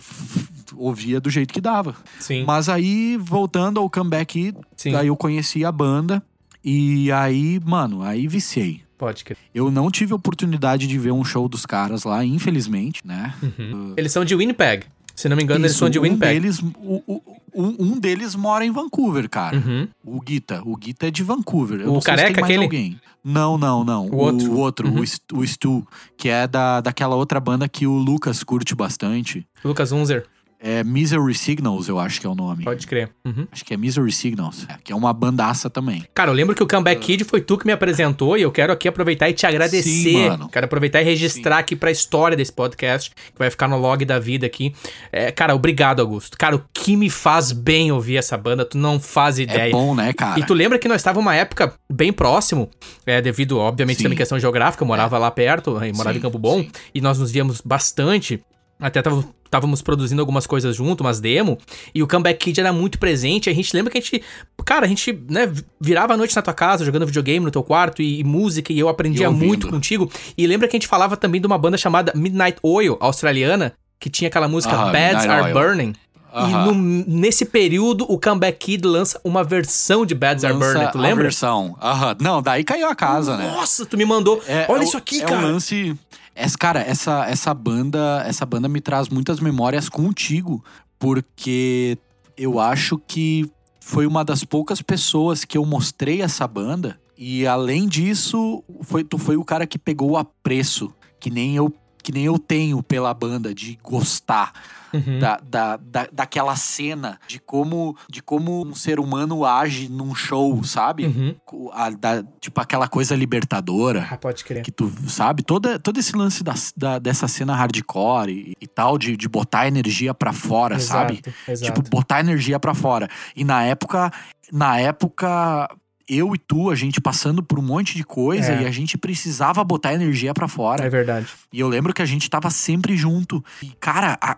ouvia 0.76 1.20
do 1.20 1.30
jeito 1.30 1.54
que 1.54 1.62
dava. 1.62 1.96
Sim, 2.20 2.44
Mas 2.46 2.70
aí, 2.70 3.18
voltando 3.18 3.80
ao 3.80 3.90
comeback 3.90 4.54
sim. 4.76 4.96
Aí 4.96 5.08
eu 5.08 5.16
conheci 5.18 5.66
a 5.66 5.72
banda 5.72 6.24
e 6.64 7.12
aí, 7.12 7.60
mano, 7.66 8.02
aí 8.02 8.28
viciei. 8.28 8.82
Pode 8.98 9.24
crer. 9.24 9.38
Eu 9.56 9.72
não 9.72 9.90
tive 9.90 10.14
oportunidade 10.14 10.86
de 10.86 11.00
ver 11.00 11.12
um 11.12 11.24
show 11.24 11.48
dos 11.48 11.66
caras 11.66 12.04
lá, 12.04 12.24
infelizmente, 12.26 13.02
né? 13.06 13.34
Uhum. 13.42 13.94
Eles 13.96 14.12
são 14.12 14.26
de 14.26 14.36
Winnipeg. 14.36 14.86
Se 15.20 15.28
não 15.28 15.36
me 15.36 15.44
engano, 15.44 15.60
eles 15.62 15.72
Isso, 15.72 15.80
são 15.80 15.90
de 15.90 16.00
um 16.00 16.04
Winnipeg. 16.04 16.40
deles, 16.40 16.60
o- 16.62 17.04
o- 17.06 17.22
um, 17.54 17.76
um 17.94 18.00
deles 18.00 18.36
mora 18.36 18.64
em 18.64 18.72
Vancouver, 18.72 19.30
cara. 19.30 19.58
Uhum. 19.58 19.88
O 20.06 20.22
Guita. 20.22 20.62
O 20.66 20.78
Guita 20.78 21.08
é 21.08 21.12
de 21.12 21.24
Vancouver. 21.24 21.82
Eu 21.82 21.94
O 21.94 22.02
careca, 22.02 22.42
aquele? 22.42 22.64
alguém. 22.64 22.98
Não, 23.22 23.58
não, 23.58 23.84
não. 23.84 24.08
O 24.08 24.16
outro. 24.16 24.52
O 24.52 24.58
outro, 24.58 24.88
Uhum. 24.88 25.00
o, 25.02 25.06
Stu, 25.06 25.40
o 25.40 25.46
Stu, 25.46 25.88
que 26.16 26.30
é 26.30 26.48
da, 26.48 26.80
daquela 26.80 27.16
outra 27.18 27.38
banda 27.40 27.68
que 27.68 27.86
o 27.86 27.92
Lucas 27.98 28.44
curte 28.46 28.74
bastante. 28.74 29.46
Lucas 29.64 29.92
Unzer. 29.92 30.26
É 30.62 30.84
Misery 30.84 31.34
Signals, 31.34 31.88
eu 31.88 31.98
acho 31.98 32.20
que 32.20 32.28
é 32.28 32.30
o 32.30 32.36
nome. 32.36 32.66
Pode 32.66 32.86
crer. 32.86 33.10
Uhum. 33.24 33.48
Acho 33.50 33.64
que 33.64 33.74
é 33.74 33.78
Misery 33.78 34.12
Signals, 34.12 34.68
é, 34.68 34.76
que 34.84 34.92
é 34.92 34.96
uma 34.96 35.14
bandaça 35.14 35.70
também. 35.70 36.04
Cara, 36.14 36.32
eu 36.32 36.36
lembro 36.36 36.54
que 36.54 36.62
o 36.62 36.68
Comeback 36.68 37.00
Kid 37.00 37.24
foi 37.24 37.40
tu 37.40 37.58
que 37.58 37.66
me 37.66 37.72
apresentou 37.72 38.38
e 38.38 38.42
eu 38.42 38.52
quero 38.52 38.74
aqui 38.74 38.86
aproveitar 38.86 39.30
e 39.30 39.34
te 39.34 39.46
agradecer. 39.46 39.84
Sim, 39.84 40.28
mano. 40.28 40.50
Quero 40.50 40.66
aproveitar 40.66 41.02
e 41.02 41.06
registrar 41.06 41.60
aqui 41.60 41.78
pra 41.78 41.90
história 41.90 42.36
desse 42.36 42.52
podcast, 42.52 43.10
que 43.12 43.40
vai 43.40 43.50
ficar 43.50 43.70
no 43.70 43.78
log 43.78 44.04
da 44.04 44.20
vida 44.20 44.46
aqui. 44.46 44.76
É, 45.14 45.32
cara, 45.32 45.56
obrigado, 45.56 46.02
Augusto. 46.02 46.38
Cara, 46.38 46.58
o 46.58 46.64
que 46.74 46.98
me 46.98 47.10
faz 47.10 47.54
bem 47.54 47.94
ouvir 47.94 48.18
essa 48.18 48.38
banda, 48.38 48.66
tu 48.66 48.78
não 48.78 49.00
faz 49.00 49.40
ideia. 49.40 49.70
É 49.70 49.72
bom, 49.72 49.96
né, 49.96 50.12
cara? 50.12 50.38
E 50.38 50.46
tu 50.46 50.54
lembra 50.54 50.78
que 50.78 50.90
nós 50.90 51.00
estávamos 51.00 51.26
uma 51.26 51.36
época 51.36 51.74
bem 51.90 52.12
próximo, 52.12 52.70
é, 53.06 53.22
devido, 53.22 53.58
obviamente, 53.58 53.98
Sim. 53.98 54.04
também 54.04 54.18
questão 54.18 54.38
geográfica, 54.38 54.84
eu 54.84 54.88
morava 54.88 55.18
lá 55.18 55.32
perto, 55.32 55.72
morava 55.72 56.12
Sim, 56.12 56.18
em 56.18 56.22
Campo 56.22 56.38
Bom, 56.38 56.60
sim. 56.60 56.72
e 56.94 57.00
nós 57.00 57.18
nos 57.18 57.32
víamos 57.32 57.62
bastante. 57.62 58.42
Até 58.80 59.02
tava- 59.02 59.26
estávamos 59.44 59.82
produzindo 59.82 60.22
algumas 60.22 60.46
coisas 60.48 60.76
junto, 60.76 61.02
umas 61.02 61.20
demo, 61.20 61.58
e 61.94 62.02
o 62.04 62.08
Comeback 62.08 62.38
Kid 62.40 62.60
era 62.60 62.72
muito 62.72 62.98
presente. 63.00 63.50
A 63.50 63.54
gente 63.54 63.76
lembra 63.76 63.92
que 63.92 63.98
a 63.98 64.02
gente, 64.02 64.22
cara, 64.64 64.86
a 64.86 64.88
gente, 64.88 65.12
né, 65.30 65.52
virava 65.82 66.14
a 66.14 66.18
noite 66.18 66.36
na 66.36 66.42
tua 66.42 66.54
casa, 66.54 66.86
jogando 66.86 67.06
videogame 67.06 67.44
no 67.46 67.52
teu 67.52 67.64
quarto 67.64 68.02
e, 68.02 68.20
e 68.20 68.24
música, 68.24 68.72
e 68.72 68.80
eu 68.80 68.88
aprendia 68.88 69.30
muito 69.32 69.68
contigo. 69.68 70.10
E 70.38 70.46
lembra 70.48 70.68
que 70.68 70.76
a 70.76 70.80
gente 70.80 70.88
falava 70.88 71.18
também 71.18 71.42
de 71.42 71.48
uma 71.48 71.58
banda 71.58 71.78
chamada 71.78 72.14
Midnight 72.16 72.58
Oil, 72.64 72.96
australiana, 73.02 73.74
que 74.00 74.10
tinha 74.10 74.28
aquela 74.30 74.48
música 74.48 74.74
Bads 74.76 75.26
Midnight 75.26 75.28
Are 75.30 75.44
Oil. 75.44 75.54
Burning. 75.54 75.94
E 76.32 76.52
no- 76.52 76.74
nesse 77.08 77.44
período, 77.44 78.06
o 78.08 78.20
Comeback 78.20 78.60
Kid 78.60 78.88
lança 78.88 79.20
uma 79.24 79.44
versão 79.44 80.06
de 80.06 80.14
Bads 80.14 80.44
Are 80.46 80.54
Burning, 80.54 80.88
tu 80.92 81.00
a 81.00 81.02
lembra? 81.02 81.24
versão. 81.24 81.76
Aham. 81.82 82.16
Não, 82.22 82.40
daí 82.40 82.64
caiu 82.64 82.88
a 82.88 82.94
casa, 82.96 83.36
né? 83.36 83.50
Nossa, 83.50 83.84
tu 83.84 83.98
me 83.98 84.06
mandou. 84.06 84.40
É- 84.48 84.68
Olha 84.70 84.82
é 84.82 84.84
isso 84.84 84.96
aqui, 84.96 85.24
é 85.24 85.26
cara. 85.26 85.40
Um 85.42 85.54
lance. 85.54 85.98
Essa, 86.42 86.58
cara, 86.58 86.80
essa, 86.80 87.26
essa 87.30 87.54
banda, 87.54 88.24
essa 88.26 88.46
banda 88.46 88.70
me 88.70 88.80
traz 88.80 89.10
muitas 89.10 89.42
memórias 89.42 89.90
contigo, 89.90 90.64
porque 90.98 91.98
eu 92.38 92.60
acho 92.60 92.98
que 92.98 93.52
foi 93.82 94.08
uma 94.08 94.24
das 94.24 94.46
poucas 94.46 94.82
pessoas 94.82 95.44
que 95.44 95.58
eu 95.58 95.66
mostrei 95.66 96.22
essa 96.22 96.48
banda 96.48 96.98
e 97.18 97.46
além 97.46 97.86
disso, 97.86 98.64
foi 98.84 99.04
tu 99.04 99.18
foi 99.18 99.36
o 99.36 99.44
cara 99.44 99.68
que 99.68 99.78
pegou 99.78 100.12
o 100.12 100.18
apreço 100.18 100.94
que 101.20 101.30
nem 101.30 101.58
eu 101.58 101.70
que 102.10 102.14
nem 102.14 102.26
eu 102.26 102.40
tenho 102.40 102.82
pela 102.82 103.14
banda 103.14 103.54
de 103.54 103.78
gostar 103.84 104.52
Uhum. 104.92 105.20
da, 105.20 105.40
da, 105.48 105.78
da, 105.78 106.08
daquela 106.12 106.56
cena 106.56 107.20
de 107.28 107.38
como 107.40 107.96
de 108.10 108.24
como 108.24 108.66
um 108.66 108.74
ser 108.74 109.00
humano 109.00 109.46
age 109.46 109.88
num 109.88 110.16
show, 110.16 110.64
sabe? 110.64 111.06
Uhum. 111.06 111.36
A- 111.72 111.92
da- 111.92 112.24
tipo 112.42 112.60
aquela 112.60 112.88
coisa 112.88 113.16
libertadora. 113.16 114.08
Ah, 114.10 114.18
pode 114.18 114.44
crer. 114.44 114.64
Que 114.64 114.72
tu 114.72 114.92
sabe, 115.08 115.44
toda, 115.44 115.78
todo 115.78 116.00
esse 116.00 116.16
lance 116.18 116.44
da, 116.44 116.56
da- 116.76 116.98
dessa 116.98 117.28
cena 117.28 117.56
hardcore 117.56 118.32
e, 118.32 118.54
e 118.60 118.66
tal, 118.66 118.98
de, 118.98 119.16
de 119.16 119.30
botar 119.30 119.68
energia 119.68 120.12
pra 120.12 120.34
fora, 120.34 120.80
sabe? 120.80 121.22
Exato. 121.48 121.72
Tipo, 121.72 121.88
botar 121.88 122.22
energia 122.22 122.60
pra 122.60 122.74
fora. 122.74 123.08
E 123.36 123.44
na 123.44 123.62
época, 123.64 124.12
na 124.52 124.80
época, 124.80 125.70
eu 126.10 126.34
e 126.34 126.38
tu, 126.38 126.70
a 126.70 126.76
gente 126.76 127.00
passando 127.00 127.44
por 127.44 127.60
um 127.60 127.62
monte 127.62 127.96
de 127.96 128.04
coisa 128.04 128.52
É. 128.54 128.64
e 128.64 128.66
a 128.66 128.72
gente 128.72 128.98
precisava 128.98 129.64
botar 129.64 129.94
energia 129.94 130.34
pra 130.34 130.48
fora. 130.48 130.84
É 130.86 130.90
verdade. 130.90 131.28
E 131.54 131.60
eu 131.60 131.68
lembro 131.70 131.94
que 131.94 132.02
a 132.02 132.06
gente 132.06 132.30
tava 132.30 132.50
sempre 132.50 132.98
junto. 132.98 133.44
E, 133.62 133.68
cara, 133.80 134.18
a- 134.22 134.38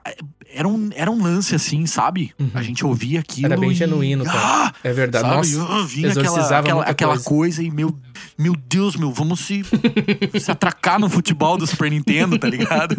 era, 0.53 0.67
um, 0.67 0.89
era 0.93 1.09
um 1.09 1.21
lance 1.23 1.55
assim, 1.55 1.85
sabe? 1.85 2.33
Uhum. 2.37 2.51
A 2.53 2.61
gente 2.61 2.85
ouvia 2.85 3.21
aquilo. 3.21 3.45
Era 3.47 3.57
bem 3.57 3.71
e- 3.71 3.75
genuíno, 3.75 4.25
cara. 4.25 4.39
Ah! 4.67 4.73
É 4.83 4.91
verdade. 4.91 5.25
Sabe? 5.25 5.55
Nossa. 5.55 5.73
Eu 5.79 5.85
vinha 5.87 6.11
aquela, 6.11 6.59
aquela, 6.59 6.83
aquela 6.83 7.13
coisa. 7.13 7.29
coisa. 7.29 7.63
e, 7.63 7.71
meu, 7.71 7.97
meu 8.37 8.53
Deus, 8.55 8.95
meu, 8.97 9.11
vamos 9.11 9.39
se, 9.39 9.63
se 10.39 10.51
atracar 10.51 10.99
no 10.99 11.09
futebol 11.09 11.57
do 11.57 11.65
Super 11.65 11.89
Nintendo, 11.89 12.37
tá 12.37 12.47
ligado? 12.49 12.97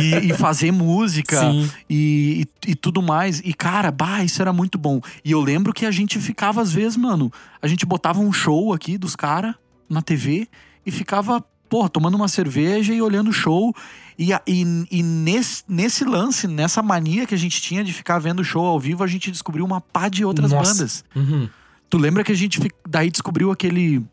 E, 0.00 0.30
e 0.30 0.34
fazer 0.34 0.72
música 0.72 1.40
e, 1.88 2.46
e, 2.66 2.70
e 2.70 2.74
tudo 2.74 3.02
mais. 3.02 3.40
E, 3.44 3.52
cara, 3.52 3.90
bah, 3.90 4.24
isso 4.24 4.40
era 4.40 4.52
muito 4.52 4.78
bom. 4.78 5.00
E 5.24 5.30
eu 5.32 5.40
lembro 5.40 5.72
que 5.72 5.84
a 5.84 5.90
gente 5.90 6.18
ficava, 6.18 6.60
às 6.62 6.72
vezes, 6.72 6.96
mano, 6.96 7.30
a 7.60 7.66
gente 7.66 7.84
botava 7.86 8.20
um 8.20 8.32
show 8.32 8.72
aqui 8.72 8.96
dos 8.96 9.14
caras 9.14 9.54
na 9.88 10.00
TV 10.00 10.48
e 10.84 10.90
ficava, 10.90 11.44
pô, 11.68 11.88
tomando 11.88 12.14
uma 12.14 12.28
cerveja 12.28 12.94
e 12.94 13.02
olhando 13.02 13.28
o 13.28 13.32
show. 13.32 13.74
E, 14.18 14.32
e, 14.46 14.86
e 14.90 15.02
nesse, 15.02 15.64
nesse 15.68 16.04
lance, 16.04 16.46
nessa 16.46 16.82
mania 16.82 17.26
que 17.26 17.34
a 17.34 17.38
gente 17.38 17.60
tinha 17.60 17.82
de 17.82 17.92
ficar 17.92 18.18
vendo 18.18 18.40
o 18.40 18.44
show 18.44 18.64
ao 18.64 18.78
vivo, 18.78 19.02
a 19.02 19.06
gente 19.06 19.30
descobriu 19.30 19.64
uma 19.64 19.80
pá 19.80 20.08
de 20.08 20.24
outras 20.24 20.52
Nossa. 20.52 20.72
bandas. 20.72 21.04
Uhum. 21.14 21.48
Tu 21.88 21.98
lembra 21.98 22.22
que 22.22 22.32
a 22.32 22.36
gente 22.36 22.60
daí 22.88 23.10
descobriu 23.10 23.50
aquele, 23.50 24.04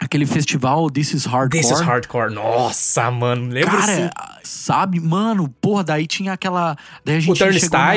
aquele 0.00 0.26
festival 0.26 0.90
This 0.90 1.14
is 1.14 1.24
Hardcore? 1.26 1.62
This 1.62 1.70
is 1.70 1.80
hardcore. 1.80 2.30
Nossa, 2.32 3.10
mano. 3.10 3.48
Lembro 3.52 3.70
Cara, 3.78 3.94
sim. 3.94 4.10
sabe, 4.42 5.00
mano, 5.00 5.48
porra, 5.60 5.82
daí 5.84 6.06
tinha 6.06 6.32
aquela. 6.32 6.76
Daí 7.04 7.16
a 7.16 7.20
gente 7.20 7.30
O 7.30 7.34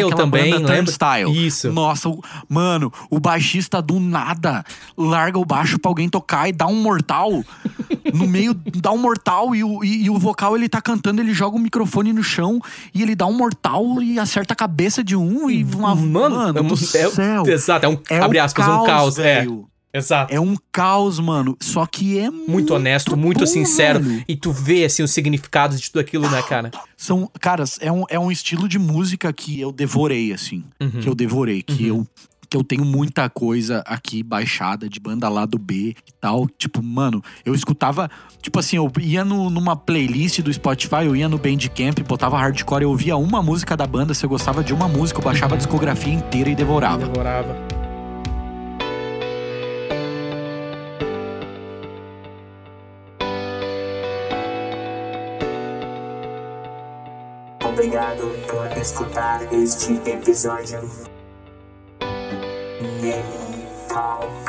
naquela 0.06 0.16
também, 0.16 0.52
banda 0.52 0.58
lembra? 0.74 0.76
Turnstile. 0.76 1.48
Isso. 1.48 1.72
Nossa, 1.72 2.10
o- 2.10 2.22
mano, 2.48 2.92
o 3.10 3.20
baixista 3.20 3.82
do 3.82 4.00
nada 4.00 4.64
larga 4.98 5.38
o 5.40 5.46
baixo 5.46 5.78
pra 5.80 5.90
alguém 5.90 6.10
tocar 6.10 6.48
e 6.50 6.52
dá 6.52 6.68
um 6.68 6.76
mortal. 6.82 7.44
no 8.14 8.28
meio, 8.28 8.54
dá 8.82 8.92
um 8.92 8.98
mortal 8.98 9.56
e 9.56 9.64
o, 9.64 9.84
e, 9.84 10.06
e 10.06 10.10
o 10.10 10.18
vocal 10.18 10.56
ele 10.56 10.70
tá 10.70 10.82
cantando, 10.82 11.22
ele 11.22 11.34
joga 11.34 11.56
o 11.58 11.60
microfone 11.60 12.14
no 12.14 12.24
chão 12.24 12.60
e 12.94 13.02
ele 13.02 13.16
dá 13.16 13.26
um 13.26 13.34
mortal 13.34 14.02
e 14.02 14.20
acerta 14.20 14.54
a 14.54 14.56
cabeça 14.56 15.04
de 15.04 15.16
um 15.16 15.50
e 15.50 15.64
uma. 15.64 15.96
Mano, 15.96 16.58
é 16.58 16.62
um- 16.62 16.68
do 16.68 16.74
é- 16.74 16.78
céu. 16.78 17.48
Exato, 17.48 17.86
é 17.86 17.90
um, 17.90 17.98
É 18.10 18.20
abre 18.20 18.40
aspas, 18.40 18.66
um 18.68 18.84
caos. 18.86 19.18
É, 19.20 19.24
velho. 19.42 19.68
Exato. 19.94 20.34
É 20.34 20.40
um 20.40 20.56
caos, 20.72 21.20
mano. 21.20 21.58
Só 21.60 21.86
que 21.86 22.18
é 22.20 22.30
muito, 22.30 22.52
Muito 22.52 22.74
honesto, 22.74 23.18
muito 23.18 23.40
bom, 23.42 23.46
sincero. 23.46 24.00
velho. 24.02 24.24
E 24.28 24.36
tu 24.36 24.52
vê, 24.52 24.86
assim, 24.86 25.04
os 25.04 25.12
significados 25.12 25.80
de 25.80 25.90
tudo 25.92 26.02
aquilo, 26.02 26.30
né, 26.30 26.42
cara? 26.44 26.72
São, 26.98 27.30
caras, 27.40 27.78
é 27.82 27.92
um, 27.92 28.04
é 28.10 28.20
um 28.20 28.32
estilo 28.32 28.68
de 28.68 28.78
música 28.80 29.32
que 29.34 29.60
eu 29.60 29.72
devorei, 29.72 30.32
assim. 30.34 30.64
Uhum. 30.80 30.90
Que 31.02 31.08
eu 31.10 31.16
devorei, 31.16 31.62
que 31.62 31.86
eu. 31.88 32.06
Que 32.52 32.58
eu 32.58 32.64
tenho 32.64 32.84
muita 32.84 33.30
coisa 33.30 33.84
aqui 33.86 34.24
baixada 34.24 34.90
de 34.90 35.00
banda 35.00 35.30
lá 35.30 35.46
do 35.46 35.60
B 35.60 35.90
e 36.08 36.12
tal. 36.20 36.48
Tipo, 36.58 36.82
mano, 36.82 37.24
eu 37.46 37.54
escutava. 37.54 38.10
Tipo 38.42 38.58
assim, 38.60 38.78
eu 38.78 38.92
ia 39.00 39.24
no- 39.24 39.52
numa 39.52 39.76
playlist 39.76 40.40
do 40.42 40.52
Spotify, 40.52 41.06
eu 41.06 41.16
ia 41.16 41.30
no 41.30 41.38
Bandcamp, 41.38 42.00
botava 42.08 42.40
hardcore, 42.40 42.82
eu 42.82 42.90
ouvia 42.90 43.16
uma 43.16 43.44
música 43.44 43.78
da 43.78 43.86
banda. 43.86 44.16
Se 44.16 44.26
eu 44.26 44.30
gostava 44.32 44.64
de 44.64 44.74
uma 44.74 44.88
música, 44.88 45.20
eu 45.20 45.24
baixava 45.24 45.54
a 45.54 45.58
discografia 45.60 46.12
inteira 46.12 46.50
e 46.50 46.56
devorava. 46.56 47.06
Devorava. 47.06 47.56
Obrigado 57.80 58.28
por 58.52 58.68
escutar 58.78 59.42
este 59.54 59.94
episódio. 60.12 60.82
Game 62.02 63.24
Talk. 63.88 64.49